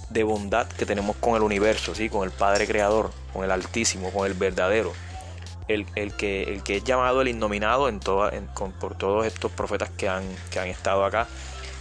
de 0.10 0.24
bondad 0.24 0.68
que 0.68 0.86
tenemos 0.86 1.16
con 1.18 1.36
el 1.36 1.44
universo, 1.44 1.96
¿sí? 1.96 2.10
con 2.10 2.24
el 2.24 2.32
Padre 2.32 2.68
Creador, 2.68 3.12
con 3.32 3.44
el 3.46 3.52
Altísimo, 3.52 4.12
con 4.12 4.28
el 4.28 4.34
verdadero. 4.34 4.92
El, 5.70 5.86
que, 6.18 6.44
el 6.44 6.62
que 6.62 6.78
es 6.78 6.84
llamado 6.84 7.22
el 7.22 7.30
innominado 7.30 7.88
en 7.88 8.00
por 8.00 8.98
todos 8.98 9.26
estos 9.26 9.50
profetas 9.50 9.90
que 9.92 10.10
han, 10.10 10.24
que 10.52 10.60
han 10.60 10.68
estado 10.68 11.06
acá. 11.06 11.28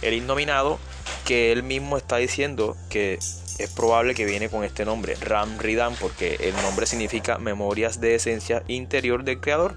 El 0.01 0.13
innominado 0.13 0.79
que 1.25 1.51
él 1.51 1.63
mismo 1.63 1.97
está 1.97 2.15
diciendo 2.15 2.77
que 2.89 3.19
es 3.59 3.69
probable 3.69 4.15
que 4.15 4.25
viene 4.25 4.49
con 4.49 4.63
este 4.63 4.85
nombre, 4.85 5.15
Ram 5.15 5.57
Ridan, 5.59 5.95
porque 5.99 6.35
el 6.39 6.55
nombre 6.63 6.85
significa 6.85 7.37
memorias 7.37 7.99
de 7.99 8.15
esencia 8.15 8.63
interior 8.67 9.23
del 9.23 9.39
Creador. 9.39 9.75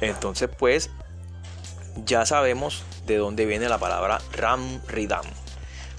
Entonces, 0.00 0.48
pues, 0.56 0.90
ya 2.04 2.26
sabemos 2.26 2.84
de 3.06 3.16
dónde 3.16 3.46
viene 3.46 3.68
la 3.68 3.78
palabra 3.78 4.20
Ram 4.32 4.80
Ridam. 4.86 5.24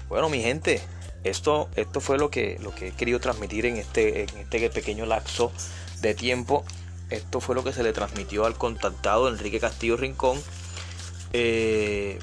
Bueno, 0.08 0.28
mi 0.28 0.40
gente, 0.40 0.80
esto, 1.24 1.68
esto 1.76 2.00
fue 2.00 2.18
lo 2.18 2.30
que, 2.30 2.58
lo 2.60 2.74
que 2.74 2.88
he 2.88 2.92
querido 2.92 3.20
transmitir 3.20 3.66
en 3.66 3.76
este, 3.76 4.22
en 4.22 4.36
este 4.38 4.70
pequeño 4.70 5.06
lapso 5.06 5.52
de 6.00 6.14
tiempo. 6.14 6.64
Esto 7.10 7.40
fue 7.40 7.54
lo 7.54 7.64
que 7.64 7.72
se 7.72 7.82
le 7.82 7.92
transmitió 7.92 8.44
al 8.44 8.54
contactado 8.54 9.28
Enrique 9.28 9.58
Castillo 9.58 9.96
Rincón. 9.96 10.40
Eh, 11.32 12.18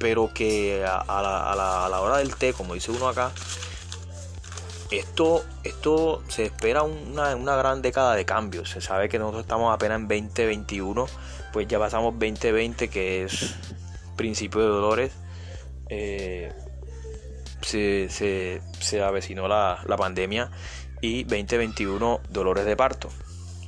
pero 0.00 0.32
que 0.32 0.82
a, 0.82 1.04
la, 1.22 2.00
hora 2.00 2.16
del 2.16 2.34
té, 2.34 2.54
como 2.54 2.72
dice 2.72 2.90
uno 2.90 3.06
acá, 3.06 3.32
esto, 4.90 5.44
esto 5.62 6.22
se 6.26 6.46
espera 6.46 6.82
una, 6.82 7.34
gran 7.34 7.82
década 7.82 8.14
de 8.14 8.24
cambios. 8.24 8.70
Se 8.70 8.80
sabe 8.80 9.10
que 9.10 9.18
nosotros 9.18 9.42
estamos 9.42 9.72
apenas 9.72 10.00
en 10.00 10.08
2021, 10.08 11.06
pues 11.52 11.68
ya 11.68 11.78
pasamos 11.78 12.14
2020, 12.14 12.88
que 12.88 13.24
es 13.24 13.54
principio 14.16 14.62
de 14.62 14.68
dolores. 14.68 15.12
Eh, 15.90 16.50
se, 17.60 18.08
se, 18.08 19.02
avecinó 19.02 19.48
la, 19.48 19.82
la, 19.86 19.98
pandemia 19.98 20.50
y 21.02 21.24
2021 21.24 22.20
dolores 22.30 22.64
de 22.64 22.74
parto. 22.74 23.10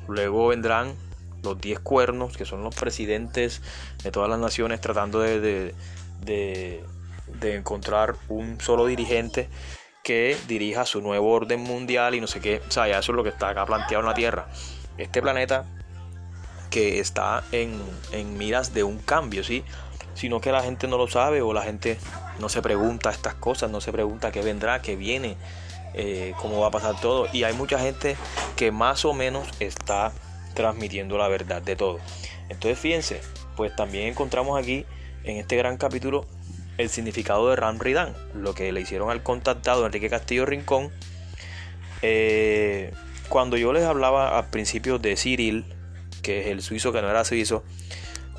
Luego 0.08 0.48
vendrán 0.48 0.94
los 1.42 1.60
10 1.60 1.80
cuernos, 1.80 2.38
que 2.38 2.46
son 2.46 2.62
los 2.62 2.74
presidentes 2.74 3.60
de 4.02 4.10
todas 4.10 4.30
las 4.30 4.38
naciones 4.38 4.80
tratando 4.80 5.20
de, 5.20 5.74
encontrar 7.42 8.16
un 8.28 8.60
solo 8.60 8.86
dirigente 8.86 9.48
que 10.02 10.36
dirija 10.48 10.84
su 10.84 11.00
nuevo 11.00 11.30
orden 11.30 11.60
mundial 11.60 12.14
y 12.14 12.20
no 12.20 12.26
sé 12.26 12.40
qué. 12.40 12.60
O 12.68 12.70
sea, 12.70 12.88
ya 12.88 12.98
eso 12.98 13.12
es 13.12 13.16
lo 13.16 13.22
que 13.22 13.30
está 13.30 13.50
acá 13.50 13.64
planteado 13.66 14.02
en 14.02 14.08
la 14.08 14.14
Tierra. 14.14 14.48
Este 14.98 15.22
planeta 15.22 15.64
que 16.70 16.98
está 16.98 17.44
en, 17.52 17.80
en 18.12 18.36
miras 18.36 18.74
de 18.74 18.82
un 18.82 18.98
cambio, 18.98 19.44
¿sí? 19.44 19.62
Sino 20.14 20.40
que 20.40 20.52
la 20.52 20.62
gente 20.62 20.88
no 20.88 20.98
lo 20.98 21.06
sabe 21.06 21.42
o 21.42 21.52
la 21.52 21.62
gente 21.62 21.98
no 22.38 22.48
se 22.48 22.62
pregunta 22.62 23.10
estas 23.10 23.34
cosas, 23.34 23.70
no 23.70 23.80
se 23.80 23.92
pregunta 23.92 24.32
qué 24.32 24.42
vendrá, 24.42 24.82
qué 24.82 24.96
viene, 24.96 25.36
eh, 25.94 26.34
cómo 26.40 26.60
va 26.60 26.68
a 26.68 26.70
pasar 26.70 27.00
todo. 27.00 27.28
Y 27.32 27.44
hay 27.44 27.54
mucha 27.54 27.78
gente 27.78 28.16
que 28.56 28.72
más 28.72 29.04
o 29.04 29.12
menos 29.12 29.46
está 29.60 30.12
transmitiendo 30.54 31.18
la 31.18 31.28
verdad 31.28 31.62
de 31.62 31.76
todo. 31.76 31.98
Entonces 32.48 32.78
fíjense, 32.78 33.20
pues 33.56 33.74
también 33.76 34.08
encontramos 34.08 34.58
aquí 34.58 34.84
en 35.24 35.36
este 35.36 35.56
gran 35.56 35.76
capítulo 35.76 36.26
el 36.78 36.88
significado 36.88 37.48
de 37.50 37.56
Ram 37.56 37.78
Ridan, 37.78 38.14
lo 38.34 38.54
que 38.54 38.72
le 38.72 38.80
hicieron 38.80 39.10
al 39.10 39.22
contactado 39.22 39.86
Enrique 39.86 40.08
Castillo 40.08 40.46
Rincón. 40.46 40.90
Eh, 42.02 42.92
cuando 43.28 43.56
yo 43.56 43.72
les 43.72 43.84
hablaba 43.84 44.38
al 44.38 44.50
principio 44.50 44.98
de 44.98 45.16
Cyril, 45.16 45.64
que 46.22 46.40
es 46.40 46.46
el 46.48 46.62
suizo 46.62 46.92
que 46.92 47.02
no 47.02 47.10
era 47.10 47.24
suizo, 47.24 47.62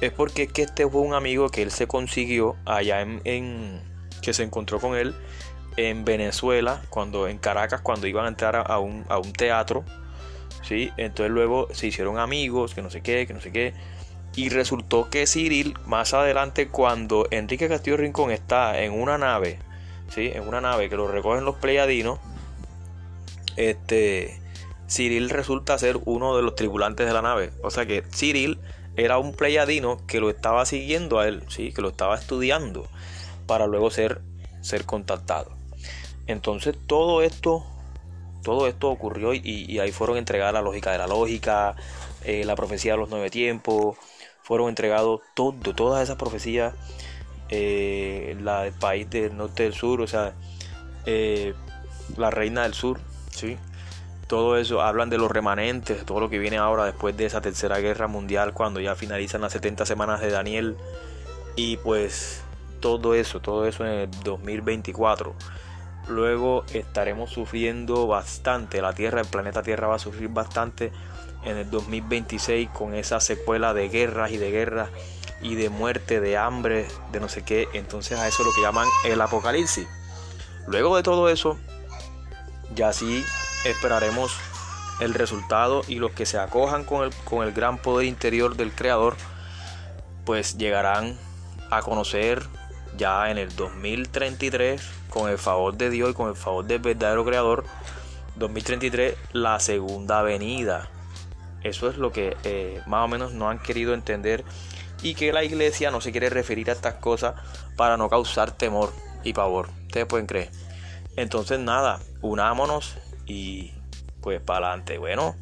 es 0.02 0.12
porque 0.12 0.48
que 0.48 0.64
este 0.64 0.88
fue 0.88 1.02
un 1.02 1.14
amigo 1.14 1.50
que 1.50 1.62
él 1.62 1.72
se 1.72 1.88
consiguió 1.88 2.56
allá 2.66 3.02
en, 3.02 3.82
que 4.22 4.34
se 4.34 4.44
encontró 4.44 4.80
con 4.80 4.96
él 4.96 5.16
en 5.78 6.06
Venezuela, 6.06 6.82
cuando 6.90 7.28
en 7.28 7.38
Caracas, 7.38 7.82
cuando 7.82 8.08
iban 8.08 8.26
a 8.26 8.30
entrar 8.30 8.64
a 8.68 8.80
un, 8.80 9.06
a 9.10 9.18
un 9.18 9.34
teatro, 9.34 9.86
¿sí? 10.62 10.92
Entonces 10.98 11.32
luego 11.32 11.68
se 11.72 11.88
hicieron 11.88 12.20
amigos, 12.20 12.74
que 12.74 12.82
no 12.82 12.90
sé 12.90 13.02
qué, 13.02 13.26
que 13.26 13.34
no 13.34 13.42
sé 13.42 13.52
qué. 13.52 13.74
Y 14.36 14.50
resultó 14.50 15.10
que 15.10 15.28
Cyril, 15.28 15.78
más 15.86 16.14
adelante, 16.14 16.68
cuando 16.68 17.28
Enrique 17.30 17.70
Castillo 17.70 17.98
Rincón 17.98 18.32
está 18.32 18.82
en 18.82 18.94
una 18.94 19.18
nave, 19.18 19.60
¿sí? 20.10 20.32
En 20.34 20.48
una 20.48 20.60
nave 20.60 20.90
que 20.90 20.96
lo 20.96 21.08
recogen 21.08 21.46
los 21.46 21.56
pleiadinos, 21.56 22.20
este, 23.56 24.40
Cyril 24.90 25.30
resulta 25.30 25.78
ser 25.78 26.00
uno 26.06 26.36
de 26.36 26.42
los 26.42 26.56
tripulantes 26.56 27.06
de 27.06 27.14
la 27.14 27.22
nave. 27.22 27.52
O 27.62 27.70
sea 27.70 27.86
que 27.86 28.04
Cyril 28.12 28.60
era 28.96 29.18
un 29.18 29.34
pleiadino 29.34 30.06
que 30.08 30.20
lo 30.20 30.30
estaba 30.30 30.66
siguiendo 30.66 31.20
a 31.20 31.28
él, 31.28 31.44
¿sí? 31.50 31.72
Que 31.72 31.82
lo 31.82 31.90
estaba 31.90 32.16
estudiando 32.16 32.88
para 33.48 33.68
luego 33.68 33.92
ser, 33.92 34.22
ser 34.62 34.86
contactado. 34.86 35.52
Entonces 36.28 36.76
todo 36.88 37.22
esto, 37.22 37.66
todo 38.44 38.68
esto 38.68 38.90
ocurrió 38.90 39.34
y, 39.34 39.80
ahí 39.80 39.92
fueron 39.92 40.18
entregadas 40.18 40.54
la 40.54 40.62
lógica 40.62 40.92
de 40.92 40.98
la 40.98 41.08
lógica, 41.08 41.76
eh, 42.24 42.46
la 42.46 42.56
profecía 42.56 42.94
de 42.94 43.00
los 43.00 43.10
nueve 43.10 43.30
tiempos, 43.30 43.98
fueron 44.44 44.70
entregados 44.70 45.22
todo, 45.34 45.54
todas 45.74 46.04
esas 46.04 46.18
profecías, 46.18 46.74
eh, 47.50 48.38
la 48.42 48.64
del 48.64 48.74
país 48.74 49.10
del 49.10 49.36
norte 49.36 49.64
del 49.64 49.74
sur, 49.74 50.02
o 50.02 50.08
sea, 50.08 50.34
eh, 51.06 51.54
la 52.18 52.30
reina 52.30 52.64
del 52.64 52.74
sur, 52.74 53.00
¿sí? 53.32 53.58
Todo 54.28 54.58
eso, 54.58 54.82
hablan 54.82 55.10
de 55.10 55.18
los 55.18 55.32
remanentes, 55.32 56.06
todo 56.06 56.20
lo 56.20 56.30
que 56.30 56.40
viene 56.40 56.58
ahora 56.58 56.86
después 56.86 57.16
de 57.16 57.26
esa 57.26 57.42
tercera 57.42 57.80
guerra 57.80 58.08
mundial, 58.08 58.54
cuando 58.54 58.80
ya 58.80 58.96
finalizan 58.96 59.42
las 59.42 59.54
70 59.54 59.86
semanas 59.86 60.22
de 60.22 60.30
Daniel, 60.30 60.78
y 61.56 61.78
pues 61.78 62.42
todo 62.80 63.16
eso, 63.16 63.40
todo 63.40 63.66
eso 63.66 63.86
en 63.86 63.92
el 63.92 64.12
2024. 64.24 65.34
Luego 66.10 66.66
estaremos 66.74 67.32
sufriendo 67.32 68.08
bastante, 68.08 68.82
la 68.82 68.94
Tierra, 68.94 69.22
el 69.22 69.28
planeta 69.28 69.64
Tierra 69.64 69.88
va 69.88 69.96
a 69.96 70.00
sufrir 70.00 70.28
bastante 70.28 70.92
en 71.46 71.58
el 71.58 71.70
2026 71.70 72.70
con 72.70 72.94
esa 72.96 73.20
secuela 73.20 73.74
de 73.74 73.90
guerras 73.90 74.32
y 74.32 74.38
de 74.38 74.52
guerras 74.52 74.90
y 75.42 75.56
de 75.56 75.70
muerte, 75.70 76.20
de 76.20 76.38
hambre, 76.38 76.88
de 77.12 77.20
no 77.20 77.30
sé 77.30 77.44
qué. 77.44 77.68
Entonces 77.74 78.20
a 78.20 78.28
eso 78.28 78.44
es 78.44 78.48
lo 78.48 78.54
que 78.54 78.62
llaman 78.62 78.88
el 79.06 79.20
apocalipsis. 79.22 79.88
Luego 80.68 80.96
de 80.96 81.04
todo 81.04 81.30
eso, 81.30 81.58
ya 82.74 82.94
sí 82.94 83.24
esperaremos 83.66 84.36
el 85.00 85.14
resultado 85.14 85.82
y 85.88 85.96
los 85.96 86.12
que 86.12 86.26
se 86.26 86.38
acojan 86.38 86.86
con 86.86 87.04
el, 87.04 87.14
con 87.26 87.46
el 87.46 87.54
gran 87.54 87.78
poder 87.78 88.08
interior 88.08 88.56
del 88.56 88.72
creador, 88.72 89.16
pues 90.26 90.58
llegarán 90.58 91.18
a 91.70 91.82
conocer 91.82 92.44
ya 92.98 93.30
en 93.32 93.38
el 93.38 93.56
2033, 93.56 94.82
con 95.10 95.30
el 95.30 95.38
favor 95.38 95.76
de 95.76 95.90
Dios 95.90 96.12
y 96.12 96.14
con 96.14 96.30
el 96.30 96.36
favor 96.36 96.66
del 96.66 96.80
verdadero 96.80 97.26
creador, 97.26 97.66
2033, 98.36 99.16
la 99.34 99.60
segunda 99.60 100.22
venida. 100.22 100.90
Eso 101.64 101.90
es 101.90 101.98
lo 101.98 102.12
que 102.12 102.36
eh, 102.44 102.82
más 102.88 103.06
o 103.06 103.08
menos 103.08 103.34
no 103.34 103.50
han 103.50 103.60
querido 103.60 103.94
entender 103.94 104.44
y 105.02 105.16
que 105.16 105.34
la 105.34 105.44
iglesia 105.44 105.92
no 105.92 106.02
se 106.02 106.12
quiere 106.12 106.30
referir 106.30 106.70
a 106.70 106.74
estas 106.74 106.96
cosas 106.96 107.36
para 107.76 107.98
no 107.98 108.10
causar 108.10 108.52
temor 108.52 108.92
y 109.24 109.34
pavor. 109.34 109.70
Ustedes 109.88 110.06
pueden 110.06 110.28
creer. 110.28 110.50
Entonces 111.16 111.60
nada, 111.60 112.00
unámonos 112.22 112.96
y 113.26 113.72
pues 114.22 114.42
para 114.42 114.68
adelante. 114.68 114.98
Bueno, 114.98 115.36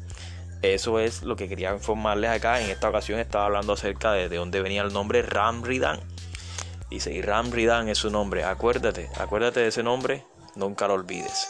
eso 0.62 0.98
es 0.98 1.22
lo 1.22 1.36
que 1.36 1.48
quería 1.48 1.72
informarles 1.72 2.30
acá. 2.30 2.60
En 2.60 2.70
esta 2.70 2.88
ocasión 2.88 3.18
estaba 3.18 3.46
hablando 3.46 3.72
acerca 3.72 4.12
de, 4.12 4.28
de 4.28 4.36
dónde 4.36 4.60
venía 4.60 4.82
el 4.82 4.92
nombre 4.92 5.22
Ramridan. 5.22 6.00
Dice, 6.90 7.12
y 7.12 7.22
Ramridan 7.22 7.88
es 7.88 7.98
su 7.98 8.10
nombre. 8.10 8.44
Acuérdate, 8.44 9.08
acuérdate 9.18 9.60
de 9.60 9.68
ese 9.68 9.82
nombre, 9.82 10.24
nunca 10.56 10.86
lo 10.88 10.94
olvides. 10.94 11.48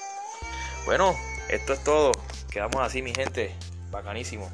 Bueno, 0.84 1.16
esto 1.48 1.72
es 1.72 1.82
todo. 1.82 2.12
Quedamos 2.50 2.80
así, 2.82 3.02
mi 3.02 3.12
gente. 3.12 3.54
Bacanísimo. 3.92 4.50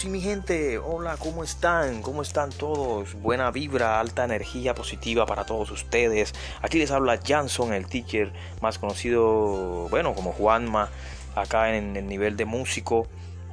Sí, 0.00 0.08
mi 0.08 0.22
gente, 0.22 0.78
hola, 0.78 1.18
¿cómo 1.18 1.44
están? 1.44 2.00
¿Cómo 2.00 2.22
están 2.22 2.48
todos? 2.48 3.12
Buena 3.20 3.50
vibra, 3.50 4.00
alta 4.00 4.24
energía 4.24 4.74
positiva 4.74 5.26
para 5.26 5.44
todos 5.44 5.70
ustedes. 5.70 6.32
Aquí 6.62 6.78
les 6.78 6.90
habla 6.90 7.20
Janson, 7.22 7.74
el 7.74 7.86
teacher 7.86 8.32
más 8.62 8.78
conocido, 8.78 9.90
bueno, 9.90 10.14
como 10.14 10.32
Juanma, 10.32 10.88
acá 11.34 11.76
en 11.76 11.98
el 11.98 12.06
nivel 12.06 12.38
de 12.38 12.46
músico. 12.46 13.08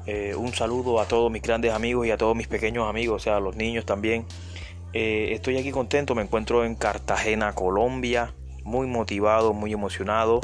Eh, 0.06 0.36
un 0.38 0.54
saludo 0.54 1.02
a 1.02 1.06
todos 1.06 1.30
mis 1.30 1.42
grandes 1.42 1.74
amigos 1.74 2.08
y 2.08 2.12
a 2.12 2.18
todos 2.18 2.34
mis 2.34 2.48
pequeños 2.48 2.88
amigos, 2.88 3.24
o 3.24 3.24
sea, 3.26 3.36
a 3.36 3.40
los 3.42 3.58
niños 3.58 3.86
también. 3.86 4.26
Eh, 4.94 5.32
estoy 5.34 5.58
aquí 5.58 5.72
contento, 5.72 6.16
me 6.16 6.22
encuentro 6.22 6.64
en 6.64 6.76
Cartagena, 6.76 7.56
Colombia, 7.56 8.34
muy 8.64 8.88
motivado, 8.88 9.52
muy 9.52 9.74
emocionado. 9.74 10.40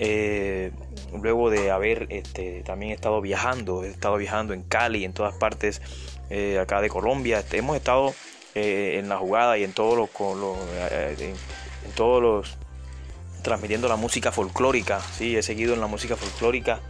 Eh, 0.00 0.70
luego 1.12 1.50
de 1.50 1.72
haber 1.72 2.06
este, 2.10 2.62
también 2.62 2.92
estado 2.92 3.20
viajando, 3.20 3.82
he 3.82 3.88
estado 3.88 4.16
viajando 4.16 4.54
en 4.54 4.62
Cali, 4.62 5.04
en 5.04 5.12
todas 5.12 5.34
partes 5.34 5.82
eh, 6.30 6.60
acá 6.60 6.80
de 6.80 6.88
Colombia, 6.88 7.40
este, 7.40 7.58
hemos 7.58 7.76
estado 7.76 8.14
eh, 8.54 8.96
en 9.00 9.08
la 9.08 9.16
jugada 9.16 9.58
y 9.58 9.64
en 9.64 9.72
todos 9.72 9.96
los, 9.98 10.08
en, 11.18 11.34
todos 11.96 12.22
los 12.22 12.56
transmitiendo 13.42 13.88
la 13.88 13.96
música 13.96 14.30
folclórica, 14.30 15.00
sí, 15.00 15.36
he 15.36 15.42
seguido 15.42 15.74
en 15.74 15.80
la 15.80 15.88
música 15.88 16.14
folclórica 16.14 16.80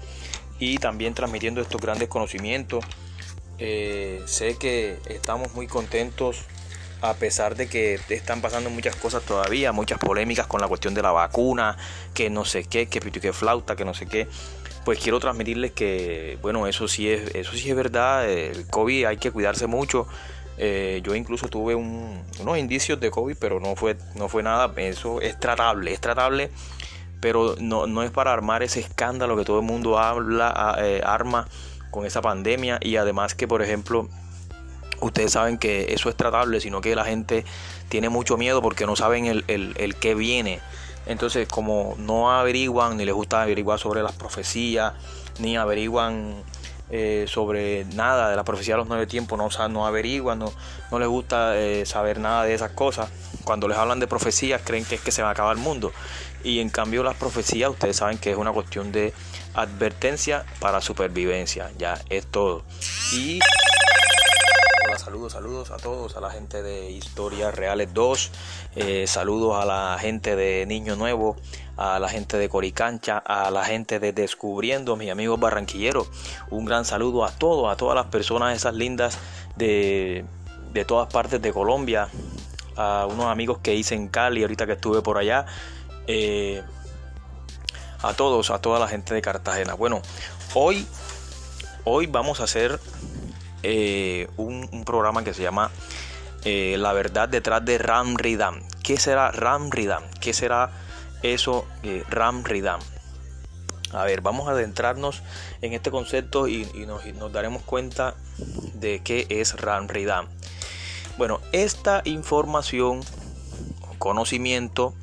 y 0.59 0.77
también 0.77 1.15
transmitiendo 1.15 1.63
estos 1.63 1.81
grandes 1.81 2.09
conocimientos. 2.09 2.85
sé 3.57 4.57
que 4.61 4.99
estamos 5.09 5.55
muy 5.55 5.67
contentos 5.67 6.45
a 7.01 7.15
pesar 7.15 7.55
de 7.55 7.69
que 7.69 8.01
están 8.09 8.41
pasando 8.41 8.71
muchas 8.71 8.97
cosas 8.97 9.23
todavía, 9.23 9.73
muchas 9.73 9.99
polémicas 9.99 10.47
con 10.47 10.61
la 10.61 10.69
cuestión 10.69 10.95
de 10.95 11.03
la 11.03 11.13
vacuna, 11.13 11.77
que 12.15 12.31
no 12.31 12.45
sé 12.45 12.65
qué, 12.65 12.89
que 12.89 13.33
flauta, 13.33 13.77
que 13.77 13.85
no 13.85 13.95
sé 13.95 14.07
qué, 14.07 14.29
pues 14.85 14.99
quiero 15.01 15.21
transmitirles 15.21 15.73
que, 15.73 16.39
bueno, 16.41 16.67
eso 16.67 16.89
sí 16.89 17.11
es, 17.11 17.35
eso 17.35 17.53
sí 17.53 17.69
es 17.69 17.77
verdad, 17.77 18.29
el 18.29 18.67
COVID 18.69 19.05
hay 19.05 19.17
que 19.19 19.31
cuidarse 19.31 19.67
mucho. 19.67 20.07
Eh, 20.61 21.03
yo 21.05 21.15
incluso 21.15 21.49
tuve 21.49 21.77
unos 21.77 22.59
indicios 22.59 22.99
de 22.99 23.11
COVID, 23.11 23.37
pero 23.39 23.61
no 23.61 23.77
fue, 23.77 23.97
no 24.17 24.29
fue 24.29 24.43
nada, 24.43 24.73
eso 24.77 25.21
es 25.21 25.39
tratable, 25.39 25.93
es 25.93 26.01
tratable, 26.01 26.51
pero 27.21 27.55
no, 27.61 27.87
no 27.87 28.03
es 28.03 28.11
para 28.11 28.33
armar 28.33 28.63
ese 28.63 28.81
escándalo 28.81 29.37
que 29.37 29.45
todo 29.45 29.61
el 29.61 29.67
mundo 29.67 29.99
habla, 29.99 30.77
eh, 30.81 31.01
arma 31.05 31.47
con 31.91 32.07
esa 32.07 32.23
pandemia 32.23 32.79
y 32.83 32.97
además 32.97 33.35
que, 33.35 33.47
por 33.47 33.63
ejemplo, 33.63 34.09
ustedes 35.01 35.33
saben 35.33 35.59
que 35.59 35.93
eso 35.93 36.09
es 36.09 36.17
tratable, 36.17 36.61
sino 36.61 36.81
que 36.81 36.95
la 36.95 37.05
gente 37.05 37.45
tiene 37.89 38.09
mucho 38.09 38.37
miedo 38.37 38.63
porque 38.63 38.87
no 38.87 38.97
saben 38.97 39.27
el, 39.27 39.45
el, 39.47 39.97
qué 39.97 40.15
viene. 40.15 40.61
Entonces, 41.07 41.49
como 41.49 41.95
no 41.99 42.31
averiguan, 42.31 42.97
ni 42.97 43.05
les 43.05 43.15
gusta 43.15 43.43
averiguar 43.43 43.79
sobre 43.79 44.03
las 44.03 44.13
profecías, 44.13 44.93
ni 45.39 45.57
averiguan 45.57 46.35
eh, 46.91 47.27
sobre 47.29 47.85
nada 47.87 48.31
de 48.31 48.37
la 48.37 48.45
profecía 48.45 48.75
de 48.75 48.79
los 48.79 48.89
nueve 48.89 49.07
tiempos, 49.07 49.39
no, 49.39 49.69
no 49.69 49.87
averiguan, 49.87 50.39
no, 50.39 50.53
no 50.91 50.99
les 50.99 51.09
gusta 51.09 51.57
eh, 51.57 51.87
saber 51.87 52.19
nada 52.19 52.45
de 52.45 52.55
esas 52.55 52.73
cosas. 52.73 53.11
Cuando 53.45 53.69
les 53.69 53.79
hablan 53.79 54.01
de 54.01 54.07
profecías, 54.07 54.61
creen 54.63 54.85
que 54.85 54.97
es 54.97 55.01
que 55.01 55.11
se 55.11 55.23
va 55.23 55.29
a 55.29 55.33
acabar 55.33 55.57
el 55.57 55.63
mundo. 55.63 55.93
Y 56.45 56.61
en 56.61 56.69
cambio, 56.69 57.03
las 57.03 57.17
profecías, 57.17 57.71
ustedes 57.71 57.97
saben 57.97 58.19
que 58.19 58.31
es 58.31 58.37
una 58.37 58.53
cuestión 58.53 58.93
de 58.93 59.13
advertencia 59.55 60.45
para 60.61 60.81
supervivencia. 60.81 61.71
Ya 61.79 62.01
es 62.11 62.27
todo. 62.27 62.65
Y 63.13 63.41
saludos, 65.09 65.33
saludos 65.33 65.71
a 65.71 65.79
todos, 65.79 66.17
a 66.19 66.21
la 66.21 66.31
gente 66.31 66.63
de 66.63 66.91
Historias 66.91 67.55
Reales 67.55 67.95
2, 67.95 68.31
eh, 68.77 69.07
saludos 69.07 69.57
a 69.57 69.65
la 69.65 69.97
gente 69.99 70.37
de 70.37 70.67
Niño 70.67 70.97
Nuevo, 70.97 71.35
a 71.79 71.99
la 71.99 72.11
gente 72.11 72.37
de 72.37 72.51
Coricancha, 72.51 73.17
a 73.17 73.51
la 73.51 73.65
gente 73.65 74.01
de 74.01 74.13
Descubriendo, 74.13 74.97
mis 74.97 75.11
amigos 75.11 75.41
barranquilleros. 75.41 76.11
Un 76.51 76.67
gran 76.67 76.85
saludo 76.85 77.25
a 77.25 77.31
todos, 77.31 77.73
a 77.73 77.77
todas 77.77 77.95
las 77.95 78.05
personas 78.09 78.55
esas 78.55 78.75
lindas 78.75 79.17
de, 79.57 80.27
de 80.75 80.85
todas 80.85 81.11
partes 81.11 81.41
de 81.41 81.55
Colombia, 81.55 82.11
a 82.77 83.07
unos 83.11 83.29
amigos 83.29 83.61
que 83.63 83.75
hice 83.75 83.95
en 83.95 84.09
Cali 84.09 84.43
ahorita 84.43 84.67
que 84.67 84.73
estuve 84.73 85.01
por 85.01 85.17
allá. 85.17 85.47
Eh, 86.07 86.63
a 88.03 88.13
todos, 88.13 88.51
a 88.51 88.59
toda 88.59 88.79
la 88.79 88.89
gente 88.89 89.15
de 89.15 89.23
Cartagena. 89.23 89.73
Bueno, 89.73 90.03
hoy, 90.53 90.87
hoy 91.85 92.07
vamos 92.07 92.41
a 92.41 92.45
hacer 92.45 92.79
eh, 93.63 94.29
un, 94.37 94.85
programa 94.85 95.25
que 95.25 95.35
se 95.35 95.43
llama 95.43 95.71
eh, 96.45 96.77
La 96.79 96.93
verdad 96.93 97.29
detrás 97.29 97.65
de 97.65 97.79
Ram 97.79 98.17
Ridam. 98.17 98.63
¿Qué 98.83 98.97
será 98.97 99.31
Ram 99.31 99.71
Ridam? 99.71 100.05
¿Qué 100.21 100.33
será 100.33 100.71
eso 101.23 101.67
eh, 101.83 102.05
Ram 102.09 102.45
Ridam? 102.45 102.81
A 103.93 104.05
ver, 104.05 104.21
vamos 104.21 104.49
a 104.49 104.53
adentrarnos 104.53 105.23
en 105.63 105.73
este 105.73 105.91
concepto 105.91 106.47
y, 106.47 106.67
nos, 106.87 107.03
daremos 107.33 107.63
cuenta 107.63 108.15
de 108.75 109.01
qué 109.03 109.27
es 109.31 109.59
Ram 109.61 109.89
Ridam. 109.89 110.29
Bueno, 111.17 111.41
esta 111.53 112.03
información, 112.05 113.01
conocimiento, 113.99 114.95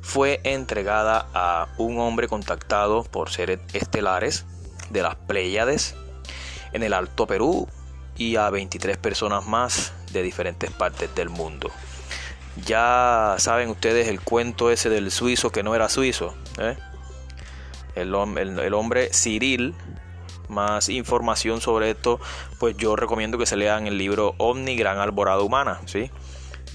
fue 0.00 0.40
entregada 0.44 1.28
a 1.34 1.68
un 1.78 1.98
hombre 1.98 2.26
contactado 2.26 3.04
por 3.04 3.30
seres 3.30 3.60
estelares 3.74 4.46
de 4.90 5.02
las 5.02 5.16
Pléyades 5.16 5.94
en 6.76 6.82
el 6.82 6.92
Alto 6.92 7.26
Perú 7.26 7.66
y 8.16 8.36
a 8.36 8.48
23 8.50 8.96
personas 8.96 9.46
más 9.46 9.92
de 10.12 10.22
diferentes 10.22 10.70
partes 10.70 11.14
del 11.14 11.28
mundo. 11.28 11.70
Ya 12.64 13.34
saben 13.38 13.68
ustedes 13.68 14.08
el 14.08 14.20
cuento 14.20 14.70
ese 14.70 14.88
del 14.88 15.10
suizo 15.10 15.50
que 15.50 15.62
no 15.62 15.74
era 15.74 15.88
suizo. 15.88 16.34
¿eh? 16.58 16.76
El, 17.94 18.14
hombre 18.14 19.10
Cyril. 19.12 19.74
Más 20.48 20.88
información 20.88 21.60
sobre 21.60 21.90
esto, 21.90 22.20
pues 22.60 22.76
yo 22.76 22.94
recomiendo 22.94 23.36
que 23.36 23.46
se 23.46 23.56
lean 23.56 23.88
el 23.88 23.98
libro 23.98 24.36
Omni 24.38 24.76
Gran 24.76 25.00
Alborada 25.00 25.40
Humana, 25.40 25.80
¿sí? 25.86 26.08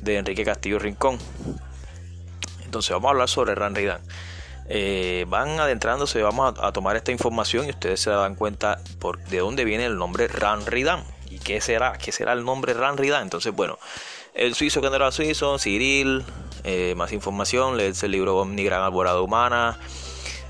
de 0.02 0.18
Enrique 0.18 0.44
Castillo 0.44 0.78
Rincón. 0.78 1.18
Entonces 2.66 2.92
vamos 2.92 3.08
a 3.08 3.12
hablar 3.12 3.30
sobre 3.30 3.56
Ran 3.56 3.74
eh, 4.74 5.26
van 5.28 5.60
adentrándose, 5.60 6.22
vamos 6.22 6.54
a, 6.58 6.72
tomar 6.72 6.96
esta 6.96 7.12
información 7.12 7.66
y 7.66 7.72
ustedes 7.72 8.00
se 8.00 8.10
dan 8.10 8.36
cuenta 8.36 8.80
de 9.30 9.40
dónde 9.40 9.66
viene 9.66 9.84
el 9.84 9.98
nombre 9.98 10.30
Ran 10.30 10.62
¿Y 11.30 11.40
qué 11.40 11.60
será? 11.60 11.98
¿Qué 11.98 12.14
será 12.14 12.32
el 12.32 12.46
nombre 12.46 12.74
Ran 12.74 12.96
Entonces, 12.98 13.54
bueno, 13.54 13.78
el 14.34 14.56
suizo 14.56 14.80
que 14.80 14.90
no 14.90 14.96
era 14.96 15.12
suizo, 15.12 15.60
Cyril, 15.60 16.24
eh, 16.64 16.94
más 16.96 17.12
información, 17.12 17.76
lees 17.76 18.02
el 18.04 18.12
libro 18.12 18.38
Omni 18.38 18.64
Gran 18.64 18.84
Alborada 18.84 19.22
Humana. 19.22 19.78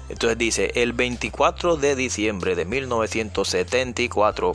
Entonces 0.07 0.37
dice, 0.37 0.71
el 0.75 0.93
24 0.93 1.77
de 1.77 1.95
diciembre 1.95 2.55
de 2.55 2.65
1974 2.65 4.53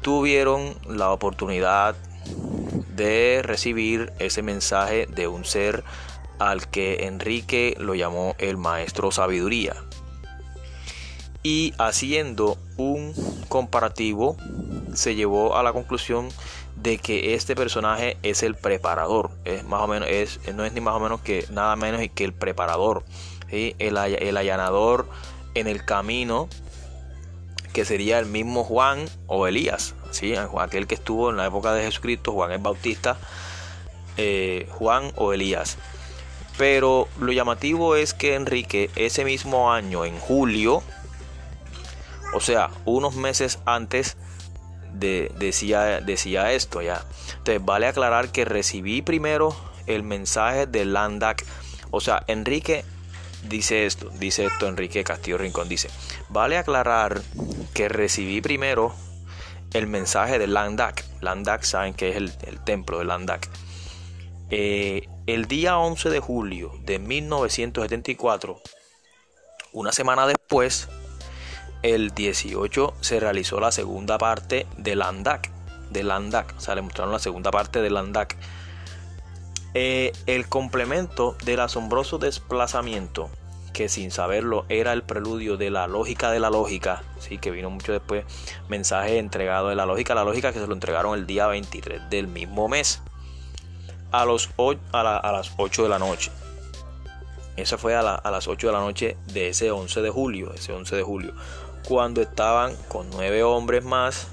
tuvieron 0.00 0.74
la 0.88 1.10
oportunidad 1.10 1.96
de 2.94 3.42
recibir 3.44 4.14
ese 4.18 4.40
mensaje 4.40 5.04
de 5.04 5.28
un 5.28 5.44
ser 5.44 5.84
al 6.38 6.68
que 6.68 7.06
Enrique 7.06 7.74
lo 7.78 7.94
llamó 7.94 8.34
el 8.38 8.56
maestro 8.56 9.10
sabiduría. 9.10 9.74
y 11.42 11.74
haciendo 11.78 12.58
un 12.76 13.14
comparativo 13.48 14.36
se 14.94 15.14
llevó 15.14 15.56
a 15.56 15.62
la 15.62 15.72
conclusión 15.72 16.28
de 16.74 16.98
que 16.98 17.34
este 17.34 17.54
personaje 17.54 18.16
es 18.22 18.42
el 18.42 18.54
preparador 18.56 19.30
es 19.44 19.64
más 19.64 19.80
o 19.80 19.86
menos 19.86 20.08
es 20.08 20.40
no 20.54 20.64
es 20.64 20.72
ni 20.72 20.80
más 20.80 20.94
o 20.94 21.00
menos 21.00 21.20
que 21.20 21.46
nada 21.50 21.76
menos 21.76 22.00
que 22.14 22.24
el 22.24 22.32
preparador 22.32 23.04
el, 23.50 23.96
el 23.96 24.36
allanador 24.36 25.08
en 25.54 25.68
el 25.68 25.84
camino 25.84 26.48
que 27.72 27.84
sería 27.84 28.18
el 28.18 28.26
mismo 28.26 28.64
Juan 28.64 29.06
o 29.26 29.46
Elías 29.46 29.94
¿sí? 30.10 30.34
aquel 30.58 30.86
que 30.86 30.96
estuvo 30.96 31.30
en 31.30 31.36
la 31.36 31.46
época 31.46 31.72
de 31.74 31.82
Jesucristo 31.82 32.32
Juan 32.32 32.52
el 32.52 32.58
Bautista 32.58 33.18
eh, 34.16 34.68
Juan 34.72 35.12
o 35.16 35.32
Elías 35.32 35.78
pero 36.56 37.08
lo 37.18 37.32
llamativo 37.32 37.96
es 37.96 38.14
que 38.14 38.34
Enrique 38.34 38.90
ese 38.96 39.24
mismo 39.24 39.72
año 39.72 40.04
en 40.04 40.18
julio 40.18 40.82
o 42.36 42.40
sea, 42.40 42.70
unos 42.84 43.14
meses 43.14 43.60
antes 43.64 44.16
de, 44.92 45.32
decía, 45.38 46.00
decía 46.00 46.52
esto 46.52 46.82
ya. 46.82 47.02
Entonces, 47.38 47.64
vale 47.64 47.86
aclarar 47.86 48.30
que 48.30 48.44
recibí 48.44 49.00
primero 49.02 49.56
el 49.86 50.02
mensaje 50.02 50.66
de 50.66 50.84
Landak. 50.84 51.44
O 51.90 52.00
sea, 52.00 52.24
Enrique 52.26 52.84
dice 53.48 53.86
esto, 53.86 54.10
dice 54.18 54.44
esto 54.44 54.66
Enrique 54.66 55.04
Castillo 55.04 55.38
Rincón, 55.38 55.68
dice, 55.68 55.88
vale 56.28 56.58
aclarar 56.58 57.22
que 57.72 57.88
recibí 57.88 58.40
primero 58.40 58.94
el 59.72 59.86
mensaje 59.86 60.38
de 60.38 60.46
Landak. 60.46 61.04
Landak 61.22 61.62
saben 61.62 61.94
que 61.94 62.10
es 62.10 62.16
el, 62.16 62.32
templo 62.64 62.98
de 62.98 63.04
Landak. 63.04 63.48
Eh, 64.50 65.08
el 65.26 65.46
día 65.46 65.76
11 65.78 66.08
de 66.10 66.20
julio 66.20 66.72
de 66.84 67.00
1974, 67.00 68.60
una 69.72 69.90
semana 69.90 70.26
después, 70.26 70.88
el 71.82 72.12
18 72.12 72.94
se 73.00 73.18
realizó 73.18 73.58
la 73.58 73.72
segunda 73.72 74.18
parte 74.18 74.66
de 74.78 74.94
Landak. 74.94 75.50
De 75.90 76.04
Landak, 76.04 76.54
o 76.56 76.60
sea, 76.60 76.76
le 76.76 76.82
mostraron 76.82 77.12
la 77.12 77.18
segunda 77.18 77.50
parte 77.50 77.82
de 77.82 77.90
Landak. 77.90 78.36
Eh, 79.74 80.12
el 80.26 80.48
complemento 80.48 81.36
del 81.44 81.60
asombroso 81.60 82.18
desplazamiento, 82.18 83.28
que 83.72 83.88
sin 83.88 84.12
saberlo 84.12 84.64
era 84.68 84.92
el 84.92 85.02
preludio 85.02 85.56
de 85.56 85.70
la 85.70 85.88
lógica 85.88 86.30
de 86.30 86.38
la 86.38 86.50
lógica, 86.50 87.02
sí, 87.18 87.38
que 87.38 87.50
vino 87.50 87.68
mucho 87.68 87.92
después, 87.92 88.24
mensaje 88.68 89.18
entregado 89.18 89.68
de 89.68 89.74
la 89.74 89.86
lógica, 89.86 90.14
la 90.14 90.24
lógica 90.24 90.52
que 90.52 90.60
se 90.60 90.66
lo 90.68 90.72
entregaron 90.72 91.18
el 91.18 91.26
día 91.26 91.48
23 91.48 92.08
del 92.08 92.28
mismo 92.28 92.68
mes, 92.68 93.02
a, 94.12 94.22
a, 94.22 95.32
las 95.32 95.52
8 95.56 95.82
de 95.82 95.88
la 95.88 95.98
noche. 95.98 96.30
Eso 97.56 97.78
fue 97.78 97.94
a, 97.94 98.00
a, 98.00 98.30
las 98.30 98.48
8 98.48 98.66
de 98.66 98.72
la 98.72 98.80
noche 98.80 99.16
de 99.32 99.48
ese 99.48 99.70
11 99.70 100.02
de 100.02 100.10
julio, 100.10 100.52
ese 100.54 100.72
11 100.72 100.96
de 100.96 101.02
julio 101.02 101.34
cuando 101.86 102.20
estaban 102.20 102.74
con 102.88 103.08
nueve 103.10 103.44
hombres 103.44 103.84
más 103.84 104.26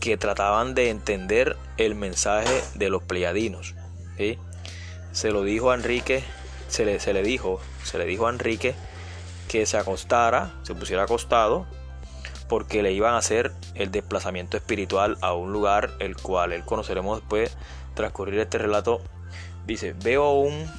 que 0.00 0.16
trataban 0.16 0.74
de 0.74 0.88
entender 0.88 1.56
el 1.76 1.94
mensaje 1.94 2.62
de 2.74 2.88
los 2.88 3.02
pleiadinos. 3.02 3.74
Se 5.12 5.30
lo 5.30 5.42
dijo 5.42 5.70
a 5.70 5.74
Enrique, 5.74 6.24
se 6.68 6.86
le, 6.86 6.98
se 6.98 7.12
le 7.12 7.22
dijo, 7.22 7.60
se 7.84 7.98
le 7.98 8.06
dijo 8.06 8.26
a 8.26 8.30
Enrique 8.30 8.74
que 9.48 9.66
se 9.66 9.76
acostara, 9.76 10.54
se 10.62 10.74
pusiera 10.74 11.02
acostado, 11.02 11.66
porque 12.48 12.82
le 12.82 12.92
iban 12.92 13.14
a 13.14 13.18
hacer 13.18 13.52
el 13.74 13.90
desplazamiento 13.90 14.56
espiritual 14.56 15.18
a 15.20 15.34
un 15.34 15.52
lugar 15.52 15.92
el 15.98 16.16
cual 16.16 16.52
él 16.52 16.64
conoceremos 16.64 17.20
después 17.20 17.54
transcurrir 17.96 18.38
este 18.38 18.58
relato. 18.58 19.00
Dice, 19.66 19.92
veo 19.92 20.30
un, 20.30 20.70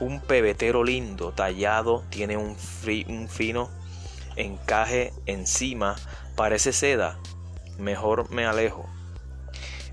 un 0.00 0.20
pebetero 0.20 0.84
lindo, 0.84 1.32
tallado, 1.32 2.04
tiene 2.10 2.36
un, 2.36 2.54
un 3.08 3.28
fino 3.30 3.70
encaje 4.36 5.14
encima, 5.24 5.96
parece 6.34 6.74
seda, 6.74 7.18
mejor 7.78 8.30
me 8.30 8.44
alejo. 8.44 8.86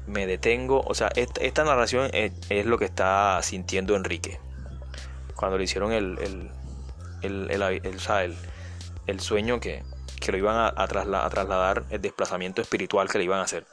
Me 0.05 0.27
detengo, 0.27 0.81
o 0.85 0.93
sea, 0.93 1.09
esta, 1.15 1.63
narración 1.63 2.09
es, 2.11 2.65
lo 2.65 2.77
que 2.77 2.83
está 2.83 3.39
sintiendo 3.41 3.95
Enrique. 3.95 4.37
Cuando 5.35 5.57
le 5.57 5.63
hicieron 5.63 5.93
el, 5.93 6.19
el, 7.21 7.49
el, 7.49 8.35
el 9.07 9.19
sueño 9.21 9.61
que, 9.61 9.83
que, 10.19 10.31
lo 10.33 10.37
iban 10.37 10.57
a, 10.57 10.73
a, 10.75 10.87
trasladar, 10.87 11.85
el 11.89 12.01
desplazamiento 12.01 12.61
espiritual 12.61 13.07
que 13.07 13.17
le 13.17 13.23
iban 13.23 13.39
a 13.39 13.43
hacer. 13.43 13.65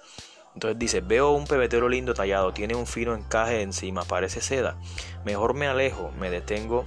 Entonces 0.54 0.78
dice, 0.78 1.00
veo 1.00 1.30
un 1.30 1.46
pebetero 1.46 1.88
lindo 1.88 2.12
tallado, 2.12 2.52
tiene 2.52 2.74
un 2.74 2.86
fino 2.86 3.14
encaje 3.14 3.62
encima, 3.62 4.04
parece 4.04 4.40
seda. 4.40 4.76
Mejor 5.24 5.54
me 5.54 5.68
alejo, 5.68 6.10
me 6.18 6.30
detengo 6.30 6.86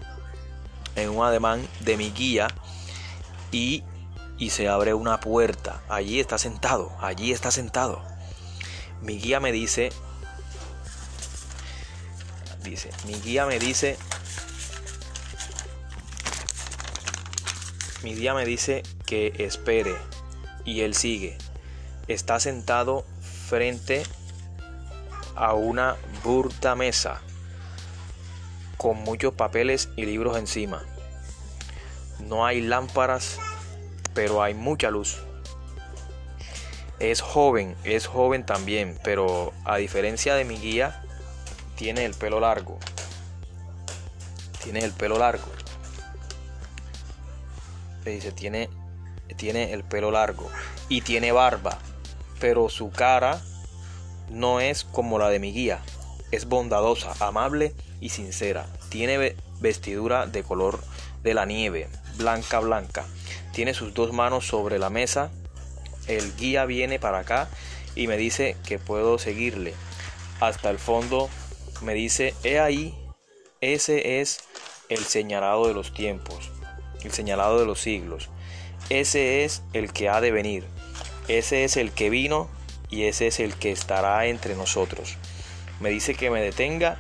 en 0.95 1.09
un 1.09 1.26
ademán 1.26 1.66
de 1.80 1.97
mi 1.97 2.11
guía 2.11 2.47
y, 3.51 3.84
se 4.49 4.68
abre 4.68 4.93
una 4.93 5.22
puerta. 5.22 5.82
Allí 5.88 6.20
está 6.20 6.38
sentado, 6.38 6.91
allí 6.99 7.32
está 7.32 7.49
sentado. 7.49 8.03
Mi 9.01 9.18
guía 9.18 9.39
me 9.39 9.53
dice, 9.53 9.89
dice, 12.61 12.89
mi 13.07 13.14
guía 13.14 13.45
me 13.45 13.59
dice, 13.59 13.97
mi 18.03 18.14
guía 18.14 18.34
me 18.34 18.45
dice 18.45 18.84
que 19.05 19.34
espere 19.39 19.95
y 20.66 20.82
él 20.82 20.93
sigue. 20.93 21.38
Está 22.09 22.41
sentado 22.41 23.05
a 25.36 25.54
una 25.54 25.95
burda 26.24 26.76
mesa 26.76 27.22
con 28.78 28.97
muchos 28.97 29.34
papeles 29.34 29.89
y 29.95 30.06
libros 30.06 30.38
encima. 30.38 30.84
No 32.20 32.45
hay 32.45 32.62
lámparas, 32.62 33.38
pero 34.16 34.41
hay 34.41 34.56
mucha 34.56 34.89
luz. 34.89 35.20
Es 36.99 37.22
joven, 37.22 37.76
es 37.84 38.08
joven 38.08 38.43
también, 38.45 38.97
pero 39.04 39.54
a 39.66 39.78
diferencia 39.78 40.36
de 40.36 40.45
mi 40.45 40.58
guía, 40.58 41.04
tiene 41.76 42.06
el 42.06 42.14
pelo 42.16 42.39
largo. 42.39 42.80
Tiene 44.64 44.80
el 44.80 44.93
pelo 44.93 45.20
largo. 45.20 45.45
Le 48.04 48.12
dice, 48.12 48.32
tiene, 48.32 48.70
tiene 49.38 49.74
el 49.74 49.84
pelo 49.84 50.10
largo 50.12 50.49
y 50.89 51.01
tiene 51.01 51.32
barba, 51.32 51.78
pero 52.44 52.68
su 52.68 52.91
cara 52.91 53.41
no 54.30 54.60
es 54.60 54.84
como 54.84 55.18
la 55.18 55.30
de 55.30 55.39
mi 55.39 55.54
guía. 55.54 55.80
Es 56.30 56.44
bondadosa, 56.44 57.14
amable 57.26 57.74
y 58.02 58.10
sincera. 58.10 58.68
Tiene 58.89 59.38
vestidura 59.62 60.28
de 60.28 60.44
color 60.44 60.84
de 61.24 61.34
la 61.36 61.46
nieve, 61.46 61.88
blanca 62.18 62.60
blanca. 62.60 63.06
Tiene 63.54 63.74
sus 63.74 63.94
dos 63.94 64.12
manos 64.12 64.46
sobre 64.46 64.78
la 64.78 64.89
mesa. 64.89 65.32
El 66.08 66.36
guía 66.36 66.66
viene 66.66 67.00
para 67.00 67.20
acá 67.20 67.48
y 67.96 68.08
me 68.08 68.18
dice 68.18 68.58
que 68.66 68.78
puedo 68.78 69.18
seguirle. 69.20 69.74
Hasta 70.41 70.70
el 70.70 70.80
fondo 70.80 71.30
me 71.82 71.94
dice, 71.94 72.34
he 72.44 72.60
ahí, 72.60 72.94
ese 73.62 74.20
es 74.20 74.39
el 74.89 75.06
señalado 75.06 75.66
de 75.70 75.74
los 75.74 75.94
tiempos, 75.94 76.52
el 77.06 77.14
señalado 77.14 77.58
de 77.58 77.66
los 77.66 77.80
siglos. 77.80 78.28
Ese 78.89 79.46
es 79.46 79.64
el 79.72 79.94
que 79.94 80.10
ha 80.10 80.20
de 80.20 80.32
venir. 80.32 80.66
Ese 81.28 81.64
es 81.64 81.78
el 81.78 81.92
que 81.92 82.10
vino 82.10 82.50
y 82.90 83.04
ese 83.04 83.28
es 83.28 83.40
el 83.40 83.56
que 83.56 83.72
estará 83.72 84.26
entre 84.26 84.56
nosotros. 84.56 85.18
Me 85.80 85.90
dice 85.90 86.16
que 86.16 86.30
me 86.30 86.42
detenga 86.42 86.98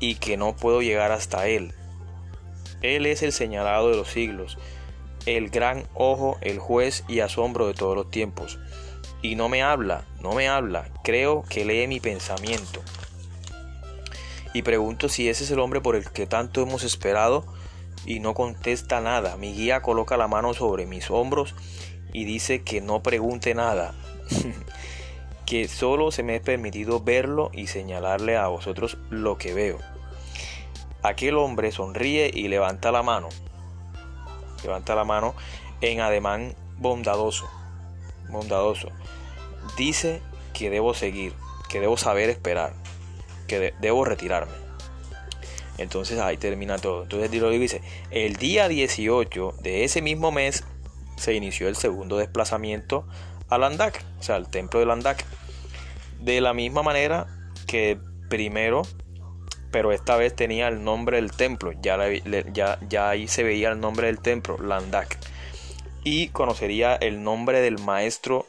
y 0.00 0.16
que 0.16 0.36
no 0.36 0.56
puedo 0.56 0.82
llegar 0.82 1.12
hasta 1.12 1.46
él. 1.46 1.72
Él 2.82 3.06
es 3.06 3.22
el 3.22 3.32
señalado 3.32 3.90
de 3.90 3.96
los 3.96 4.08
siglos, 4.08 4.58
el 5.24 5.48
gran 5.48 5.88
ojo, 5.94 6.36
el 6.42 6.58
juez 6.58 7.04
y 7.08 7.20
asombro 7.20 7.66
de 7.66 7.74
todos 7.74 7.96
los 7.96 8.10
tiempos. 8.10 8.58
Y 9.22 9.36
no 9.36 9.48
me 9.48 9.62
habla, 9.62 10.04
no 10.20 10.32
me 10.32 10.48
habla, 10.48 10.90
creo 11.02 11.44
que 11.48 11.64
lee 11.64 11.86
mi 11.86 12.00
pensamiento. 12.00 12.82
Y 14.52 14.62
pregunto 14.62 15.08
si 15.08 15.28
ese 15.28 15.44
es 15.44 15.50
el 15.50 15.60
hombre 15.60 15.80
por 15.80 15.96
el 15.96 16.10
que 16.10 16.26
tanto 16.26 16.60
hemos 16.60 16.84
esperado 16.84 17.46
y 18.04 18.20
no 18.20 18.34
contesta 18.34 19.00
nada. 19.00 19.36
Mi 19.36 19.54
guía 19.54 19.80
coloca 19.80 20.16
la 20.16 20.28
mano 20.28 20.52
sobre 20.54 20.86
mis 20.86 21.10
hombros 21.10 21.54
y 22.14 22.24
dice 22.24 22.62
que 22.62 22.80
no 22.80 23.02
pregunte 23.02 23.54
nada, 23.54 23.92
que 25.46 25.68
solo 25.68 26.12
se 26.12 26.22
me 26.22 26.36
es 26.36 26.42
permitido 26.42 27.00
verlo 27.00 27.50
y 27.52 27.66
señalarle 27.66 28.36
a 28.36 28.46
vosotros 28.46 28.96
lo 29.10 29.36
que 29.36 29.52
veo. 29.52 29.78
Aquel 31.02 31.36
hombre 31.36 31.72
sonríe 31.72 32.30
y 32.32 32.48
levanta 32.48 32.92
la 32.92 33.02
mano. 33.02 33.28
Levanta 34.62 34.94
la 34.94 35.04
mano 35.04 35.34
en 35.82 36.00
ademán 36.00 36.54
bondadoso. 36.78 37.50
Bondadoso. 38.30 38.88
Dice 39.76 40.22
que 40.54 40.70
debo 40.70 40.94
seguir, 40.94 41.34
que 41.68 41.80
debo 41.80 41.96
saber 41.96 42.30
esperar, 42.30 42.74
que 43.48 43.74
debo 43.80 44.04
retirarme. 44.04 44.54
Entonces 45.78 46.20
ahí 46.20 46.36
termina 46.36 46.78
todo. 46.78 47.02
Entonces 47.02 47.30
dice, 47.30 47.82
el 48.12 48.36
día 48.36 48.68
18 48.68 49.56
de 49.60 49.82
ese 49.82 50.00
mismo 50.00 50.30
mes 50.30 50.64
se 51.16 51.34
inició 51.34 51.68
el 51.68 51.76
segundo 51.76 52.16
desplazamiento 52.16 53.06
a 53.48 53.58
Landak, 53.58 54.04
o 54.18 54.22
sea, 54.22 54.36
al 54.36 54.48
templo 54.48 54.80
de 54.80 54.86
Landak. 54.86 55.24
De 56.20 56.40
la 56.40 56.54
misma 56.54 56.82
manera 56.82 57.26
que 57.66 57.98
primero 58.28 58.82
pero 59.74 59.90
esta 59.90 60.14
vez 60.14 60.36
tenía 60.36 60.68
el 60.68 60.84
nombre 60.84 61.16
del 61.16 61.32
templo, 61.32 61.72
ya, 61.82 61.98
ya, 62.52 63.08
ahí 63.08 63.26
se 63.26 63.42
veía 63.42 63.72
el 63.72 63.80
nombre 63.80 64.06
del 64.06 64.20
templo, 64.20 64.56
Landak. 64.56 65.18
y 66.04 66.28
conocería 66.28 66.94
el 66.94 67.24
nombre 67.24 67.60
del 67.60 67.80
maestro 67.80 68.46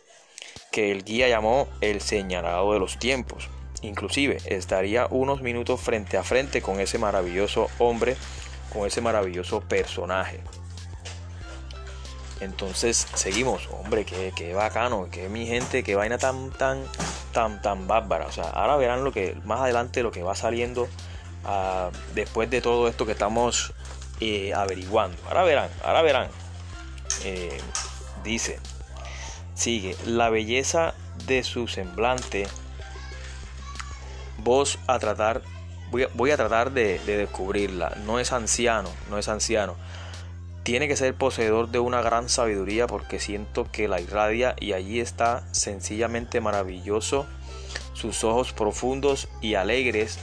que 0.72 0.92
el 0.92 1.04
guía 1.04 1.28
llamó 1.28 1.68
el 1.82 2.02
señalado 2.02 2.74
de 2.74 2.80
los 2.80 3.00
tiempos. 3.00 3.50
Inclusive 3.82 4.38
estaría 4.46 5.08
unos 5.10 5.42
minutos 5.42 5.82
frente 5.82 6.16
a 6.18 6.22
frente 6.22 6.62
con 6.62 6.80
ese 6.80 7.00
maravilloso 7.00 7.70
hombre, 7.80 8.18
con 8.72 8.86
ese 8.86 9.02
maravilloso 9.02 9.62
personaje. 9.62 10.42
Entonces 12.42 13.08
seguimos, 13.14 13.70
hombre, 13.72 14.06
que, 14.06 14.54
bacano, 14.54 15.10
que 15.10 15.30
mi 15.30 15.46
gente, 15.46 15.84
que 15.84 15.96
vaina 15.96 16.18
tan, 16.18 16.52
tan, 16.52 16.84
tan, 17.32 17.62
tan 17.62 17.88
bárbara. 17.88 18.28
O 18.28 18.32
sea, 18.32 18.46
ahora 18.46 18.76
verán 18.76 19.04
lo 19.04 19.12
que, 19.12 19.38
más 19.46 19.62
adelante 19.62 20.04
lo 20.04 20.12
que 20.12 20.22
va 20.22 20.36
saliendo 20.36 20.88
ah, 21.46 21.92
después 22.14 22.50
de 22.50 22.62
todo 22.62 22.88
esto 22.88 23.06
que 23.06 23.14
estamos 23.14 23.74
eh, 24.20 24.54
averiguando. 24.54 25.18
Ahora 25.28 25.44
verán, 25.44 25.70
ahora 25.84 26.02
verán. 26.02 26.28
Eh, 27.24 27.58
dice, 28.24 28.60
sigue, 29.54 29.96
la 30.06 30.30
belleza 30.30 30.94
de 31.26 31.44
su 31.44 31.70
semblante, 31.70 32.48
vos 34.40 34.78
a 34.88 35.00
tratar, 35.00 35.42
voy 35.90 36.32
a, 36.32 36.36
tratar 36.36 36.72
de 36.72 37.00
descubrirla. 37.00 37.96
No 38.06 38.20
es 38.20 38.34
anciano, 38.34 38.90
no 39.10 39.18
es 39.18 39.30
anciano 39.30 39.76
tiene 40.66 40.88
que 40.88 40.98
ser 40.98 41.14
poseedor 41.14 41.70
de 41.70 41.78
una 41.78 42.02
gran 42.02 42.28
sabiduría 42.28 42.88
porque 42.88 43.20
siento 43.20 43.68
que 43.72 43.88
la 43.88 44.02
irradia 44.02 44.56
y 44.60 44.74
allí 44.74 45.00
está 45.00 45.44
sencillamente 45.52 46.42
maravilloso. 46.42 47.28
Sus 47.94 48.24
ojos 48.24 48.52
profundos 48.52 49.30
y 49.42 49.54
alegres, 49.54 50.18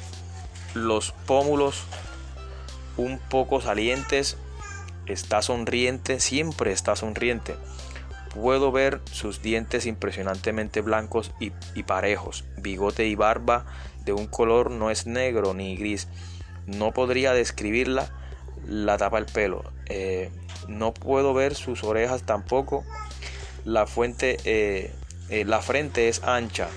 los 0.74 1.12
pómulos 1.26 1.84
un 2.96 3.20
poco 3.20 3.60
salientes, 3.60 4.36
está 5.06 5.42
sonriente, 5.42 6.18
siempre 6.18 6.72
está 6.72 6.96
sonriente. 6.96 7.54
Puedo 8.34 8.72
ver 8.72 9.00
sus 9.12 9.42
dientes 9.42 9.86
impresionantemente 9.86 10.80
blancos 10.80 11.30
y, 11.38 11.52
y, 11.76 11.84
parejos, 11.84 12.44
bigote 12.56 13.06
y 13.06 13.14
barba 13.14 13.64
de 14.04 14.12
un 14.12 14.26
color 14.26 14.72
no 14.72 14.90
es 14.90 15.06
negro 15.06 15.54
ni 15.54 15.76
gris. 15.76 16.08
No 16.66 16.90
podría 16.90 17.32
describirla, 17.32 18.10
la 18.66 18.96
tapa 18.98 19.18
el 19.18 19.26
pelo. 19.26 19.64
Eh, 19.86 20.30
no 20.68 20.94
puedo 20.94 21.34
ver 21.34 21.54
sus 21.54 21.84
orejas 21.84 22.22
tampoco. 22.24 22.84
La, 23.64 23.86
fuente, 23.86 24.38
eh, 24.44 24.92
eh, 25.28 25.44
la 25.44 25.60
frente 25.62 26.08
es 26.08 26.22
ancha, 26.22 26.68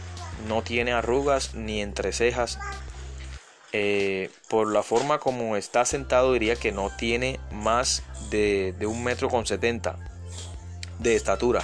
no 0.47 0.61
tiene 0.61 0.93
arrugas 0.93 1.55
ni 1.55 1.81
entrecejas. 1.81 2.59
por 4.47 4.71
la 4.71 4.83
forma 4.83 5.19
como 5.19 5.57
está 5.57 5.83
sentado 5.83 6.31
diría 6.31 6.55
que 6.55 6.71
no 6.71 6.89
tiene 6.95 7.41
más 7.51 8.03
de, 8.29 8.73
de 8.79 8.85
un 8.85 9.03
metro 9.03 9.29
con 9.29 9.45
setenta 9.45 9.97
de 10.99 11.15
estatura. 11.15 11.61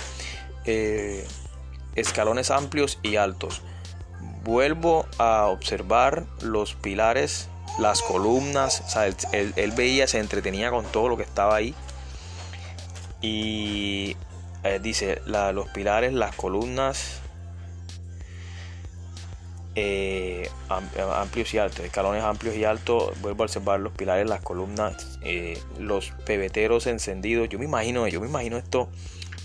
escalones 1.96 2.52
amplios 2.52 3.00
y 3.02 3.16
altos. 3.16 3.62
Vuelvo 4.44 5.06
a 5.20 5.46
observar 5.46 6.26
los 6.42 6.74
pilares 6.74 7.48
las 7.80 8.02
columnas, 8.02 8.82
o 8.86 8.90
sea, 8.90 9.08
él, 9.08 9.72
veía, 9.76 10.08
se 10.08 10.20
entretenía 10.20 10.70
con 10.72 10.86
todo 10.86 11.10
lo 11.10 11.18
que 11.18 11.24
estaba 11.24 11.56
ahí. 11.56 11.74
Y 13.22 14.16
eh, 14.64 14.80
dice, 14.82 15.22
los 15.26 15.70
pilares, 15.70 16.14
las 16.14 16.36
columnas, 16.36 17.22
eh, 19.76 20.50
amplios 20.68 21.54
y 21.54 21.58
altos, 21.58 21.86
escalones 21.86 22.24
amplios 22.24 22.56
y 22.56 22.66
altos, 22.66 23.20
vuelvo 23.22 23.44
a 23.44 23.46
observar 23.46 23.80
los 23.80 23.94
pilares, 23.94 24.28
las 24.28 24.42
columnas, 24.42 25.20
eh, 25.24 25.62
los 25.80 26.12
pebeteros 26.26 26.88
encendidos. 26.88 27.50
Yo 27.50 27.60
me 27.60 27.66
imagino, 27.66 28.08
yo 28.08 28.20
me 28.20 28.28
imagino 28.28 28.58
esto, 28.58 28.90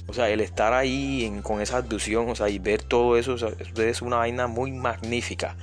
o 0.08 0.12
sea, 0.12 0.28
el 0.28 0.40
estar 0.40 0.72
ahí 0.72 1.40
con 1.42 1.60
esa 1.60 1.78
abducción, 1.78 2.28
o 2.28 2.34
sea, 2.34 2.48
y 2.48 2.58
ver 2.58 2.82
todo 2.82 3.16
eso, 3.16 3.36
es 3.36 4.02
una 4.02 4.16
vaina 4.16 4.46
muy 4.46 4.72
magnífica. 4.72 5.56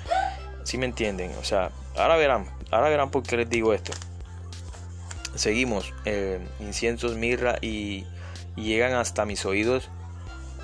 Si 0.64 0.78
me 0.78 0.86
entienden? 0.86 1.32
O 1.42 1.44
sea, 1.44 1.72
ahora 1.96 2.16
verán, 2.16 2.46
ahora 2.72 2.90
verán 2.90 3.12
por 3.12 3.24
qué 3.24 3.38
les 3.38 3.50
digo 3.50 3.74
esto. 3.74 3.92
Seguimos, 5.36 5.94
eh, 6.06 6.40
inciensos, 6.60 7.16
mirra 7.16 7.58
y, 7.62 8.06
llegan 8.56 8.94
hasta 8.94 9.26
mis 9.26 9.48
oídos 9.48 9.90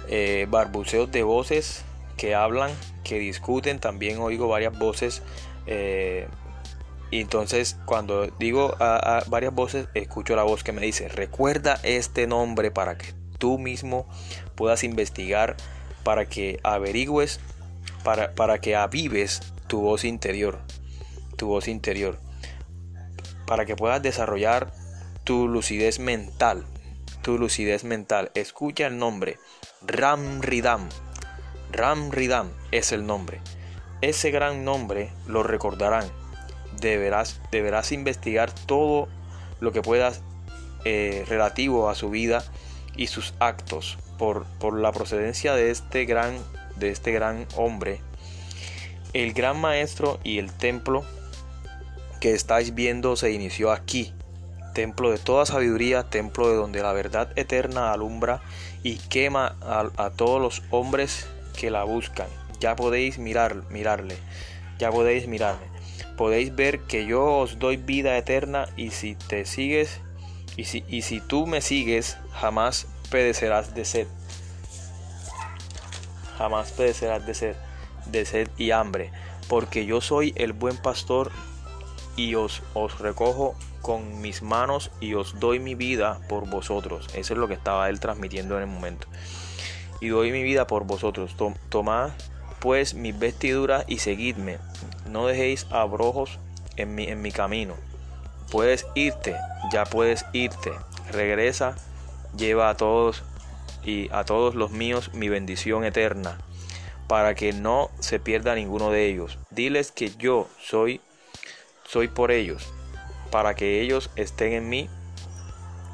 eh, 0.09 0.45
barbuceos 0.47 1.11
de 1.11 1.23
voces 1.23 1.83
que 2.17 2.35
hablan, 2.35 2.71
que 3.03 3.17
discuten. 3.17 3.79
También 3.79 4.19
oigo 4.19 4.47
varias 4.47 4.77
voces. 4.77 5.23
Eh, 5.65 6.27
y 7.11 7.21
entonces 7.21 7.77
cuando 7.85 8.27
digo 8.27 8.75
a, 8.79 9.23
varias 9.27 9.53
voces, 9.53 9.87
escucho 9.95 10.35
la 10.35 10.43
voz 10.43 10.63
que 10.63 10.71
me 10.71 10.81
dice, 10.81 11.07
recuerda 11.07 11.79
este 11.83 12.27
nombre 12.27 12.69
para 12.69 12.97
que 12.97 13.13
tú 13.39 13.57
mismo 13.57 14.07
puedas 14.55 14.83
investigar, 14.83 15.57
para 16.03 16.25
que 16.25 16.59
averigües, 16.61 17.39
para, 18.03 18.33
para 18.33 18.59
que 18.59 18.75
avives 18.75 19.41
tu 19.65 19.81
voz 19.81 20.03
interior, 20.03 20.59
tu 21.39 21.47
voz 21.47 21.69
interior, 21.69 22.19
para 23.47 23.65
que 23.65 23.77
puedas 23.77 24.03
desarrollar 24.03 24.71
tu 25.23 25.47
lucidez 25.47 25.97
mental, 25.97 26.65
tu 27.23 27.39
lucidez 27.39 27.85
mental. 27.85 28.29
Escucha 28.35 28.85
el 28.85 28.99
nombre, 28.99 29.39
Ram 29.81 30.41
Ridam. 30.41 30.89
Ram 31.71 32.11
Ridam 32.11 32.51
es 32.71 32.91
el 32.91 33.07
nombre. 33.07 33.39
Ese 34.01 34.31
gran 34.31 34.65
nombre 34.65 35.11
lo 35.27 35.41
recordarán. 35.41 36.05
Deberás, 36.79 37.41
deberás 37.51 37.91
investigar 37.91 38.51
todo 38.51 39.07
lo 39.59 39.71
que 39.71 39.81
puedas 39.81 40.21
eh, 40.85 41.25
relativo 41.27 41.89
a 41.89 41.95
su 41.95 42.09
vida 42.09 42.43
y 42.95 43.07
sus 43.07 43.33
actos 43.39 43.97
por, 44.17 44.45
por 44.59 44.77
la 44.77 44.91
procedencia 44.91 45.55
de 45.55 45.71
este 45.71 46.05
gran 46.05 46.37
de 46.75 46.91
este 46.91 47.11
gran 47.11 47.45
hombre 47.57 47.99
el 49.13 49.33
gran 49.33 49.59
maestro 49.59 50.19
y 50.23 50.37
el 50.37 50.51
templo 50.53 51.03
que 52.19 52.33
estáis 52.33 52.75
viendo 52.75 53.15
se 53.15 53.31
inició 53.31 53.71
aquí, 53.71 54.13
templo 54.73 55.11
de 55.11 55.17
toda 55.17 55.45
sabiduría, 55.45 56.09
templo 56.09 56.49
de 56.49 56.55
donde 56.55 56.81
la 56.81 56.93
verdad 56.93 57.31
eterna 57.35 57.91
alumbra 57.91 58.41
y 58.83 58.97
quema 58.97 59.55
a, 59.61 60.09
todos 60.11 60.41
los 60.41 60.63
hombres 60.71 61.27
que 61.57 61.71
la 61.71 61.83
buscan. 61.83 62.27
Ya 62.59 62.75
podéis 62.75 63.17
mirar, 63.19 63.63
mirarle, 63.69 64.17
ya 64.77 64.91
podéis 64.91 65.27
mirarme. 65.27 65.65
Podéis 66.17 66.55
ver 66.55 66.81
que 66.81 67.05
yo 67.05 67.23
os 67.23 67.59
doy 67.59 67.77
vida 67.77 68.17
eterna 68.17 68.67
y 68.75 68.91
si 68.91 69.15
te 69.15 69.45
sigues 69.45 70.01
y 70.57 70.65
si, 70.65 70.83
y 70.89 71.03
si 71.03 71.21
tú 71.21 71.47
me 71.47 71.61
sigues, 71.61 72.17
jamás 72.33 72.87
pedecerás 73.09 73.73
de 73.73 73.85
sed. 73.85 74.07
Jamás 76.37 76.71
pedecerás 76.71 77.25
de 77.25 77.33
sed 77.33 77.55
de 78.11 78.25
sed 78.25 78.49
y 78.57 78.71
hambre, 78.71 79.11
porque 79.47 79.85
yo 79.85 80.01
soy 80.01 80.33
el 80.35 80.53
buen 80.53 80.77
pastor 80.77 81.31
y 82.19 82.35
os, 82.35 82.61
os 82.73 82.99
recojo 82.99 83.55
con 83.81 84.19
mis 84.19 84.41
manos 84.41 84.91
y 84.99 85.13
os 85.13 85.39
doy 85.39 85.59
mi 85.59 85.73
vida 85.73 86.19
por 86.27 86.49
vosotros. 86.49 87.07
Eso 87.13 87.33
es 87.33 87.39
lo 87.39 87.47
que 87.47 87.53
estaba 87.53 87.87
él 87.87 88.01
transmitiendo 88.01 88.57
en 88.57 88.63
el 88.63 88.67
momento. 88.67 89.07
Y 90.01 90.09
doy 90.09 90.33
mi 90.33 90.43
vida 90.43 90.67
por 90.67 90.83
vosotros. 90.83 91.37
Tomad 91.69 92.09
pues 92.59 92.93
mis 92.93 93.17
vestiduras 93.17 93.85
y 93.87 93.99
seguidme. 93.99 94.57
No 95.09 95.27
dejéis 95.27 95.65
abrojos 95.71 96.39
en 96.75 96.93
mi, 96.93 97.05
en 97.05 97.21
mi 97.21 97.31
camino. 97.31 97.75
Puedes 98.51 98.85
irte, 98.95 99.37
ya 99.71 99.85
puedes 99.85 100.25
irte. 100.33 100.73
Regresa, 101.13 101.77
lleva 102.35 102.69
a 102.69 102.75
todos 102.75 103.23
y 103.85 104.09
a 104.11 104.25
todos 104.25 104.55
los 104.55 104.71
míos 104.71 105.11
mi 105.13 105.29
bendición 105.29 105.85
eterna 105.85 106.37
para 107.07 107.33
que 107.33 107.53
no 107.53 107.91
se 107.99 108.19
pierda 108.19 108.55
ninguno 108.55 108.91
de 108.91 109.05
ellos. 109.07 109.39
Diles 109.51 109.93
que 109.93 110.11
yo 110.17 110.49
soy 110.61 110.99
soy 111.89 112.07
por 112.07 112.31
ellos, 112.31 112.71
para 113.31 113.55
que 113.55 113.81
ellos 113.81 114.11
estén 114.15 114.53
en 114.53 114.69
mí 114.69 114.89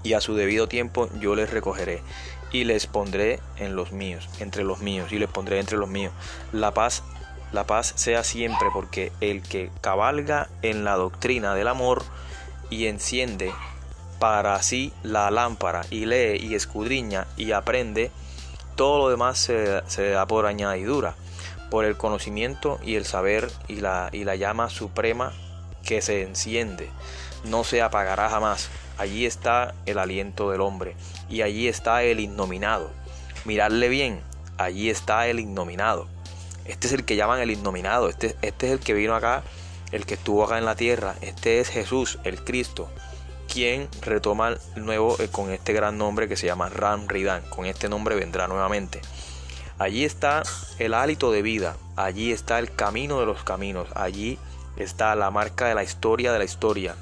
y 0.04 0.14
a 0.14 0.22
su 0.22 0.36
debido 0.36 0.68
tiempo 0.68 1.10
yo 1.20 1.36
les 1.36 1.50
recogeré 1.50 2.02
y 2.52 2.66
les 2.66 2.86
pondré 2.86 3.40
en 3.58 3.76
los 3.76 3.92
míos, 3.92 4.30
entre 4.40 4.64
los 4.64 4.80
míos 4.80 5.12
y 5.12 5.20
les 5.20 5.30
pondré 5.30 5.60
entre 5.60 5.78
los 5.78 5.90
míos. 5.90 6.14
La 6.52 6.74
paz 6.74 7.04
la 7.52 7.66
paz 7.66 7.94
sea 7.96 8.24
siempre 8.24 8.68
porque 8.74 9.14
el 9.22 9.42
que 9.42 9.72
cabalga 9.80 10.50
en 10.62 10.84
la 10.84 10.96
doctrina 10.96 11.54
del 11.54 11.70
amor 11.70 12.04
y 12.70 12.88
enciende 12.88 13.54
para 14.20 14.62
sí 14.62 14.92
la 15.04 15.32
lámpara 15.32 15.82
y 15.90 16.06
lee 16.06 16.38
y 16.38 16.56
escudriña 16.56 17.28
y 17.38 17.54
aprende 17.54 18.12
todo 18.76 18.98
lo 18.98 19.10
demás 19.10 19.38
se, 19.40 20.10
da 20.10 20.26
por 20.26 20.48
añadidura, 20.48 21.16
por 21.72 21.86
el 21.86 21.96
conocimiento 21.96 22.80
y 22.84 22.96
el 22.96 23.06
saber 23.06 23.50
y 23.70 23.76
la, 23.76 24.10
y 24.12 24.26
la 24.26 24.36
llama 24.36 24.70
suprema 24.70 25.32
que 25.86 26.02
se 26.02 26.24
enciende, 26.24 26.90
no 27.46 27.64
se 27.64 27.82
apagará 27.82 28.30
jamás. 28.30 28.70
Allí 28.98 29.26
está 29.26 29.74
el 29.86 29.98
aliento 29.98 30.52
del 30.52 30.62
hombre 30.62 30.96
y 31.30 31.42
allí 31.42 31.68
está 31.68 32.04
el 32.04 32.20
innominado. 32.20 32.92
Miradle 33.46 33.88
bien, 33.90 34.22
allí 34.58 34.90
está 34.90 35.28
el 35.28 35.40
innominado. 35.40 36.08
Este 36.66 36.88
es 36.88 36.94
el 36.94 37.06
que 37.06 37.16
llaman 37.16 37.40
el 37.40 37.52
innominado, 37.52 38.10
este, 38.10 38.36
este 38.42 38.68
es 38.68 38.74
el 38.74 38.80
que 38.80 38.94
vino 38.94 39.16
acá, 39.16 39.44
el 39.92 40.06
que 40.06 40.16
estuvo 40.16 40.44
acá 40.44 40.58
en 40.58 40.66
la 40.66 40.76
tierra, 40.76 41.16
este 41.22 41.60
es 41.60 41.70
Jesús, 41.70 42.18
el 42.24 42.44
Cristo, 42.44 42.90
quien 43.52 43.88
retoma 44.02 44.58
el 44.76 44.86
nuevo 44.86 45.16
eh, 45.20 45.30
con 45.32 45.52
este 45.52 45.74
gran 45.74 45.98
nombre 45.98 46.28
que 46.28 46.36
se 46.38 46.48
llama 46.48 46.70
Ram 46.70 47.08
Ridan. 47.08 47.44
Con 47.50 47.66
este 47.66 47.88
nombre 47.88 48.16
vendrá 48.16 48.48
nuevamente. 48.48 49.02
Allí 49.78 50.06
está 50.06 50.42
el 50.80 50.94
hálito 50.94 51.32
de 51.32 51.42
vida, 51.42 51.78
allí 51.96 52.32
está 52.32 52.60
el 52.60 52.74
camino 52.74 53.20
de 53.20 53.26
los 53.26 53.44
caminos, 53.44 53.88
allí 53.94 54.34
está 54.34 54.55
la 54.98 55.32
marca 55.32 55.68
de 55.68 55.76
la 55.76 55.84
historia 55.84 56.32
de 56.32 56.40
la 56.40 56.46
historia. 56.46 56.96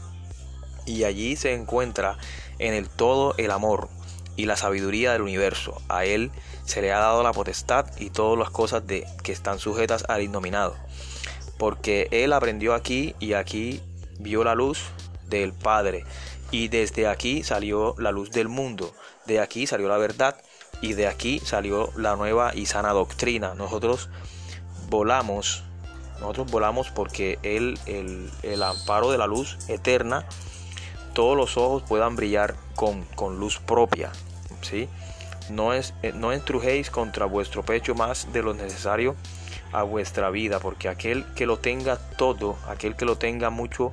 Y 0.85 1.03
allí 1.05 1.35
se 1.35 1.53
encuentra 1.53 2.17
en 2.59 2.73
el 2.73 2.89
todo 2.89 3.35
el 3.37 3.51
amor 3.51 3.89
y 4.35 4.45
la 4.45 4.57
sabiduría 4.57 5.13
del 5.13 5.21
universo. 5.21 5.81
A 5.89 6.05
él 6.05 6.31
se 6.65 6.81
le 6.81 6.91
ha 6.91 6.99
dado 6.99 7.23
la 7.23 7.33
potestad 7.33 7.85
y 7.99 8.09
todas 8.09 8.37
las 8.37 8.49
cosas 8.49 8.85
de, 8.85 9.05
que 9.23 9.31
están 9.31 9.59
sujetas 9.59 10.05
al 10.09 10.21
innominado. 10.21 10.75
Porque 11.57 12.07
él 12.11 12.33
aprendió 12.33 12.73
aquí 12.73 13.15
y 13.19 13.33
aquí 13.33 13.81
vio 14.19 14.43
la 14.43 14.55
luz 14.55 14.79
del 15.27 15.53
Padre. 15.53 16.03
Y 16.51 16.67
desde 16.67 17.07
aquí 17.07 17.43
salió 17.43 17.95
la 17.97 18.11
luz 18.11 18.31
del 18.31 18.47
mundo. 18.47 18.93
De 19.25 19.39
aquí 19.39 19.67
salió 19.67 19.87
la 19.87 19.97
verdad 19.97 20.37
y 20.81 20.93
de 20.93 21.07
aquí 21.07 21.39
salió 21.39 21.91
la 21.95 22.15
nueva 22.15 22.53
y 22.53 22.65
sana 22.65 22.91
doctrina. 22.91 23.55
Nosotros 23.55 24.09
volamos, 24.89 25.63
nosotros 26.23 26.51
volamos 26.51 26.89
porque 26.89 27.37
el, 27.43 27.77
el 27.85 28.63
amparo 28.63 29.11
de 29.11 29.17
la 29.17 29.27
luz 29.27 29.57
eterna, 29.67 30.25
todos 31.13 31.37
los 31.37 31.57
ojos 31.57 31.83
puedan 31.83 32.15
brillar 32.15 32.55
con, 32.75 33.03
con 33.15 33.39
luz 33.39 33.59
propia. 33.59 34.11
¿sí? 34.61 34.87
No, 35.49 35.73
es, 35.73 35.93
eh, 36.01 36.13
no 36.15 36.31
entrujéis 36.31 36.89
contra 36.89 37.25
vuestro 37.25 37.63
pecho 37.63 37.93
más 37.93 38.31
de 38.31 38.41
lo 38.41 38.53
necesario 38.53 39.15
a 39.73 39.83
vuestra 39.83 40.29
vida, 40.29 40.59
porque 40.59 40.87
aquel 40.87 41.25
que 41.35 41.45
lo 41.45 41.57
tenga 41.57 41.97
todo, 41.97 42.55
aquel 42.69 42.95
que 42.95 43.03
lo 43.03 43.17
tenga 43.17 43.49
mucho, 43.49 43.91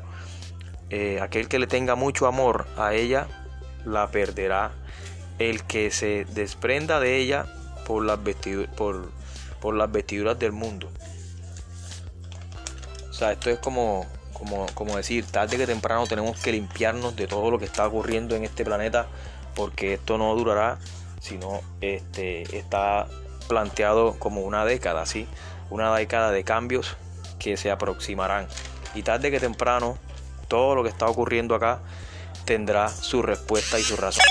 eh, 0.91 1.18
aquel 1.20 1.49
que 1.49 1.59
le 1.59 1.66
tenga 1.66 1.97
mucho 1.97 2.28
amor 2.28 2.66
a 2.76 2.95
ella, 2.95 3.26
la 3.85 4.09
perderá 4.12 4.70
el 5.41 5.64
que 5.64 5.91
se 5.91 6.26
desprenda 6.26 7.01
de 7.01 7.16
ella 7.16 7.47
por 7.87 8.05
las, 8.05 8.20
por, 8.76 9.11
por 9.61 9.74
las 9.74 9.91
vestiduras 9.91 10.39
del 10.39 10.53
mundo. 10.53 10.91
Sea, 13.20 13.32
esto 13.32 13.50
es 13.50 13.58
como, 13.58 14.06
como, 14.32 14.66
como 14.74 14.96
decir, 14.96 15.26
tarde 15.26 15.58
que 15.58 15.66
temprano 15.66 16.06
tenemos 16.06 16.38
que 16.40 16.52
limpiarnos 16.52 17.16
de 17.16 17.26
todo 17.26 17.50
lo 17.50 17.58
que 17.58 17.66
está 17.66 17.86
ocurriendo 17.86 18.34
en 18.34 18.44
este 18.44 18.64
planeta, 18.64 19.06
porque 19.54 19.94
esto 19.94 20.16
no 20.16 20.34
durará, 20.34 20.78
sino 21.20 21.60
este, 21.80 22.56
está 22.56 23.06
planteado 23.46 24.18
como 24.18 24.40
una 24.40 24.64
década, 24.64 25.04
¿sí? 25.04 25.28
Una 25.68 25.94
década 25.94 26.30
de 26.30 26.44
cambios 26.44 26.96
que 27.38 27.56
se 27.56 27.70
aproximarán. 27.70 28.48
Y 28.94 29.02
tarde 29.02 29.30
que 29.30 29.38
temprano, 29.38 29.98
todo 30.48 30.74
lo 30.74 30.82
que 30.82 30.88
está 30.88 31.06
ocurriendo 31.06 31.54
acá 31.54 31.80
tendrá 32.46 32.88
su 32.88 33.22
respuesta 33.22 33.78
y 33.78 33.82
su 33.82 33.96
razón 33.96 34.24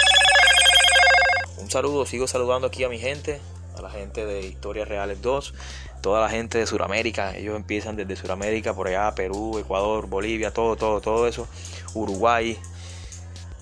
saludo, 1.69 2.05
sigo 2.05 2.27
saludando 2.27 2.67
aquí 2.67 2.83
a 2.83 2.89
mi 2.89 2.97
gente, 2.97 3.39
a 3.77 3.81
la 3.81 3.89
gente 3.89 4.25
de 4.25 4.41
Historias 4.41 4.87
Reales 4.87 5.21
2, 5.21 5.53
toda 6.01 6.21
la 6.21 6.29
gente 6.29 6.57
de 6.57 6.65
Sudamérica, 6.65 7.35
ellos 7.35 7.55
empiezan 7.55 7.95
desde 7.95 8.15
Sudamérica, 8.15 8.73
por 8.73 8.87
allá, 8.87 9.13
Perú, 9.15 9.57
Ecuador, 9.57 10.07
Bolivia, 10.07 10.51
todo, 10.51 10.75
todo, 10.75 11.01
todo 11.01 11.27
eso, 11.27 11.47
Uruguay. 11.93 12.57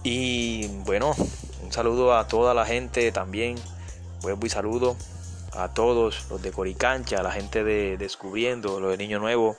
Y 0.03 0.67
bueno, 0.85 1.15
un 1.63 1.71
saludo 1.71 2.15
a 2.17 2.27
toda 2.27 2.53
la 2.53 2.65
gente 2.65 3.11
también, 3.11 3.55
vuelvo 4.21 4.47
saludo 4.47 4.95
a 5.53 5.73
todos 5.73 6.25
los 6.29 6.41
de 6.41 6.51
Coricancha, 6.51 7.19
a 7.19 7.23
la 7.23 7.31
gente 7.31 7.63
de 7.63 7.97
Descubriendo, 7.97 8.79
los 8.79 8.91
de 8.91 8.97
Niño 8.97 9.19
Nuevo. 9.19 9.57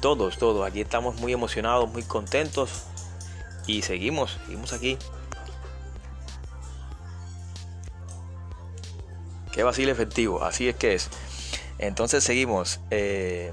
Todos, 0.00 0.38
todos, 0.38 0.66
aquí 0.66 0.80
estamos 0.80 1.16
muy 1.16 1.32
emocionados, 1.32 1.90
muy 1.90 2.02
contentos 2.02 2.84
y 3.66 3.82
seguimos, 3.82 4.38
seguimos 4.44 4.72
aquí 4.72 4.98
Qué 9.54 9.62
vacío 9.62 9.90
efectivo, 9.90 10.42
así 10.42 10.68
es 10.68 10.76
que 10.76 10.94
es. 10.94 11.08
Entonces 11.78 12.24
seguimos. 12.24 12.80
Eh, 12.90 13.52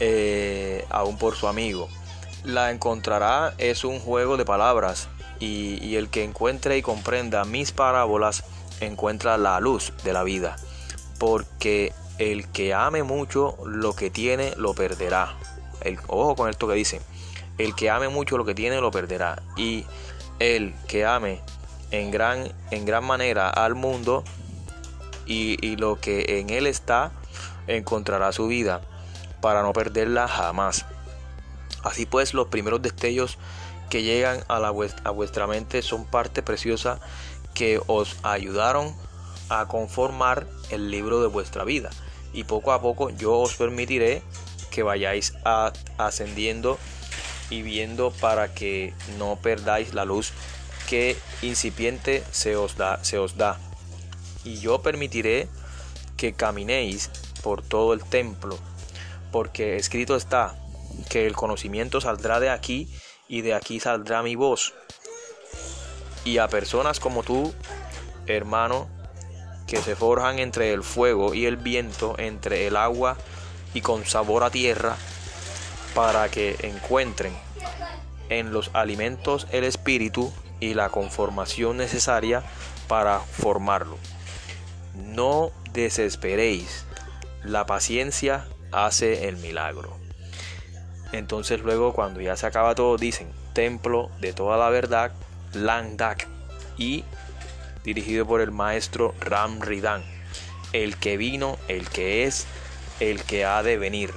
eh, 0.00 0.84
aún 0.90 1.16
por 1.16 1.36
su 1.36 1.46
amigo. 1.46 1.88
La 2.42 2.70
encontrará 2.70 3.54
es 3.58 3.84
un 3.84 4.00
juego 4.00 4.36
de 4.36 4.44
palabras 4.44 5.08
y, 5.38 5.78
y 5.84 5.96
el 5.96 6.08
que 6.08 6.24
encuentre 6.24 6.78
y 6.78 6.82
comprenda 6.82 7.44
mis 7.44 7.70
parábolas 7.70 8.44
encuentra 8.80 9.36
la 9.38 9.60
luz 9.60 9.92
de 10.02 10.12
la 10.12 10.22
vida. 10.24 10.56
Porque 11.18 11.92
el 12.18 12.48
que 12.48 12.74
ame 12.74 13.02
mucho 13.02 13.56
lo 13.64 13.94
que 13.94 14.10
tiene 14.10 14.54
lo 14.56 14.74
perderá. 14.74 15.36
El, 15.82 15.98
ojo 16.06 16.34
con 16.34 16.50
esto 16.50 16.66
que 16.66 16.74
dice. 16.74 17.00
El 17.58 17.74
que 17.74 17.90
ame 17.90 18.08
mucho 18.08 18.38
lo 18.38 18.44
que 18.44 18.54
tiene 18.54 18.80
lo 18.80 18.90
perderá. 18.90 19.42
Y 19.56 19.84
el 20.38 20.74
que 20.88 21.04
ame 21.04 21.40
en 21.90 22.10
gran, 22.10 22.52
en 22.70 22.84
gran 22.84 23.04
manera 23.04 23.48
al 23.48 23.74
mundo 23.74 24.24
y, 25.26 25.76
lo 25.76 26.00
que 26.00 26.40
en 26.40 26.50
él 26.50 26.66
está 26.66 27.12
encontrará 27.66 28.32
su 28.32 28.48
vida 28.48 28.80
para 29.40 29.62
no 29.62 29.72
perderla 29.72 30.26
jamás. 30.26 30.86
Así 31.84 32.04
pues, 32.04 32.34
los 32.34 32.48
primeros 32.48 32.82
destellos 32.82 33.38
que 33.90 34.02
llegan 34.02 34.44
a, 34.48 34.58
la, 34.58 34.72
a 35.04 35.10
vuestra 35.10 35.46
mente 35.46 35.82
son 35.82 36.04
parte 36.04 36.42
preciosa 36.42 37.00
que 37.54 37.80
os 37.86 38.16
ayudaron 38.22 38.94
a 39.48 39.66
conformar 39.66 40.46
el 40.70 40.90
libro 40.90 41.20
de 41.20 41.28
vuestra 41.28 41.64
vida. 41.64 41.90
Y 42.32 42.44
poco 42.44 42.72
a 42.72 42.80
poco 42.80 43.10
yo 43.10 43.38
os 43.38 43.54
permitiré 43.54 44.22
que 44.70 44.82
vayáis 44.82 45.34
ascendiendo 45.98 46.78
y 47.50 47.62
viendo 47.62 48.12
para 48.12 48.54
que 48.54 48.94
no 49.18 49.36
perdáis 49.36 49.94
la 49.94 50.04
luz 50.04 50.32
que 50.90 51.16
incipiente 51.40 52.24
se 52.32 52.56
os 52.56 52.76
da, 52.76 52.98
se 53.04 53.16
os 53.16 53.36
da. 53.36 53.60
Y 54.42 54.58
yo 54.58 54.82
permitiré 54.82 55.46
que 56.16 56.32
caminéis 56.32 57.10
por 57.44 57.62
todo 57.62 57.92
el 57.92 58.02
templo, 58.02 58.58
porque 59.30 59.76
escrito 59.76 60.16
está 60.16 60.58
que 61.08 61.28
el 61.28 61.36
conocimiento 61.36 62.00
saldrá 62.00 62.40
de 62.40 62.50
aquí 62.50 62.92
y 63.28 63.42
de 63.42 63.54
aquí 63.54 63.78
saldrá 63.78 64.24
mi 64.24 64.34
voz. 64.34 64.74
Y 66.24 66.38
a 66.38 66.48
personas 66.48 66.98
como 66.98 67.22
tú, 67.22 67.54
hermano, 68.26 68.88
que 69.68 69.76
se 69.76 69.94
forjan 69.94 70.40
entre 70.40 70.72
el 70.72 70.82
fuego 70.82 71.34
y 71.34 71.46
el 71.46 71.56
viento, 71.56 72.16
entre 72.18 72.66
el 72.66 72.76
agua 72.76 73.16
y 73.74 73.80
con 73.80 74.04
sabor 74.06 74.42
a 74.42 74.50
tierra, 74.50 74.96
para 75.94 76.28
que 76.32 76.56
encuentren 76.64 77.32
en 78.28 78.52
los 78.52 78.72
alimentos 78.74 79.46
el 79.52 79.62
espíritu 79.62 80.32
y 80.60 80.74
la 80.74 80.90
conformación 80.90 81.78
necesaria 81.78 82.42
para 82.86 83.20
formarlo. 83.20 83.98
No 84.94 85.50
desesperéis, 85.72 86.84
la 87.42 87.66
paciencia 87.66 88.46
hace 88.70 89.28
el 89.28 89.36
milagro. 89.38 89.96
Entonces 91.12 91.60
luego 91.60 91.92
cuando 91.92 92.20
ya 92.20 92.36
se 92.36 92.46
acaba 92.46 92.74
todo 92.74 92.96
dicen 92.96 93.28
templo 93.52 94.10
de 94.20 94.32
toda 94.32 94.56
la 94.56 94.68
verdad, 94.70 95.12
Langdak 95.52 96.28
y 96.76 97.04
dirigido 97.84 98.26
por 98.26 98.40
el 98.40 98.52
maestro 98.52 99.14
Ram 99.20 99.60
Ridan, 99.60 100.02
el 100.72 100.96
que 100.96 101.16
vino, 101.16 101.58
el 101.68 101.88
que 101.88 102.24
es, 102.24 102.46
el 103.00 103.22
que 103.24 103.44
ha 103.44 103.62
de 103.62 103.76
venir. 103.76 104.12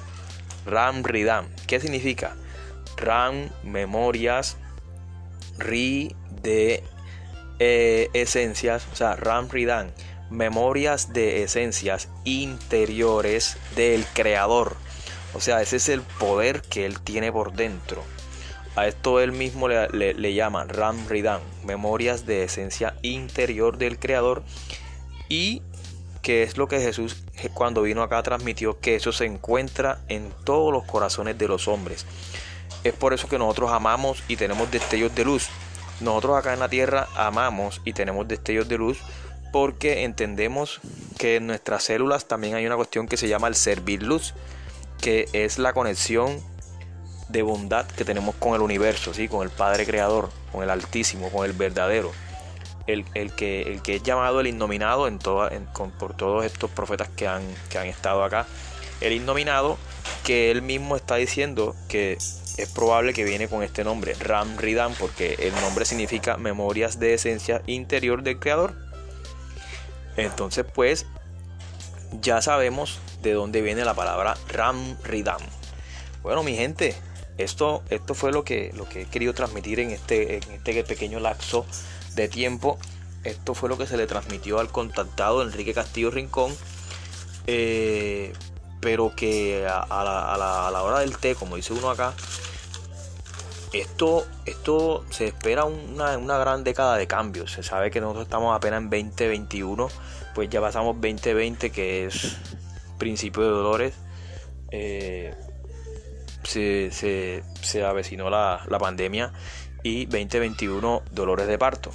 Ram 0.65 1.03
Ridan, 1.03 1.47
¿qué 1.67 1.79
significa? 1.79 2.35
Ram, 2.97 3.49
memorias, 3.63 4.57
Ri 5.57 6.15
de 6.41 6.83
eh, 7.59 8.09
esencias, 8.13 8.87
o 8.91 8.95
sea, 8.95 9.15
Ram 9.15 9.49
Ridan, 9.49 9.93
memorias 10.29 11.13
de 11.13 11.43
esencias 11.43 12.09
interiores 12.23 13.57
del 13.75 14.05
creador. 14.13 14.75
O 15.33 15.39
sea, 15.39 15.61
ese 15.61 15.77
es 15.77 15.89
el 15.89 16.01
poder 16.01 16.61
que 16.61 16.85
él 16.85 16.99
tiene 16.99 17.31
por 17.31 17.53
dentro. 17.53 18.03
A 18.75 18.87
esto 18.87 19.19
él 19.19 19.31
mismo 19.31 19.67
le, 19.67 19.87
le, 20.13 20.33
llama 20.33 20.65
Ram 20.65 21.07
Ridan, 21.07 21.41
memorias 21.63 22.25
de 22.25 22.43
esencia 22.43 22.95
interior 23.03 23.77
del 23.77 23.99
creador. 23.99 24.43
Y 25.29 25.61
que 26.23 26.43
es 26.43 26.57
lo 26.57 26.67
que 26.67 26.79
Jesús 26.79 27.23
cuando 27.53 27.83
vino 27.83 28.01
acá 28.01 28.23
transmitió, 28.23 28.79
que 28.79 28.95
eso 28.95 29.11
se 29.11 29.25
encuentra 29.25 29.99
en 30.07 30.31
todos 30.43 30.71
los 30.71 30.85
corazones 30.85 31.37
de 31.37 31.47
los 31.47 31.67
hombres. 31.67 32.05
Es 32.83 32.93
por 32.93 33.13
eso 33.13 33.29
que 33.29 33.37
nosotros 33.37 33.71
amamos 33.71 34.23
y 34.27 34.35
tenemos 34.35 34.69
destellos 34.69 35.15
de 35.15 35.25
luz. 35.25 35.49
Nosotros 36.01 36.37
acá 36.37 36.53
en 36.53 36.59
la 36.59 36.69
tierra 36.69 37.07
amamos 37.15 37.81
y 37.85 37.93
tenemos 37.93 38.27
destellos 38.27 38.67
de 38.67 38.77
luz 38.77 38.99
porque 39.53 40.03
entendemos 40.03 40.81
que 41.17 41.35
en 41.35 41.47
nuestras 41.47 41.83
células 41.83 42.25
también 42.25 42.55
hay 42.55 42.65
una 42.65 42.75
cuestión 42.75 43.07
que 43.07 43.17
se 43.17 43.27
llama 43.27 43.47
el 43.47 43.55
servir 43.55 44.01
luz, 44.01 44.33
que 44.99 45.29
es 45.31 45.59
la 45.59 45.73
conexión 45.73 46.41
de 47.29 47.41
bondad 47.43 47.85
que 47.85 48.03
tenemos 48.03 48.35
con 48.35 48.55
el 48.55 48.61
universo, 48.61 49.13
¿sí? 49.13 49.27
con 49.27 49.43
el 49.43 49.49
Padre 49.49 49.85
Creador, 49.85 50.31
con 50.51 50.63
el 50.63 50.69
Altísimo, 50.69 51.29
con 51.29 51.45
el 51.45 51.53
verdadero. 51.53 52.11
El, 52.85 53.05
que, 53.35 53.61
el 53.61 53.81
que 53.81 53.95
es 53.95 54.03
llamado 54.03 54.41
el 54.41 54.47
innominado 54.47 55.07
en 55.07 55.17
por 55.17 56.17
todos 56.17 56.43
estos 56.43 56.69
profetas 56.69 57.07
que 57.15 57.27
han, 57.27 57.43
que 57.69 57.77
han 57.77 57.87
estado 57.87 58.25
acá. 58.25 58.45
El 58.99 59.13
innominado 59.13 59.77
que 60.25 60.51
él 60.51 60.61
mismo 60.61 60.97
está 60.97 61.15
diciendo 61.15 61.75
que 61.87 62.17
es 62.57 62.69
probable 62.69 63.13
que 63.13 63.23
viene 63.23 63.47
con 63.47 63.63
este 63.63 63.83
nombre, 63.83 64.13
Ram 64.19 64.57
Ridan, 64.57 64.93
porque 64.99 65.35
el 65.39 65.53
nombre 65.55 65.85
significa 65.85 66.37
memorias 66.37 66.99
de 66.99 67.15
esencia 67.15 67.61
interior 67.65 68.23
del 68.23 68.39
creador. 68.39 68.75
Entonces, 70.17 70.65
pues, 70.71 71.07
ya 72.21 72.41
sabemos 72.41 72.99
de 73.21 73.33
dónde 73.33 73.61
viene 73.61 73.83
la 73.85 73.95
palabra 73.95 74.37
Ram 74.49 74.97
Ridan. 75.03 75.39
Bueno, 76.21 76.43
mi 76.43 76.55
gente, 76.55 76.95
esto, 77.37 77.83
esto 77.89 78.13
fue 78.13 78.31
lo 78.31 78.43
que, 78.43 78.71
lo 78.75 78.87
que 78.87 79.01
he 79.01 79.05
querido 79.05 79.33
transmitir 79.33 79.79
en 79.79 79.89
este, 79.89 80.37
en 80.37 80.51
este 80.51 80.83
pequeño 80.83 81.19
lapso 81.19 81.65
de 82.15 82.27
tiempo. 82.27 82.77
Esto 83.23 83.55
fue 83.55 83.69
lo 83.69 83.77
que 83.77 83.87
se 83.87 83.97
le 83.97 84.05
transmitió 84.05 84.59
al 84.59 84.69
contactado 84.69 85.41
Enrique 85.41 85.73
Castillo 85.73 86.11
Rincón. 86.11 86.55
Eh, 87.47 88.33
pero 88.83 89.15
que 89.15 89.65
a, 89.65 90.03
la, 90.03 90.83
hora 90.83 90.99
del 90.99 91.17
té, 91.17 91.35
como 91.35 91.55
dice 91.55 91.71
uno 91.71 91.89
acá, 91.89 92.13
esto, 93.71 94.27
esto 94.45 95.05
se 95.09 95.27
espera 95.27 95.63
una, 95.63 96.37
gran 96.37 96.65
década 96.65 96.97
de 96.97 97.07
cambios. 97.07 97.53
Se 97.53 97.63
sabe 97.63 97.89
que 97.89 98.01
nosotros 98.01 98.25
estamos 98.25 98.55
apenas 98.55 98.81
en 98.81 98.89
2021, 98.89 99.87
pues 100.35 100.49
ya 100.49 100.59
pasamos 100.59 100.95
2020, 100.95 101.71
que 101.71 102.05
es 102.05 102.37
principio 102.99 103.43
de 103.43 103.49
dolores. 103.49 103.93
Eh, 104.69 105.33
se, 106.43 106.91
se, 106.91 107.83
avecinó 107.85 108.29
la, 108.29 108.65
pandemia 108.79 109.31
y 109.81 110.07
2021 110.07 111.03
dolores 111.11 111.47
de 111.47 111.57
parto. 111.57 111.91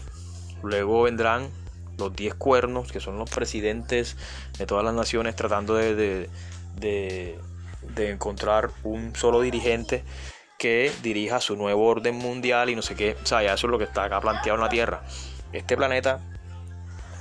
Luego 0.62 1.03
vendrán 1.03 1.51
los 1.99 2.16
10 2.16 2.34
cuernos, 2.34 2.91
que 2.91 3.01
son 3.01 3.18
los 3.18 3.28
presidentes 3.28 4.16
de 4.59 4.64
todas 4.64 4.84
las 4.84 4.95
naciones 4.95 5.36
tratando 5.36 5.74
de, 5.74 6.30
encontrar 7.97 8.70
un 8.83 9.14
solo 9.14 9.41
dirigente 9.41 10.05
que 10.59 10.93
dirija 11.03 11.41
su 11.41 11.57
nuevo 11.57 11.87
orden 11.87 12.16
mundial 12.16 12.68
y 12.68 12.76
no 12.76 12.83
sé 12.83 12.95
qué. 12.95 13.16
O 13.22 13.26
sea, 13.26 13.43
ya 13.43 13.55
eso 13.55 13.66
es 13.66 13.70
lo 13.70 13.79
que 13.79 13.85
está 13.85 14.05
acá 14.05 14.20
planteado 14.20 14.57
en 14.57 14.64
la 14.64 14.68
Tierra. 14.68 15.03
Este 15.53 15.76
planeta 15.76 16.20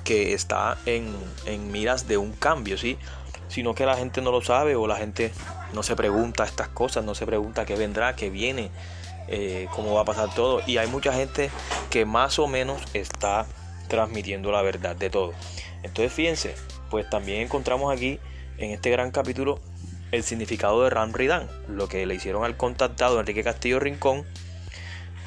que 0.04 0.34
está 0.34 0.78
en, 0.86 1.14
en 1.46 1.72
miras 1.72 2.08
de 2.08 2.18
un 2.18 2.32
cambio, 2.32 2.78
¿sí? 2.78 2.98
Sino 3.48 3.76
que 3.76 3.86
la 3.86 3.96
gente 3.96 4.22
no 4.22 4.32
lo 4.32 4.42
sabe 4.42 4.76
o 4.76 4.88
la 4.88 4.96
gente 4.96 5.32
no 5.74 5.84
se 5.84 5.96
pregunta 5.96 6.44
estas 6.44 6.70
cosas, 6.70 7.04
no 7.04 7.14
se 7.14 7.26
pregunta 7.26 7.66
qué 7.66 7.76
vendrá, 7.76 8.16
qué 8.16 8.30
viene, 8.30 8.72
eh, 9.28 9.68
cómo 9.76 9.94
va 9.94 10.02
a 10.02 10.06
pasar 10.06 10.34
todo. 10.34 10.62
Y 10.66 10.78
hay 10.78 10.88
mucha 10.88 11.14
gente 11.14 11.52
que 11.90 12.06
más 12.06 12.40
o 12.40 12.48
menos 12.48 12.82
está 12.94 13.46
transmitiendo 13.88 14.52
la 14.52 14.62
verdad 14.62 14.96
de 14.96 15.10
todo. 15.10 15.34
Entonces 15.84 16.12
fíjense, 16.12 16.56
pues 16.90 17.10
también 17.10 17.42
encontramos 17.42 17.94
aquí 17.94 18.20
en 18.58 18.72
este 18.72 18.90
gran 18.90 19.12
capítulo 19.12 19.60
el 20.12 20.24
significado 20.24 20.84
de 20.84 20.90
Ram 20.90 21.14
Ridan, 21.14 21.48
lo 21.68 21.88
que 21.88 22.06
le 22.06 22.16
hicieron 22.16 22.44
al 22.44 22.56
contactado 22.56 23.20
Enrique 23.20 23.44
Castillo 23.44 23.80
Rincón. 23.80 24.26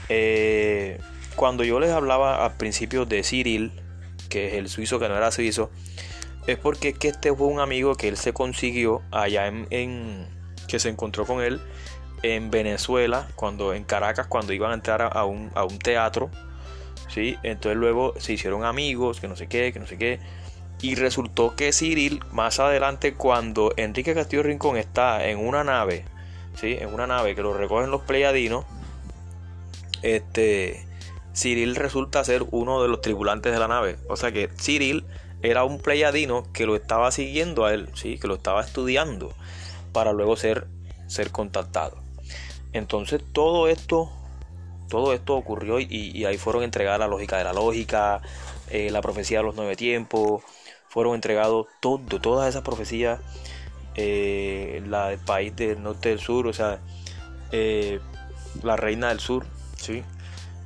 Eh, 0.08 0.98
cuando 1.36 1.64
yo 1.64 1.80
les 1.80 1.90
hablaba 1.90 2.44
al 2.44 2.56
principio 2.56 3.04
de 3.04 3.22
Cyril, 3.22 3.72
que 4.28 4.48
es 4.48 4.54
el 4.54 4.68
suizo 4.68 4.98
que 4.98 5.08
no 5.08 5.16
era 5.16 5.30
suizo, 5.30 5.70
es 6.46 6.58
porque 6.58 6.94
que 6.94 7.08
este 7.08 7.34
fue 7.34 7.46
un 7.46 7.60
amigo 7.60 7.94
que 7.94 8.08
él 8.08 8.16
se 8.16 8.32
consiguió 8.32 9.02
allá 9.10 9.46
en, 9.46 10.26
que 10.66 10.78
se 10.78 10.88
encontró 10.88 11.26
con 11.26 11.42
él 11.42 11.60
en 12.22 12.50
Venezuela, 12.50 13.28
cuando 13.36 13.74
en 13.74 13.84
Caracas, 13.84 14.26
cuando 14.26 14.52
iban 14.52 14.72
a 14.72 14.74
entrar 14.74 15.10
a 15.16 15.24
un, 15.24 15.50
a 15.54 15.64
un 15.64 15.78
teatro, 15.78 16.30
¿sí? 17.08 17.36
Entonces 17.42 17.76
luego 17.76 18.14
se 18.18 18.32
hicieron 18.32 18.64
amigos, 18.64 19.20
que 19.20 19.28
no 19.28 19.36
sé 19.36 19.46
qué, 19.46 19.72
que 19.72 19.80
no 19.80 19.86
sé 19.86 19.98
qué. 19.98 20.20
Y 20.82 20.94
resultó 20.94 21.56
que 21.56 21.72
Cyril, 21.72 22.22
más 22.32 22.58
adelante, 22.58 23.14
cuando 23.14 23.72
Enrique 23.76 24.14
Castillo 24.14 24.42
Rincón 24.42 24.76
está 24.76 25.26
en 25.26 25.38
una 25.38 25.62
nave, 25.62 26.04
¿sí? 26.54 26.76
En 26.80 26.94
una 26.94 27.06
nave 27.06 27.34
que 27.34 27.42
lo 27.42 27.52
recogen 27.52 27.90
los 27.90 28.02
pleiadinos, 28.02 28.64
este, 30.02 30.86
Cyril 31.34 31.76
resulta 31.76 32.24
ser 32.24 32.44
uno 32.50 32.82
de 32.82 32.88
los 32.88 33.00
tripulantes 33.00 33.52
de 33.52 33.58
la 33.58 33.68
nave. 33.68 33.98
O 34.08 34.16
sea 34.16 34.32
que 34.32 34.48
Cyril 34.48 35.04
era 35.42 35.64
un 35.64 35.80
pleiadino 35.80 36.44
que 36.52 36.66
lo 36.66 36.76
estaba 36.76 37.10
siguiendo 37.12 37.64
a 37.64 37.74
él, 37.74 37.88
¿sí? 37.94 38.18
Que 38.18 38.28
lo 38.28 38.34
estaba 38.34 38.60
estudiando 38.62 39.32
para 39.92 40.12
luego 40.12 40.36
ser, 40.36 40.66
ser 41.06 41.30
contactado. 41.30 41.96
Entonces 42.72 43.22
todo 43.32 43.68
esto, 43.68 44.10
todo 44.88 45.12
esto 45.12 45.36
ocurrió 45.36 45.80
y, 45.80 46.24
ahí 46.24 46.36
fueron 46.36 46.62
entregadas 46.62 47.00
la 47.00 47.08
lógica 47.08 47.38
de 47.38 47.44
la 47.44 47.52
lógica, 47.52 48.20
eh, 48.70 48.90
la 48.90 49.00
profecía 49.00 49.38
de 49.38 49.44
los 49.44 49.56
nueve 49.56 49.76
tiempos, 49.76 50.42
fueron 50.90 51.14
entregados 51.14 51.68
todo, 51.78 52.00
todas 52.20 52.48
esas 52.48 52.62
profecías, 52.62 53.20
eh, 53.94 54.82
la 54.88 55.08
del 55.08 55.20
país 55.20 55.54
del 55.54 55.82
norte 55.82 56.08
del 56.08 56.18
sur, 56.18 56.48
o 56.48 56.52
sea, 56.52 56.80
eh, 57.52 58.00
la 58.64 58.76
reina 58.76 59.08
del 59.08 59.20
sur, 59.20 59.46
¿sí? 59.76 60.02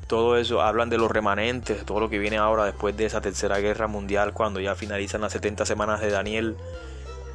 Todo 0.06 0.38
eso, 0.38 0.62
hablan 0.62 0.88
de 0.88 0.96
los 0.96 1.10
remanentes, 1.10 1.84
todo 1.84 2.00
lo 2.00 2.08
que 2.08 2.18
viene 2.18 2.38
ahora 2.38 2.64
después 2.64 2.96
de 2.96 3.04
esa 3.04 3.20
tercera 3.20 3.58
guerra 3.58 3.86
mundial, 3.86 4.32
cuando 4.32 4.60
ya 4.60 4.74
finalizan 4.74 5.20
las 5.20 5.32
70 5.32 5.66
semanas 5.66 6.00
de 6.00 6.10
Daniel, 6.10 6.56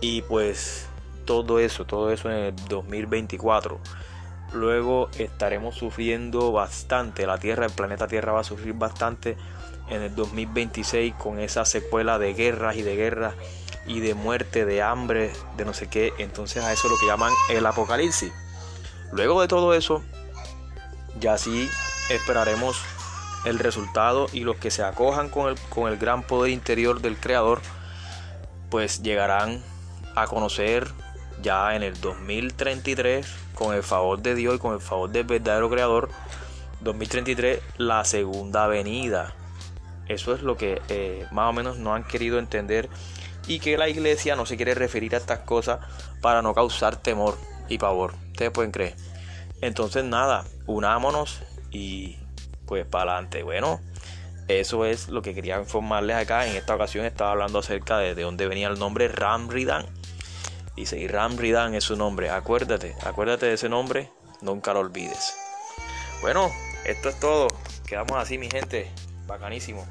y 0.02 0.24
pues 0.24 0.88
todo 1.26 1.60
eso, 1.60 1.86
todo 1.86 2.12
eso 2.12 2.32
en 2.32 2.38
el 2.38 2.56
2024. 2.70 3.80
Luego 4.54 5.10
estaremos 5.20 5.76
sufriendo 5.76 6.52
bastante, 6.52 7.28
la 7.28 7.38
Tierra, 7.38 7.68
el 7.68 7.72
planeta 7.72 8.08
Tierra 8.08 8.32
va 8.32 8.40
a 8.40 8.44
sufrir 8.44 8.74
bastante 8.74 9.38
en 9.90 10.02
el 10.02 10.16
2026 10.16 11.16
con 11.16 11.40
esa 11.40 11.66
secuela 11.66 12.20
de 12.20 12.34
guerras 12.34 12.76
y 12.76 12.82
de 12.82 12.96
guerras 12.96 13.36
y 13.86 14.00
de 14.02 14.14
muerte, 14.14 14.66
de 14.66 14.82
hambre, 14.82 15.32
de 15.58 15.66
no 15.66 15.74
sé 15.74 15.88
qué. 15.88 16.14
Entonces 16.18 16.64
a 16.64 16.72
eso 16.72 16.88
es 16.88 16.92
lo 16.94 17.00
que 17.00 17.08
llaman 17.08 17.34
el 17.50 17.66
apocalipsis. 17.66 18.32
Luego 19.12 19.42
de 19.42 19.48
todo 19.48 19.74
eso, 19.74 20.04
ya 21.20 21.38
sí 21.38 21.68
esperaremos 22.10 22.80
el 23.46 23.58
resultado 23.58 24.28
y 24.32 24.42
los 24.42 24.58
que 24.58 24.72
se 24.72 24.84
acojan 24.84 25.30
con 25.30 25.50
el, 25.50 25.60
con 25.70 25.92
el 25.92 25.98
gran 25.98 26.24
poder 26.24 26.52
interior 26.52 27.02
del 27.02 27.18
creador, 27.18 27.62
pues 28.70 29.02
llegarán 29.02 29.64
a 30.16 30.28
conocer 30.28 30.88
ya 31.42 31.76
en 31.76 31.84
el 31.84 32.00
2033, 32.00 33.26
con 33.56 33.74
el 33.74 33.82
favor 33.82 34.22
de 34.22 34.36
Dios 34.36 34.56
y 34.56 34.60
con 34.60 34.74
el 34.74 34.82
favor 34.82 35.10
del 35.10 35.24
verdadero 35.24 35.70
creador, 35.70 36.10
2033, 36.82 37.62
la 37.78 38.04
segunda 38.06 38.68
venida 38.68 39.34
eso 40.10 40.34
es 40.34 40.42
lo 40.42 40.58
que 40.58 40.82
eh, 40.90 41.26
más 41.32 41.50
o 41.50 41.54
menos 41.54 41.78
no 41.78 41.94
han 41.94 42.04
querido 42.04 42.40
entender 42.40 42.90
y 43.48 43.60
que 43.60 43.78
la 43.78 43.88
iglesia 43.88 44.36
no 44.36 44.46
se 44.46 44.58
quiere 44.58 44.74
referir 44.74 45.16
a 45.16 45.20
estas 45.20 45.40
cosas 45.40 45.80
para 46.22 46.42
no 46.42 46.54
causar 46.54 46.98
temor 46.98 47.38
y 47.70 47.78
pavor. 47.78 48.16
Ustedes 48.32 48.52
pueden 48.52 48.72
creer. 48.72 48.96
Entonces 49.62 50.04
nada, 50.04 50.46
unámonos 50.66 51.42
y 51.72 52.18
pues 52.66 52.86
para 52.86 53.14
adelante. 53.14 53.44
Bueno, 53.44 53.80
eso 54.48 54.86
es 54.86 55.10
lo 55.10 55.22
que 55.22 55.36
quería 55.36 55.60
informarles 55.60 56.16
acá. 56.16 56.48
En 56.48 56.56
esta 56.56 56.76
ocasión 56.76 57.06
estaba 57.06 57.32
hablando 57.32 57.60
acerca 57.60 58.00
de, 58.00 58.16
de 58.16 58.24
dónde 58.24 58.48
venía 58.48 58.68
el 58.68 58.80
nombre 58.80 59.08
Ramridan. 59.08 59.86
Dice, 60.76 60.98
y 60.98 61.08
Ramridan 61.08 61.76
es 61.76 61.84
su 61.84 61.96
nombre. 61.96 62.32
Acuérdate, 62.32 62.96
acuérdate 63.04 63.46
de 63.46 63.54
ese 63.54 63.70
nombre, 63.70 64.10
nunca 64.42 64.74
lo 64.74 64.80
olvides. 64.80 65.36
Bueno, 66.22 66.50
esto 66.86 67.10
es 67.10 67.20
todo. 67.20 67.48
Quedamos 67.86 68.18
así, 68.18 68.38
mi 68.38 68.50
gente. 68.50 68.90
Bacanísimo. 69.28 69.86